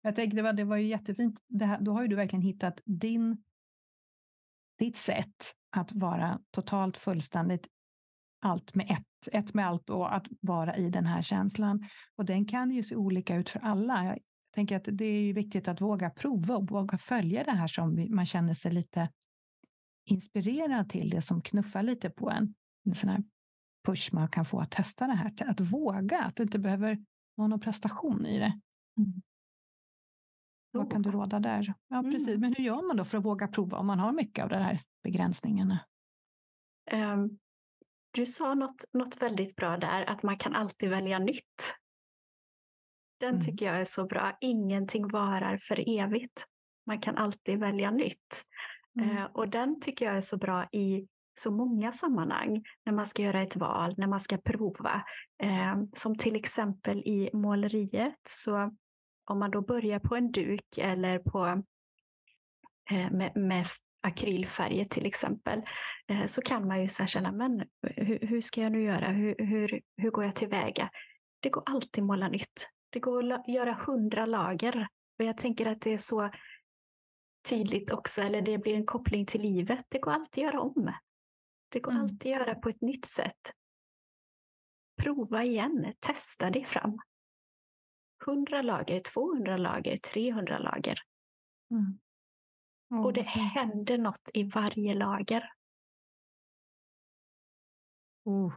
Jag 0.03 0.17
tänkte, 0.17 0.37
det 0.37 0.43
var, 0.43 0.53
det 0.53 0.65
var 0.65 0.77
ju 0.77 0.87
jättefint. 0.87 1.39
Här, 1.61 1.81
då 1.81 1.93
har 1.93 2.03
ju 2.03 2.09
du 2.09 2.17
verkligen 2.17 2.43
hittat 2.43 2.81
din, 2.85 3.43
ditt 4.79 4.97
sätt 4.97 5.55
att 5.77 5.93
vara 5.93 6.41
totalt 6.51 6.97
fullständigt 6.97 7.69
allt 8.45 8.75
med 8.75 8.91
ett, 8.91 9.35
ett 9.35 9.55
med 9.55 9.67
allt 9.67 9.91
och 9.91 10.15
att 10.15 10.27
vara 10.41 10.77
i 10.77 10.91
den 10.91 11.07
här 11.07 11.23
känslan. 11.23 11.89
Och 12.17 12.25
den 12.25 12.47
kan 12.47 12.71
ju 12.71 12.83
se 12.83 12.97
olika 12.97 13.37
ut 13.37 13.51
för 13.51 13.61
alla. 13.61 14.05
Jag 14.05 14.19
tänker 14.55 14.77
att 14.77 14.89
det 14.93 15.05
är 15.05 15.21
ju 15.21 15.33
viktigt 15.33 15.69
att 15.69 15.81
våga 15.81 16.11
prova 16.11 16.57
och 16.57 16.71
våga 16.71 16.99
följa 16.99 17.45
det 17.45 17.51
här 17.51 17.67
som 17.67 18.07
man 18.11 18.27
känner 18.27 18.55
sig 18.55 18.73
lite 18.73 19.11
inspirerad 20.05 20.89
till, 20.89 21.11
det 21.11 21.23
som 21.23 21.43
knuffar 21.43 21.83
lite 21.83 22.11
på 22.11 22.31
en. 22.31 22.55
En 22.85 22.95
sån 22.95 23.11
här 23.11 23.23
push 23.87 24.15
man 24.15 24.29
kan 24.29 24.45
få 24.45 24.61
att 24.61 24.71
testa 24.71 25.07
det 25.07 25.13
här. 25.13 25.33
Att 25.51 25.61
våga, 25.61 26.23
att 26.23 26.37
det 26.37 26.43
inte 26.43 26.59
behöver 26.59 27.05
vara 27.35 27.49
någon 27.49 27.61
prestation 27.61 28.27
i 28.27 28.39
det. 28.39 28.61
Mm. 28.99 29.23
Vad 30.71 30.91
kan 30.91 31.03
du 31.03 31.11
råda 31.11 31.41
där? 31.41 31.75
Ja, 31.89 32.03
precis. 32.03 32.29
Mm. 32.29 32.41
Men 32.41 32.55
hur 32.55 32.65
gör 32.65 32.87
man 32.89 32.97
då 32.97 33.05
för 33.05 33.19
att 33.19 33.25
våga 33.25 33.49
prova 33.49 33.79
om 33.79 33.87
man 33.87 33.99
har 33.99 34.13
mycket 34.13 34.43
av 34.43 34.49
de 34.49 34.57
här 34.57 34.81
begränsningarna? 35.03 35.81
Um, 36.93 37.39
du 38.15 38.27
sa 38.27 38.55
något, 38.55 38.85
något 38.93 39.23
väldigt 39.23 39.57
bra 39.57 39.77
där, 39.77 40.11
att 40.11 40.23
man 40.23 40.37
kan 40.37 40.55
alltid 40.55 40.91
välja 40.91 41.19
nytt. 41.19 41.75
Den 43.21 43.29
mm. 43.29 43.41
tycker 43.41 43.67
jag 43.67 43.81
är 43.81 43.85
så 43.85 44.07
bra. 44.07 44.37
Ingenting 44.41 45.09
varar 45.09 45.57
för 45.57 46.01
evigt. 46.01 46.45
Man 46.87 47.01
kan 47.01 47.17
alltid 47.17 47.59
välja 47.59 47.91
nytt. 47.91 48.45
Mm. 49.01 49.17
Eh, 49.17 49.25
och 49.25 49.49
den 49.49 49.81
tycker 49.81 50.05
jag 50.05 50.17
är 50.17 50.21
så 50.21 50.37
bra 50.37 50.69
i 50.73 51.09
så 51.35 51.51
många 51.51 51.93
sammanhang. 51.93 52.63
När 52.85 52.93
man 52.93 53.07
ska 53.07 53.23
göra 53.23 53.43
ett 53.43 53.57
val, 53.57 53.95
när 53.97 54.07
man 54.07 54.21
ska 54.21 54.39
prova. 54.39 55.05
Eh, 55.43 55.77
som 55.93 56.17
till 56.17 56.37
exempel 56.37 56.99
i 56.99 57.31
måleriet. 57.33 58.21
Så 58.29 58.71
om 59.25 59.39
man 59.39 59.51
då 59.51 59.61
börjar 59.61 59.99
på 59.99 60.17
en 60.17 60.33
duk 60.33 60.79
eller 60.79 61.19
på 61.19 61.47
eh, 62.91 63.11
med, 63.13 63.37
med 63.37 63.67
akrylfärger 64.05 64.85
till 64.85 65.07
exempel, 65.07 65.63
eh, 66.09 66.27
så 66.27 66.43
kan 66.43 66.69
man 66.69 66.81
ju 66.81 66.89
så 66.89 67.07
känna, 67.07 67.33
men 67.33 67.65
hur, 67.83 68.19
hur, 68.27 68.41
ska 68.41 68.61
jag 68.61 68.73
nu 68.73 68.83
göra? 68.83 69.09
Hur, 69.09 69.35
hur, 69.39 69.81
hur 69.97 70.11
går 70.11 70.25
jag 70.25 70.37
tillväga? 70.37 70.91
Det 71.41 71.51
går 71.51 71.63
alltid 71.67 72.03
att 72.03 72.07
måla 72.07 72.29
nytt. 72.29 72.67
Det 72.91 73.01
går 73.01 73.33
att 73.33 73.49
göra 73.49 73.79
hundra 73.87 74.27
lager. 74.27 74.89
Och 75.19 75.25
jag 75.25 75.39
tänker 75.39 75.67
att 75.67 75.81
det 75.81 75.93
är 75.93 75.99
så 75.99 76.31
tydligt 77.49 77.93
också, 77.93 78.23
eller 78.23 78.43
det 78.43 78.59
blir 78.59 78.75
en 78.75 78.87
koppling 78.87 79.27
till 79.27 79.41
livet. 79.41 79.87
Det 79.89 79.99
går 79.99 80.11
alltid 80.11 80.45
att 80.45 80.53
göra 80.53 80.61
om. 80.61 80.93
Det 81.69 81.81
går 81.81 81.93
mm. 81.93 82.03
alltid 82.03 82.33
att 82.33 82.41
göra 82.41 82.55
på 82.55 82.69
ett 82.69 82.81
nytt 82.81 83.05
sätt. 83.05 83.53
Prova 85.03 85.45
igen, 85.45 85.93
testa 86.01 86.51
dig 86.51 86.65
fram. 86.65 86.99
100 88.27 88.63
lager, 88.63 89.01
200 89.01 89.57
lager, 89.57 89.97
300 89.97 90.59
lager. 90.59 90.99
Mm. 91.71 91.99
Och 93.03 93.13
det 93.13 93.23
händer 93.23 93.99
något 93.99 94.31
i 94.35 94.45
varje 94.45 94.95
lager. 94.95 95.51
Oh, 98.25 98.55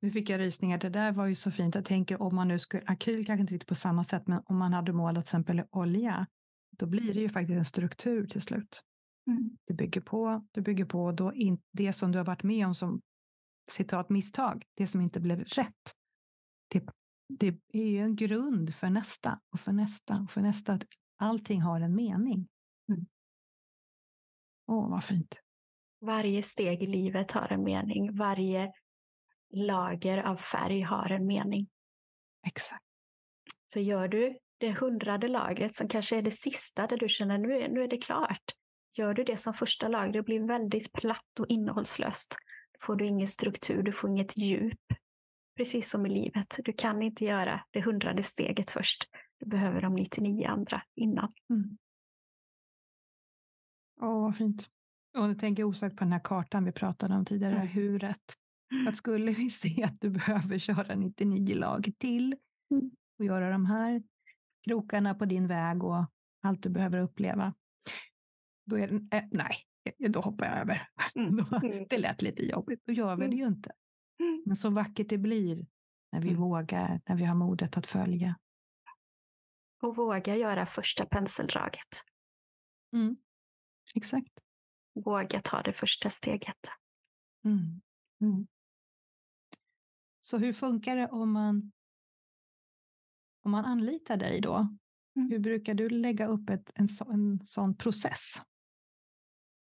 nu 0.00 0.10
fick 0.10 0.28
jag 0.28 0.40
rysningar. 0.40 0.78
Det 0.78 0.88
där 0.88 1.12
var 1.12 1.26
ju 1.26 1.34
så 1.34 1.50
fint. 1.50 1.74
Jag 1.74 1.84
tänker 1.84 2.22
om 2.22 2.34
man 2.34 2.48
nu 2.48 2.58
skulle, 2.58 2.82
akryl 2.86 3.26
kanske 3.26 3.40
inte 3.40 3.54
riktigt 3.54 3.68
på 3.68 3.74
samma 3.74 4.04
sätt, 4.04 4.26
men 4.26 4.42
om 4.44 4.58
man 4.58 4.72
hade 4.72 4.92
målat 4.92 5.24
till 5.24 5.28
exempel 5.28 5.62
olja, 5.70 6.26
då 6.70 6.86
blir 6.86 7.14
det 7.14 7.20
ju 7.20 7.28
faktiskt 7.28 7.56
en 7.56 7.64
struktur 7.64 8.26
till 8.26 8.40
slut. 8.40 8.82
Mm. 9.26 9.50
Du 9.64 9.74
bygger 9.74 10.00
på, 10.00 10.46
du 10.50 10.60
bygger 10.60 10.84
på, 10.84 11.12
då 11.12 11.32
in, 11.32 11.60
det 11.72 11.92
som 11.92 12.12
du 12.12 12.18
har 12.18 12.24
varit 12.24 12.42
med 12.42 12.66
om 12.66 12.74
som 12.74 13.00
citat 13.70 14.08
misstag, 14.08 14.64
det 14.74 14.86
som 14.86 15.00
inte 15.00 15.20
blev 15.20 15.44
rätt. 15.44 15.94
Det, 16.68 16.88
det 17.28 17.58
är 17.72 17.86
ju 17.86 17.98
en 17.98 18.16
grund 18.16 18.74
för 18.74 18.90
nästa 18.90 19.40
och 19.52 19.60
för 19.60 19.72
nästa 19.72 20.20
och 20.20 20.30
för 20.30 20.40
nästa. 20.40 20.72
Att 20.72 20.84
allting 21.16 21.60
har 21.60 21.80
en 21.80 21.94
mening. 21.94 22.48
Åh, 24.70 24.90
vad 24.90 25.04
fint. 25.04 25.34
Varje 26.00 26.42
steg 26.42 26.82
i 26.82 26.86
livet 26.86 27.32
har 27.32 27.52
en 27.52 27.64
mening. 27.64 28.16
Varje 28.16 28.72
lager 29.52 30.18
av 30.18 30.36
färg 30.36 30.80
har 30.80 31.12
en 31.12 31.26
mening. 31.26 31.68
Exakt. 32.46 32.84
Så 33.72 33.80
gör 33.80 34.08
du 34.08 34.38
det 34.58 34.72
hundrade 34.72 35.28
lagret 35.28 35.74
som 35.74 35.88
kanske 35.88 36.16
är 36.16 36.22
det 36.22 36.30
sista 36.30 36.86
där 36.86 36.96
du 36.96 37.08
känner 37.08 37.38
nu 37.38 37.52
är, 37.52 37.68
nu 37.68 37.82
är 37.82 37.88
det 37.88 37.96
klart. 37.96 38.42
Gör 38.98 39.14
du 39.14 39.24
det 39.24 39.36
som 39.36 39.52
första 39.52 39.88
lager, 39.88 40.12
det 40.12 40.22
blir 40.22 40.40
väldigt 40.40 40.92
platt 40.92 41.38
och 41.40 41.46
innehållslöst. 41.48 42.36
Då 42.72 42.86
får 42.86 42.96
du 42.96 43.06
ingen 43.06 43.28
struktur, 43.28 43.82
du 43.82 43.92
får 43.92 44.10
inget 44.10 44.38
djup. 44.38 44.80
Precis 45.56 45.90
som 45.90 46.06
i 46.06 46.08
livet, 46.08 46.58
du 46.64 46.72
kan 46.72 47.02
inte 47.02 47.24
göra 47.24 47.64
det 47.70 47.80
hundrade 47.80 48.22
steget 48.22 48.70
först. 48.70 49.04
Du 49.38 49.46
behöver 49.46 49.80
de 49.80 49.94
99 49.94 50.46
andra 50.46 50.82
innan. 50.96 51.32
Mm. 51.50 51.78
Åh, 54.02 54.20
vad 54.20 54.36
fint. 54.36 54.70
Och 55.18 55.28
nu 55.28 55.34
tänker 55.34 55.62
jag 55.62 55.68
osökt 55.68 55.96
på 55.96 56.04
den 56.04 56.12
här 56.12 56.20
kartan 56.24 56.64
vi 56.64 56.72
pratade 56.72 57.14
om 57.14 57.24
tidigare, 57.24 57.54
mm. 57.54 57.68
huret. 57.68 58.34
Att 58.88 58.96
skulle 58.96 59.32
vi 59.32 59.50
se 59.50 59.82
att 59.82 60.00
du 60.00 60.10
behöver 60.10 60.58
köra 60.58 60.94
99 60.94 61.54
lag 61.54 61.92
till 61.98 62.36
mm. 62.70 62.90
och 63.18 63.24
göra 63.24 63.50
de 63.50 63.66
här 63.66 64.02
krokarna 64.64 65.14
på 65.14 65.24
din 65.24 65.46
väg 65.46 65.84
och 65.84 66.04
allt 66.42 66.62
du 66.62 66.68
behöver 66.68 66.98
uppleva. 66.98 67.54
Då 68.66 68.78
är 68.78 68.88
det, 68.88 69.16
äh, 69.16 69.24
nej, 69.30 69.56
då 70.08 70.20
hoppar 70.20 70.46
jag 70.46 70.58
över. 70.58 70.88
Mm. 71.14 71.38
mm. 71.38 71.86
det 71.90 71.98
lät 71.98 72.22
lite 72.22 72.46
jobbigt, 72.46 72.82
då 72.86 72.92
gör 72.92 73.16
vi 73.16 73.26
det 73.26 73.36
ju 73.36 73.42
mm. 73.42 73.54
inte. 73.54 73.72
Mm. 74.22 74.42
Men 74.46 74.56
så 74.56 74.70
vackert 74.70 75.08
det 75.08 75.18
blir 75.18 75.66
när 76.12 76.20
vi 76.20 76.34
vågar, 76.34 77.00
när 77.08 77.16
vi 77.16 77.24
har 77.24 77.34
modet 77.34 77.76
att 77.76 77.86
följa. 77.86 78.38
Och 79.82 79.96
våga 79.96 80.36
göra 80.36 80.66
första 80.66 81.06
penseldraget. 81.06 82.04
Mm. 82.92 83.16
Exakt. 83.94 84.32
Våga 84.94 85.40
ta 85.40 85.62
det 85.62 85.72
första 85.72 86.10
steget. 86.10 86.68
Mm. 87.44 87.80
Mm. 88.20 88.46
Så 90.20 90.38
hur 90.38 90.52
funkar 90.52 90.96
det 90.96 91.08
om 91.08 91.32
man, 91.32 91.72
om 93.44 93.50
man 93.50 93.64
anlitar 93.64 94.16
dig 94.16 94.40
då? 94.40 94.76
Mm. 95.16 95.30
Hur 95.30 95.38
brukar 95.38 95.74
du 95.74 95.88
lägga 95.88 96.26
upp 96.26 96.50
ett, 96.50 96.70
en, 96.74 96.88
så, 96.88 97.10
en 97.10 97.46
sån 97.46 97.76
process? 97.76 98.34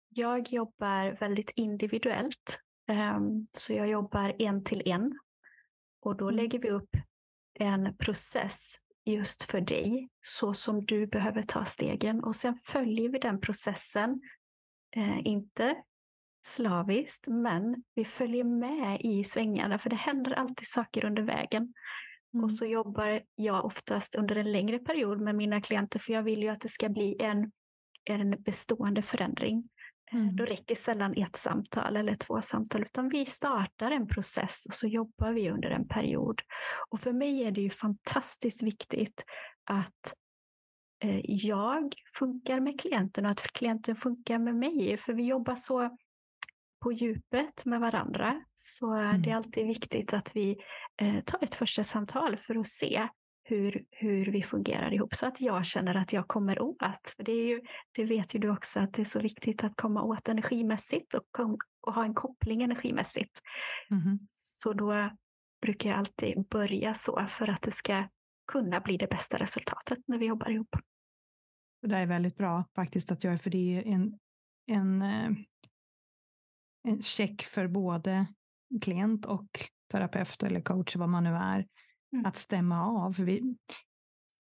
Jag 0.08 0.52
jobbar 0.52 1.16
väldigt 1.20 1.52
individuellt. 1.56 2.62
Um, 2.88 3.46
så 3.52 3.72
jag 3.72 3.88
jobbar 3.88 4.36
en 4.38 4.64
till 4.64 4.82
en. 4.84 5.18
Och 6.00 6.16
då 6.16 6.24
mm. 6.24 6.36
lägger 6.36 6.58
vi 6.58 6.70
upp 6.70 6.96
en 7.54 7.96
process 7.96 8.76
just 9.10 9.42
för 9.42 9.60
dig, 9.60 10.08
så 10.20 10.54
som 10.54 10.80
du 10.80 11.06
behöver 11.06 11.42
ta 11.42 11.64
stegen. 11.64 12.24
Och 12.24 12.36
sen 12.36 12.54
följer 12.54 13.08
vi 13.08 13.18
den 13.18 13.40
processen, 13.40 14.20
eh, 14.96 15.18
inte 15.24 15.76
slaviskt, 16.46 17.26
men 17.28 17.84
vi 17.94 18.04
följer 18.04 18.44
med 18.44 19.00
i 19.00 19.24
svängarna, 19.24 19.78
för 19.78 19.90
det 19.90 19.96
händer 19.96 20.32
alltid 20.32 20.66
saker 20.66 21.04
under 21.04 21.22
vägen. 21.22 21.74
Mm. 22.34 22.44
Och 22.44 22.52
så 22.52 22.66
jobbar 22.66 23.22
jag 23.34 23.64
oftast 23.64 24.14
under 24.14 24.36
en 24.36 24.52
längre 24.52 24.78
period 24.78 25.20
med 25.20 25.34
mina 25.34 25.60
klienter, 25.60 25.98
för 25.98 26.12
jag 26.12 26.22
vill 26.22 26.42
ju 26.42 26.48
att 26.48 26.60
det 26.60 26.68
ska 26.68 26.88
bli 26.88 27.16
en, 27.20 27.52
en 28.04 28.42
bestående 28.42 29.02
förändring. 29.02 29.68
Eh, 30.12 30.20
mm. 30.20 30.36
Då 30.36 30.44
räcker 30.44 30.74
sällan 30.74 31.14
ett 31.14 31.36
samtal 31.36 31.96
eller 31.96 32.14
två 32.14 32.42
samtal, 32.42 32.82
utan 32.82 33.08
vi 33.08 33.26
startar 33.26 33.90
en 33.90 34.06
process 34.06 34.66
och 34.66 34.74
så 34.74 34.86
jobbar 34.86 35.32
vi 35.32 35.50
under 35.50 35.70
en 35.70 35.88
period. 35.88 36.40
Och 36.90 37.00
för 37.00 37.12
mig 37.12 37.44
är 37.44 37.50
det 37.50 37.60
ju 37.60 37.70
fantastiskt 37.70 38.62
viktigt 38.62 39.24
att 39.64 40.14
eh, 41.04 41.20
jag 41.24 41.94
funkar 42.18 42.60
med 42.60 42.80
klienten 42.80 43.24
och 43.24 43.30
att 43.30 43.52
klienten 43.52 43.96
funkar 43.96 44.38
med 44.38 44.54
mig, 44.54 44.96
för 44.96 45.12
vi 45.12 45.26
jobbar 45.26 45.56
så 45.56 45.96
på 46.82 46.92
djupet 46.92 47.64
med 47.64 47.80
varandra. 47.80 48.44
Så 48.54 48.94
mm. 48.94 49.22
det 49.22 49.30
är 49.30 49.36
alltid 49.36 49.66
viktigt 49.66 50.12
att 50.12 50.36
vi 50.36 50.56
eh, 51.00 51.20
tar 51.20 51.44
ett 51.44 51.54
första 51.54 51.84
samtal 51.84 52.36
för 52.36 52.58
att 52.58 52.66
se 52.66 53.08
hur, 53.50 53.84
hur 53.90 54.24
vi 54.24 54.42
fungerar 54.42 54.94
ihop 54.94 55.14
så 55.14 55.26
att 55.26 55.40
jag 55.40 55.64
känner 55.64 55.94
att 55.94 56.12
jag 56.12 56.28
kommer 56.28 56.62
åt. 56.62 57.14
För 57.16 57.24
det, 57.24 57.32
är 57.32 57.46
ju, 57.46 57.60
det 57.92 58.04
vet 58.04 58.34
ju 58.34 58.38
du 58.38 58.50
också 58.50 58.80
att 58.80 58.94
det 58.94 59.02
är 59.02 59.04
så 59.04 59.20
viktigt 59.20 59.64
att 59.64 59.76
komma 59.76 60.02
åt 60.02 60.28
energimässigt 60.28 61.14
och, 61.14 61.24
kom, 61.30 61.58
och 61.80 61.94
ha 61.94 62.04
en 62.04 62.14
koppling 62.14 62.62
energimässigt. 62.62 63.40
Mm. 63.90 64.18
Så 64.30 64.72
då 64.72 65.10
brukar 65.62 65.90
jag 65.90 65.98
alltid 65.98 66.48
börja 66.48 66.94
så 66.94 67.26
för 67.26 67.50
att 67.50 67.62
det 67.62 67.70
ska 67.70 68.04
kunna 68.52 68.80
bli 68.80 68.96
det 68.96 69.10
bästa 69.10 69.38
resultatet 69.38 69.98
när 70.06 70.18
vi 70.18 70.26
jobbar 70.26 70.50
ihop. 70.50 70.76
Det 71.82 71.96
är 71.96 72.06
väldigt 72.06 72.36
bra 72.36 72.64
faktiskt 72.74 73.10
att 73.10 73.24
göra, 73.24 73.38
för 73.38 73.50
det 73.50 73.76
är 73.76 73.86
en, 73.86 74.18
en, 74.66 75.02
eh, 75.02 75.30
en 76.88 77.02
check 77.02 77.42
för 77.42 77.68
både 77.68 78.26
klient 78.82 79.26
och 79.26 79.48
terapeut 79.90 80.42
eller 80.42 80.60
coach, 80.60 80.96
vad 80.96 81.08
man 81.08 81.24
nu 81.24 81.30
är, 81.30 81.66
mm. 82.12 82.26
att 82.26 82.36
stämma 82.36 82.86
av. 82.86 83.14
Vi, 83.16 83.56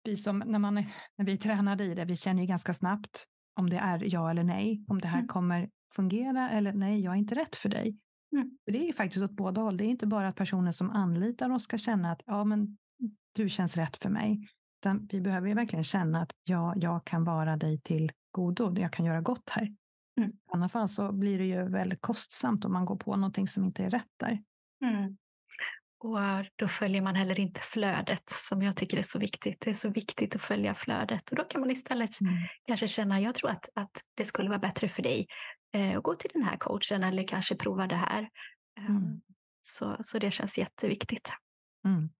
vi 0.04 0.16
som, 0.16 0.38
när, 0.38 0.58
man, 0.58 0.74
när 1.16 1.24
vi 1.24 1.38
tränade 1.38 1.84
i 1.84 1.94
det, 1.94 2.04
vi 2.04 2.16
känner 2.16 2.42
ju 2.42 2.46
ganska 2.46 2.74
snabbt 2.74 3.24
om 3.54 3.70
det 3.70 3.76
är 3.76 4.14
ja 4.14 4.30
eller 4.30 4.44
nej, 4.44 4.84
om 4.88 5.00
det 5.00 5.08
här 5.08 5.18
mm. 5.18 5.28
kommer 5.28 5.70
fungera 5.94 6.50
eller 6.50 6.72
nej, 6.72 7.00
jag 7.00 7.14
är 7.14 7.18
inte 7.18 7.34
rätt 7.34 7.56
för 7.56 7.68
dig. 7.68 7.98
Mm. 8.32 8.58
Det 8.66 8.88
är 8.88 8.92
faktiskt 8.92 9.24
åt 9.24 9.30
båda 9.30 9.60
håll. 9.60 9.76
Det 9.76 9.84
är 9.84 9.88
inte 9.88 10.06
bara 10.06 10.28
att 10.28 10.36
personen 10.36 10.72
som 10.72 10.90
anlitar 10.90 11.50
oss 11.50 11.62
ska 11.62 11.78
känna 11.78 12.12
att 12.12 12.22
ja, 12.26 12.44
men 12.44 12.78
du 13.32 13.48
känns 13.48 13.76
rätt 13.76 13.96
för 13.96 14.10
mig. 14.10 14.48
Utan 14.80 15.08
vi 15.12 15.20
behöver 15.20 15.48
ju 15.48 15.54
verkligen 15.54 15.84
känna 15.84 16.22
att 16.22 16.32
ja, 16.44 16.74
jag 16.76 17.04
kan 17.04 17.24
vara 17.24 17.56
dig 17.56 17.80
till 17.80 18.12
godo. 18.30 18.74
Jag 18.78 18.92
kan 18.92 19.06
göra 19.06 19.20
gott 19.20 19.50
här. 19.50 19.74
Mm. 20.18 20.30
I 20.30 20.34
alla 20.52 20.68
fall 20.68 20.88
så 20.88 21.12
blir 21.12 21.38
det 21.38 21.46
ju 21.46 21.68
väldigt 21.68 22.00
kostsamt 22.00 22.64
om 22.64 22.72
man 22.72 22.84
går 22.84 22.96
på 22.96 23.16
någonting 23.16 23.48
som 23.48 23.64
inte 23.64 23.84
är 23.84 23.90
rätt 23.90 24.12
där. 24.16 24.42
Mm. 24.84 25.16
Och 26.02 26.18
då 26.56 26.68
följer 26.68 27.02
man 27.02 27.14
heller 27.14 27.40
inte 27.40 27.60
flödet 27.60 28.22
som 28.26 28.62
jag 28.62 28.76
tycker 28.76 28.96
är 28.98 29.02
så 29.02 29.18
viktigt. 29.18 29.60
Det 29.60 29.70
är 29.70 29.74
så 29.74 29.90
viktigt 29.90 30.34
att 30.34 30.40
följa 30.42 30.74
flödet 30.74 31.30
och 31.30 31.36
då 31.36 31.44
kan 31.44 31.60
man 31.60 31.70
istället 31.70 32.20
mm. 32.20 32.34
kanske 32.66 32.88
känna, 32.88 33.20
jag 33.20 33.34
tror 33.34 33.50
att, 33.50 33.68
att 33.74 33.90
det 34.14 34.24
skulle 34.24 34.48
vara 34.48 34.58
bättre 34.58 34.88
för 34.88 35.02
dig 35.02 35.26
eh, 35.74 35.96
att 35.96 36.02
gå 36.02 36.14
till 36.14 36.30
den 36.34 36.42
här 36.42 36.56
coachen 36.56 37.04
eller 37.04 37.26
kanske 37.26 37.56
prova 37.56 37.86
det 37.86 37.96
här. 37.96 38.28
Mm. 38.78 39.20
så, 39.62 39.96
så 40.00 40.18
det 40.18 40.30
känns 40.30 40.58
jätteviktigt. 40.58 41.30
Mm. 41.84 42.10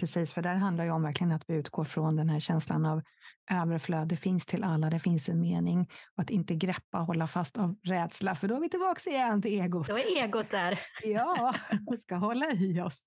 Precis, 0.00 0.32
för 0.32 0.42
där 0.42 0.54
handlar 0.54 0.84
det 0.84 0.92
om 0.92 1.02
verkligen 1.02 1.32
att 1.32 1.44
vi 1.46 1.54
utgår 1.54 1.84
från 1.84 2.16
den 2.16 2.28
här 2.28 2.40
känslan 2.40 2.86
av 2.86 3.02
överflöd. 3.50 4.08
Det 4.08 4.16
finns 4.16 4.46
till 4.46 4.64
alla, 4.64 4.90
det 4.90 4.98
finns 4.98 5.28
en 5.28 5.40
mening. 5.40 5.90
Och 6.16 6.22
att 6.22 6.30
inte 6.30 6.54
greppa 6.54 7.00
och 7.00 7.06
hålla 7.06 7.26
fast 7.26 7.58
av 7.58 7.76
rädsla, 7.84 8.34
för 8.34 8.48
då 8.48 8.56
är 8.56 8.60
vi 8.60 8.68
tillbaka 8.68 9.10
igen 9.10 9.42
till 9.42 9.60
egot. 9.60 9.86
Då 9.86 9.98
är 9.98 10.22
egot 10.22 10.50
där. 10.50 10.80
ja, 11.02 11.54
vi 11.90 11.96
ska 11.96 12.16
hålla 12.16 12.50
i 12.50 12.80
oss. 12.80 13.04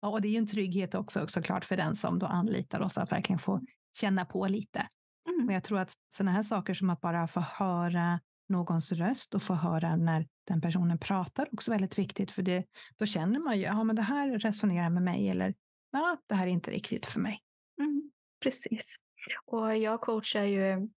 Ja, 0.00 0.08
och 0.08 0.22
det 0.22 0.28
är 0.28 0.30
ju 0.30 0.38
en 0.38 0.46
trygghet 0.46 0.94
också 0.94 1.26
såklart 1.26 1.64
för 1.64 1.76
den 1.76 1.96
som 1.96 2.18
då 2.18 2.26
anlitar 2.26 2.80
oss 2.80 2.98
att 2.98 3.12
verkligen 3.12 3.38
få 3.38 3.60
känna 3.92 4.24
på 4.24 4.46
lite. 4.46 4.88
Mm. 5.28 5.48
Och 5.48 5.52
jag 5.52 5.64
tror 5.64 5.78
att 5.78 5.92
sådana 6.14 6.32
här 6.32 6.42
saker 6.42 6.74
som 6.74 6.90
att 6.90 7.00
bara 7.00 7.28
få 7.28 7.40
höra 7.40 8.20
någons 8.48 8.92
röst 8.92 9.34
och 9.34 9.42
få 9.42 9.54
höra 9.54 9.96
när 9.96 10.26
den 10.46 10.60
personen 10.60 10.98
pratar 10.98 11.48
också 11.52 11.70
väldigt 11.70 11.98
viktigt, 11.98 12.30
för 12.30 12.42
det, 12.42 12.64
då 12.96 13.06
känner 13.06 13.40
man 13.40 13.58
ju, 13.58 13.62
ja 13.62 13.84
men 13.84 13.96
det 13.96 14.02
här 14.02 14.38
resonerar 14.38 14.90
med 14.90 15.02
mig 15.02 15.28
eller 15.28 15.54
ja, 15.90 16.18
det 16.26 16.34
här 16.34 16.46
är 16.46 16.50
inte 16.50 16.70
riktigt 16.70 17.06
för 17.06 17.20
mig. 17.20 17.40
Mm, 17.80 18.10
precis. 18.42 18.96
Och 19.44 19.76
jag 19.76 20.00
coachar 20.00 20.44
ju 20.44 20.88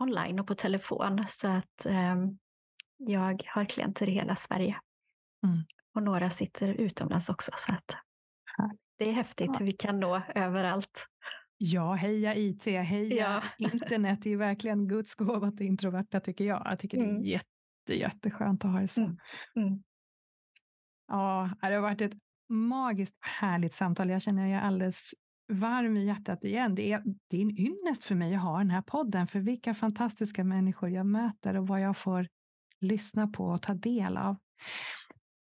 online 0.00 0.40
och 0.40 0.46
på 0.46 0.54
telefon 0.54 1.24
så 1.28 1.48
att 1.48 1.86
eh, 1.86 2.16
jag 2.96 3.44
har 3.46 3.64
klienter 3.64 4.08
i 4.08 4.12
hela 4.12 4.36
Sverige. 4.36 4.80
Mm. 5.46 5.64
Och 5.94 6.02
några 6.02 6.30
sitter 6.30 6.68
utomlands 6.68 7.28
också. 7.28 7.50
Så 7.56 7.72
att 7.72 7.96
det 8.98 9.08
är 9.08 9.12
häftigt 9.12 9.56
ja. 9.60 9.64
vi 9.64 9.72
kan 9.72 10.00
nå 10.00 10.22
överallt. 10.34 11.06
Ja, 11.58 11.92
heja 11.92 12.34
IT, 12.34 12.64
heja 12.64 13.42
ja. 13.58 13.68
internet. 13.72 14.18
Det 14.22 14.32
är 14.32 14.36
verkligen 14.36 14.88
Guds 14.88 15.14
gåva 15.14 15.50
till 15.50 15.66
introverta 15.66 16.20
tycker 16.20 16.44
jag. 16.44 16.62
Jag 16.64 16.78
tycker 16.78 16.98
mm. 16.98 17.08
det 17.08 17.14
är 17.14 17.18
mm. 17.18 17.28
jätte, 17.28 17.98
jätteskönt 17.98 18.64
att 18.64 18.70
ha 18.70 18.80
det 18.80 18.88
så. 18.88 19.02
Mm. 19.02 19.16
Mm. 19.56 19.82
Ja, 21.08 21.50
det 21.60 21.74
har 21.74 21.80
varit 21.80 22.00
ett 22.00 22.12
magiskt 22.48 23.16
härligt 23.20 23.74
samtal. 23.74 24.10
Jag 24.10 24.22
känner 24.22 24.46
jag 24.46 24.62
är 24.62 24.66
alldeles 24.66 25.14
varm 25.52 25.96
i 25.96 26.06
hjärtat 26.06 26.44
igen. 26.44 26.74
Det 26.74 26.92
är, 26.92 27.02
det 27.28 27.36
är 27.36 27.42
en 27.42 27.58
ynnest 27.58 28.04
för 28.04 28.14
mig 28.14 28.34
att 28.34 28.42
ha 28.42 28.58
den 28.58 28.70
här 28.70 28.82
podden, 28.82 29.26
för 29.26 29.40
vilka 29.40 29.74
fantastiska 29.74 30.44
människor 30.44 30.90
jag 30.90 31.06
möter 31.06 31.56
och 31.56 31.66
vad 31.66 31.80
jag 31.80 31.96
får 31.96 32.28
lyssna 32.80 33.28
på 33.28 33.44
och 33.44 33.62
ta 33.62 33.74
del 33.74 34.16
av. 34.16 34.36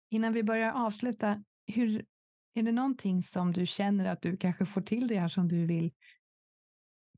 Innan 0.09 0.33
vi 0.33 0.43
börjar 0.43 0.71
avsluta, 0.71 1.43
hur, 1.65 2.05
är 2.53 2.63
det 2.63 2.71
någonting 2.71 3.23
som 3.23 3.53
du 3.53 3.65
känner 3.65 4.05
att 4.05 4.21
du 4.21 4.37
kanske 4.37 4.65
får 4.65 4.81
till 4.81 5.07
det 5.07 5.19
här 5.19 5.27
som 5.27 5.47
du 5.47 5.65
vill 5.65 5.93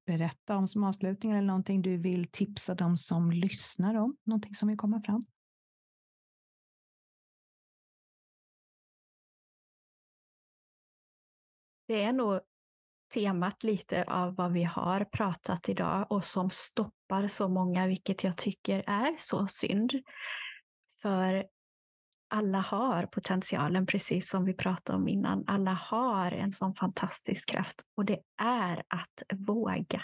berätta 0.05 0.55
om 0.55 0.67
som 0.67 0.83
avslutning 0.83 1.31
eller 1.31 1.47
någonting 1.47 1.81
du 1.81 1.97
vill 1.97 2.27
tipsa 2.31 2.75
dem 2.75 2.97
som 2.97 3.31
lyssnar 3.31 3.95
om? 3.95 4.17
Någonting 4.23 4.55
som 4.55 4.67
vill 4.67 4.77
komma 4.77 5.01
fram? 5.01 5.25
Det 11.87 12.03
är 12.03 12.13
nog 12.13 12.39
temat 13.13 13.63
lite 13.63 14.03
av 14.03 14.35
vad 14.35 14.51
vi 14.51 14.63
har 14.63 15.03
pratat 15.05 15.69
idag 15.69 16.05
och 16.09 16.25
som 16.25 16.49
stoppar 16.49 17.27
så 17.27 17.47
många, 17.47 17.87
vilket 17.87 18.23
jag 18.23 18.37
tycker 18.37 18.83
är 18.87 19.15
så 19.17 19.47
synd. 19.47 19.93
För 21.01 21.45
alla 22.29 22.59
har 22.59 23.05
potentialen, 23.05 23.85
precis 23.85 24.29
som 24.29 24.45
vi 24.45 24.53
pratade 24.53 24.97
om 24.97 25.07
innan. 25.07 25.43
Alla 25.47 25.73
har 25.73 26.31
en 26.31 26.51
sån 26.51 26.75
fantastisk 26.75 27.49
kraft 27.49 27.81
och 27.97 28.05
det 28.05 28.19
är 28.41 28.83
att 28.87 29.23
våga 29.47 30.03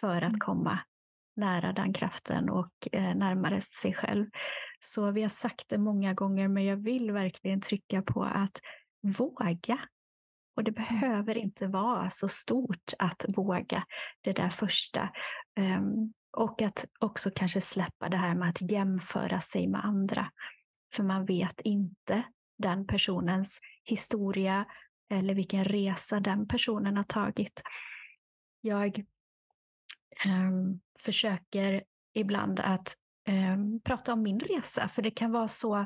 för 0.00 0.16
att 0.16 0.22
mm. 0.22 0.38
komma 0.38 0.78
nära 1.36 1.72
den 1.72 1.92
kraften 1.92 2.50
och 2.50 2.72
eh, 2.92 3.14
närmare 3.14 3.60
sig 3.60 3.94
själv. 3.94 4.26
Så 4.80 5.10
vi 5.10 5.22
har 5.22 5.28
sagt 5.28 5.68
det 5.68 5.78
många 5.78 6.14
gånger, 6.14 6.48
men 6.48 6.64
jag 6.64 6.76
vill 6.76 7.12
verkligen 7.12 7.60
trycka 7.60 8.02
på 8.02 8.24
att 8.24 8.60
våga. 9.18 9.78
Och 10.56 10.64
det 10.64 10.78
mm. 10.78 10.84
behöver 10.84 11.38
inte 11.38 11.66
vara 11.66 12.10
så 12.10 12.28
stort 12.28 12.92
att 12.98 13.24
våga 13.36 13.84
det 14.20 14.32
där 14.32 14.48
första. 14.48 15.08
Um, 15.60 16.12
och 16.36 16.62
att 16.62 16.84
också 17.00 17.30
kanske 17.34 17.60
släppa 17.60 18.08
det 18.08 18.16
här 18.16 18.34
med 18.34 18.48
att 18.48 18.70
jämföra 18.70 19.40
sig 19.40 19.66
med 19.66 19.84
andra. 19.84 20.30
För 20.94 21.02
man 21.02 21.24
vet 21.24 21.60
inte 21.60 22.24
den 22.58 22.86
personens 22.86 23.60
historia 23.84 24.66
eller 25.10 25.34
vilken 25.34 25.64
resa 25.64 26.20
den 26.20 26.48
personen 26.48 26.96
har 26.96 27.04
tagit. 27.04 27.62
Jag 28.60 29.04
um, 30.26 30.80
försöker 30.98 31.82
ibland 32.14 32.60
att 32.60 32.96
um, 33.28 33.80
prata 33.80 34.12
om 34.12 34.22
min 34.22 34.40
resa, 34.40 34.88
för 34.88 35.02
det 35.02 35.10
kan 35.10 35.32
vara 35.32 35.48
så 35.48 35.78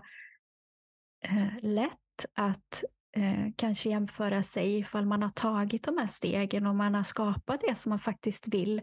uh, 1.31 1.59
lätt 1.63 2.27
att 2.35 2.85
uh, 3.17 3.49
kanske 3.57 3.91
jämföra 3.91 4.43
sig 4.43 4.79
ifall 4.79 5.07
man 5.07 5.23
har 5.23 5.29
tagit 5.29 5.85
de 5.85 5.99
här 5.99 6.07
stegen 6.07 6.67
och 6.67 6.75
man 6.75 6.95
har 6.95 7.03
skapat 7.03 7.61
det 7.61 7.75
som 7.75 7.91
man 7.91 7.99
faktiskt 7.99 8.55
vill 8.55 8.81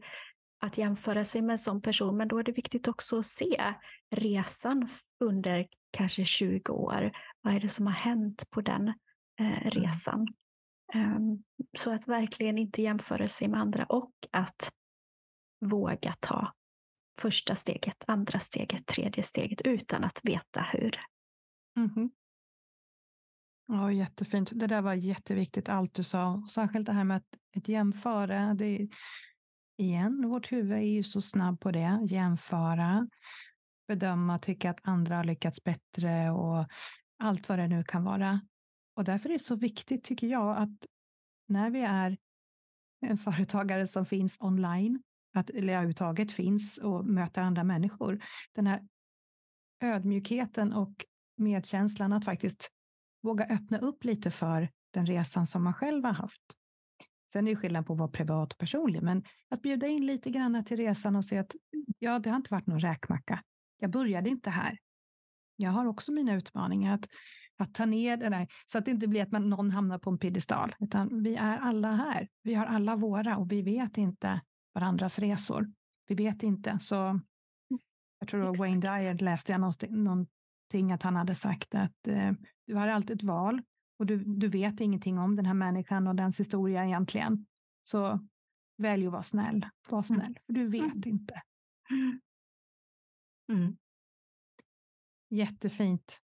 att 0.60 0.78
jämföra 0.78 1.24
sig 1.24 1.41
med 1.41 1.53
en 1.53 1.60
sån 1.60 1.82
person, 1.82 2.18
men 2.18 2.28
då 2.28 2.38
är 2.38 2.43
det 2.43 2.51
viktigt 2.51 2.88
också 2.88 3.20
att 3.20 3.26
se 3.26 3.74
resan 4.12 4.88
under 5.20 5.68
kanske 5.91 6.26
20 6.26 6.72
år. 6.72 7.12
Vad 7.41 7.56
är 7.56 7.60
det 7.60 7.70
som 7.70 7.88
har 7.88 7.93
hänt 7.93 8.49
på 8.49 8.62
den 8.62 8.88
eh, 9.39 9.62
mm. 9.62 9.70
resan? 9.70 10.28
Um, 10.93 11.43
så 11.78 11.91
att 11.91 12.08
verkligen 12.08 12.58
inte 12.58 12.82
jämföra 12.82 13.28
sig 13.28 13.47
med 13.47 13.60
andra 13.60 13.86
och 13.86 14.14
att 14.32 14.72
våga 15.66 16.14
ta 16.20 16.53
första 17.22 17.56
steget, 17.56 18.03
andra 18.08 18.39
steget, 18.39 18.86
tredje 18.86 19.24
steget 19.24 19.62
utan 19.62 20.03
att 20.03 20.20
veta 20.24 20.62
hur. 20.62 20.99
Mm. 21.78 22.10
Ja, 23.68 23.91
jättefint. 23.91 24.51
Det 24.53 24.68
där 24.68 24.82
var 24.82 24.93
jätteviktigt, 24.93 25.70
allt 25.70 25.93
du 25.93 26.03
sa. 26.03 26.47
Särskilt 26.51 26.86
det 26.86 26.93
här 26.93 27.03
med 27.03 27.18
att, 27.18 27.28
att 27.58 27.68
jämföra. 27.68 28.53
Det, 28.53 28.88
igen, 29.78 30.30
vårt 30.30 30.51
huvud 30.51 30.78
är 30.78 30.82
ju 30.82 31.03
så 31.03 31.21
snabb 31.21 31.59
på 31.59 31.71
det. 31.71 31.99
Jämföra, 32.05 33.07
bedöma, 33.88 34.39
tycka 34.39 34.69
att 34.69 34.80
andra 34.82 35.15
har 35.15 35.23
lyckats 35.23 35.63
bättre 35.63 36.32
och 36.32 36.67
allt 37.19 37.49
vad 37.49 37.59
det 37.59 37.67
nu 37.67 37.84
kan 37.84 38.03
vara. 38.03 38.41
Och 38.95 39.03
därför 39.03 39.30
är 39.30 39.34
det 39.34 39.39
så 39.39 39.55
viktigt, 39.55 40.03
tycker 40.03 40.28
jag, 40.28 40.57
att 40.57 40.86
när 41.47 41.69
vi 41.69 41.82
är 41.82 42.17
en 43.01 43.17
företagare 43.32 43.88
som 43.88 44.05
finns 44.05 44.38
online, 44.39 45.03
att, 45.34 45.49
eller 45.49 45.73
överhuvudtaget 45.73 46.32
finns 46.32 46.78
och 46.78 47.05
möter 47.05 47.41
andra 47.41 47.63
människor, 47.63 48.23
den 48.53 48.67
här 48.67 48.88
ödmjukheten 49.82 50.73
och 50.73 51.05
medkänslan 51.38 52.13
att 52.13 52.26
faktiskt 52.26 52.69
våga 53.21 53.45
öppna 53.45 53.78
upp 53.78 54.03
lite 54.03 54.32
för 54.32 54.69
den 54.91 55.05
resan 55.05 55.47
som 55.47 55.63
man 55.63 55.73
själv 55.73 56.05
har 56.05 56.13
haft. 56.13 56.41
Sen 57.34 57.47
är 57.47 57.51
det 57.51 57.57
skillnad 57.57 57.86
på 57.86 57.93
att 57.93 57.99
vara 57.99 58.09
privat 58.09 58.53
och 58.53 58.57
personlig, 58.57 59.03
men 59.03 59.23
att 59.49 59.61
bjuda 59.61 59.88
in 59.88 60.05
lite 60.05 60.30
grann 60.30 60.65
till 60.65 60.78
resan 60.78 61.15
och 61.15 61.26
se 61.26 61.38
att 61.38 61.55
ja, 61.99 62.19
det 62.19 62.30
har 62.30 62.38
inte 62.38 62.53
varit 62.53 62.67
någon 62.67 62.80
räkmacka. 62.80 63.43
Jag 63.80 63.91
började 63.91 64.30
inte 64.30 64.49
här. 64.49 64.78
Jag 65.55 65.71
har 65.71 65.86
också 65.86 66.11
mina 66.11 66.36
utmaningar. 66.36 66.95
Att, 66.95 67.07
att 67.57 67.73
ta 67.73 67.86
ner 67.86 68.17
det 68.17 68.30
där, 68.30 68.47
så 68.65 68.78
att 68.78 68.86
det 68.86 68.91
inte 68.91 69.07
blir 69.07 69.21
att 69.21 69.32
man, 69.32 69.49
någon 69.49 69.71
hamnar 69.71 69.99
på 69.99 70.09
en 70.09 70.17
piedestal, 70.17 70.76
utan 70.80 71.23
vi 71.23 71.36
är 71.36 71.57
alla 71.57 71.91
här. 71.91 72.28
Vi 72.43 72.53
har 72.53 72.65
alla 72.65 72.95
våra 72.95 73.38
och 73.38 73.51
vi 73.51 73.61
vet 73.61 73.97
inte 73.97 74.41
varandras 74.73 75.19
resor. 75.19 75.71
Vi 76.07 76.15
vet 76.15 76.43
inte, 76.43 76.78
så 76.80 77.19
jag 78.19 78.30
tror 78.30 78.41
Exakt. 78.41 78.59
Wayne 78.59 78.82
Dyer 78.82 79.13
läste 79.13 79.51
jag 79.51 79.61
någonting 79.91 80.91
att 80.91 81.03
han 81.03 81.15
hade 81.15 81.36
sagt 81.36 81.76
att 81.76 82.07
eh, 82.07 82.32
du 82.67 82.76
har 82.76 82.88
alltid 82.88 83.15
ett 83.15 83.23
val 83.23 83.61
och 83.98 84.06
du, 84.06 84.24
du 84.24 84.48
vet 84.48 84.80
ingenting 84.80 85.20
om 85.20 85.36
den 85.36 85.46
här 85.46 85.54
människan 85.54 86.08
och 86.08 86.16
dens 86.16 86.39
historia 86.39 86.86
egentligen. 86.86 87.46
Så 87.84 88.28
välj 88.78 89.06
att 89.06 89.12
vara 89.12 89.24
snäll. 89.24 89.70
Var 89.89 89.98
mm. 89.98 90.04
snäll, 90.04 90.39
för 90.46 90.54
du 90.54 90.68
vet 90.68 90.82
mm. 90.82 91.02
inte. 91.06 91.41
Mm. 93.52 93.78
Jättefint. 95.30 96.22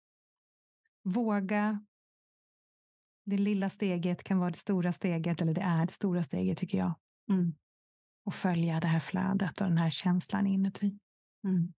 Våga. 1.04 1.86
Det 3.26 3.38
lilla 3.38 3.70
steget 3.70 4.24
kan 4.24 4.40
vara 4.40 4.50
det 4.50 4.58
stora 4.58 4.92
steget, 4.92 5.42
eller 5.42 5.54
det 5.54 5.62
är 5.62 5.86
det 5.86 5.92
stora 5.92 6.24
steget 6.24 6.58
tycker 6.58 6.78
jag. 6.78 6.94
Mm. 7.30 7.54
Och 8.26 8.36
följa 8.36 8.80
det 8.80 8.88
här 8.88 9.00
flödet 9.00 9.62
och 9.62 9.68
den 9.68 9.78
här 9.78 9.90
känslan 9.90 10.48
inuti. 10.48 11.00
Mm 11.44 11.74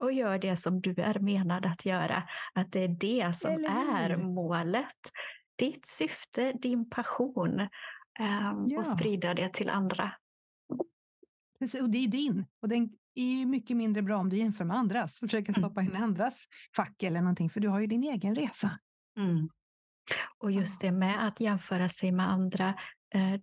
och 0.00 0.12
gör 0.12 0.38
det 0.38 0.56
som 0.56 0.80
du 0.80 0.94
är 0.98 1.18
menad 1.18 1.66
att 1.66 1.86
göra. 1.86 2.22
Att 2.52 2.72
det 2.72 2.80
är 2.84 2.88
det 2.88 3.36
som 3.36 3.64
är 3.64 4.16
målet. 4.16 5.10
Ditt 5.58 5.86
syfte, 5.86 6.52
din 6.52 6.90
passion. 6.90 7.60
Um, 7.60 8.66
ja. 8.68 8.78
Och 8.78 8.86
sprida 8.86 9.34
det 9.34 9.48
till 9.48 9.70
andra. 9.70 10.12
Och 11.82 11.90
det 11.90 11.98
är 11.98 12.08
din. 12.08 12.46
Och 12.62 12.68
den 12.68 12.90
är 13.14 13.38
ju 13.38 13.46
mycket 13.46 13.76
mindre 13.76 14.02
bra 14.02 14.16
om 14.16 14.28
du 14.28 14.36
jämför 14.36 14.64
med 14.64 14.76
andras. 14.76 15.18
Försöker 15.18 15.52
stoppa 15.52 15.82
in 15.82 15.96
andras 15.96 16.46
fack 16.76 17.02
eller 17.02 17.20
någonting, 17.20 17.50
för 17.50 17.60
du 17.60 17.68
har 17.68 17.80
ju 17.80 17.86
din 17.86 18.04
egen 18.04 18.34
resa. 18.34 18.78
Mm. 19.18 19.48
Och 20.38 20.52
just 20.52 20.80
det 20.80 20.92
med 20.92 21.26
att 21.26 21.40
jämföra 21.40 21.88
sig 21.88 22.12
med 22.12 22.30
andra, 22.30 22.74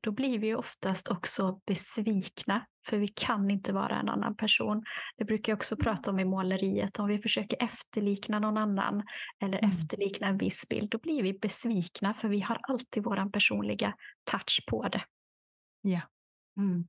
då 0.01 0.11
blir 0.11 0.39
vi 0.39 0.55
oftast 0.55 1.09
också 1.09 1.61
besvikna, 1.65 2.65
för 2.85 2.97
vi 2.97 3.07
kan 3.07 3.51
inte 3.51 3.73
vara 3.73 3.99
en 3.99 4.09
annan 4.09 4.35
person. 4.35 4.83
Det 5.17 5.25
brukar 5.25 5.51
jag 5.51 5.57
också 5.57 5.75
mm. 5.75 5.83
prata 5.83 6.11
om 6.11 6.19
i 6.19 6.25
måleriet, 6.25 6.99
om 6.99 7.07
vi 7.07 7.17
försöker 7.17 7.63
efterlikna 7.63 8.39
någon 8.39 8.57
annan 8.57 9.03
eller 9.39 9.57
mm. 9.57 9.69
efterlikna 9.69 10.27
en 10.27 10.37
viss 10.37 10.69
bild, 10.69 10.89
då 10.89 10.97
blir 10.97 11.23
vi 11.23 11.33
besvikna, 11.33 12.13
för 12.13 12.27
vi 12.27 12.39
har 12.39 12.59
alltid 12.61 13.03
vår 13.03 13.31
personliga 13.31 13.93
touch 14.31 14.65
på 14.69 14.87
det. 14.87 15.03
Ja. 15.81 16.01
Mm. 16.57 16.87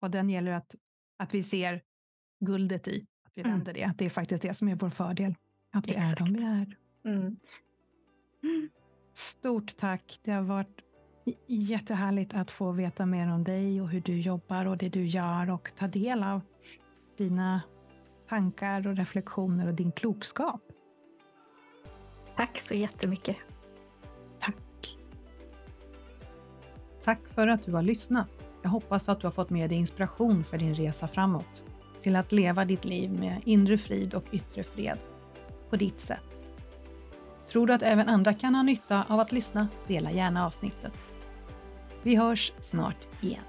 Och 0.00 0.10
den 0.10 0.30
gäller 0.30 0.52
att, 0.52 0.74
att 1.18 1.34
vi 1.34 1.42
ser 1.42 1.82
guldet 2.40 2.88
i, 2.88 3.06
att 3.26 3.32
vi 3.34 3.42
mm. 3.42 3.52
vänder 3.52 3.74
det, 3.74 3.84
att 3.84 3.98
det 3.98 4.04
är 4.04 4.10
faktiskt 4.10 4.42
det 4.42 4.54
som 4.54 4.68
är 4.68 4.76
vår 4.76 4.90
fördel, 4.90 5.34
att 5.72 5.88
vi 5.88 5.92
Exakt. 5.92 6.20
är 6.20 6.24
de 6.24 6.32
vi 6.32 6.44
är. 6.44 6.76
Mm. 7.04 7.36
Stort 9.14 9.76
tack, 9.76 10.20
det 10.22 10.32
har 10.32 10.42
varit 10.42 10.83
Jättehärligt 11.46 12.34
att 12.34 12.50
få 12.50 12.72
veta 12.72 13.06
mer 13.06 13.32
om 13.32 13.44
dig 13.44 13.80
och 13.80 13.88
hur 13.88 14.00
du 14.00 14.20
jobbar 14.20 14.66
och 14.66 14.76
det 14.76 14.88
du 14.88 15.06
gör 15.06 15.50
och 15.50 15.72
ta 15.78 15.86
del 15.86 16.22
av 16.22 16.40
dina 17.16 17.62
tankar 18.28 18.86
och 18.86 18.96
reflektioner 18.96 19.66
och 19.66 19.74
din 19.74 19.92
klokskap. 19.92 20.60
Tack 22.36 22.58
så 22.58 22.74
jättemycket. 22.74 23.36
Tack. 24.40 24.98
Tack 27.02 27.20
för 27.28 27.48
att 27.48 27.62
du 27.62 27.72
har 27.72 27.82
lyssnat. 27.82 28.28
Jag 28.62 28.70
hoppas 28.70 29.08
att 29.08 29.20
du 29.20 29.26
har 29.26 29.32
fått 29.32 29.50
med 29.50 29.70
dig 29.70 29.78
inspiration 29.78 30.44
för 30.44 30.58
din 30.58 30.74
resa 30.74 31.08
framåt 31.08 31.64
till 32.02 32.16
att 32.16 32.32
leva 32.32 32.64
ditt 32.64 32.84
liv 32.84 33.12
med 33.12 33.42
inre 33.44 33.78
frid 33.78 34.14
och 34.14 34.24
yttre 34.32 34.62
fred 34.62 34.98
på 35.70 35.76
ditt 35.76 36.00
sätt. 36.00 36.42
Tror 37.48 37.66
du 37.66 37.72
att 37.72 37.82
även 37.82 38.08
andra 38.08 38.32
kan 38.34 38.54
ha 38.54 38.62
nytta 38.62 39.04
av 39.08 39.20
att 39.20 39.32
lyssna? 39.32 39.68
Dela 39.86 40.12
gärna 40.12 40.46
avsnittet. 40.46 40.92
Vi 42.04 42.16
hörs 42.16 42.52
snart 42.60 43.08
igen. 43.20 43.40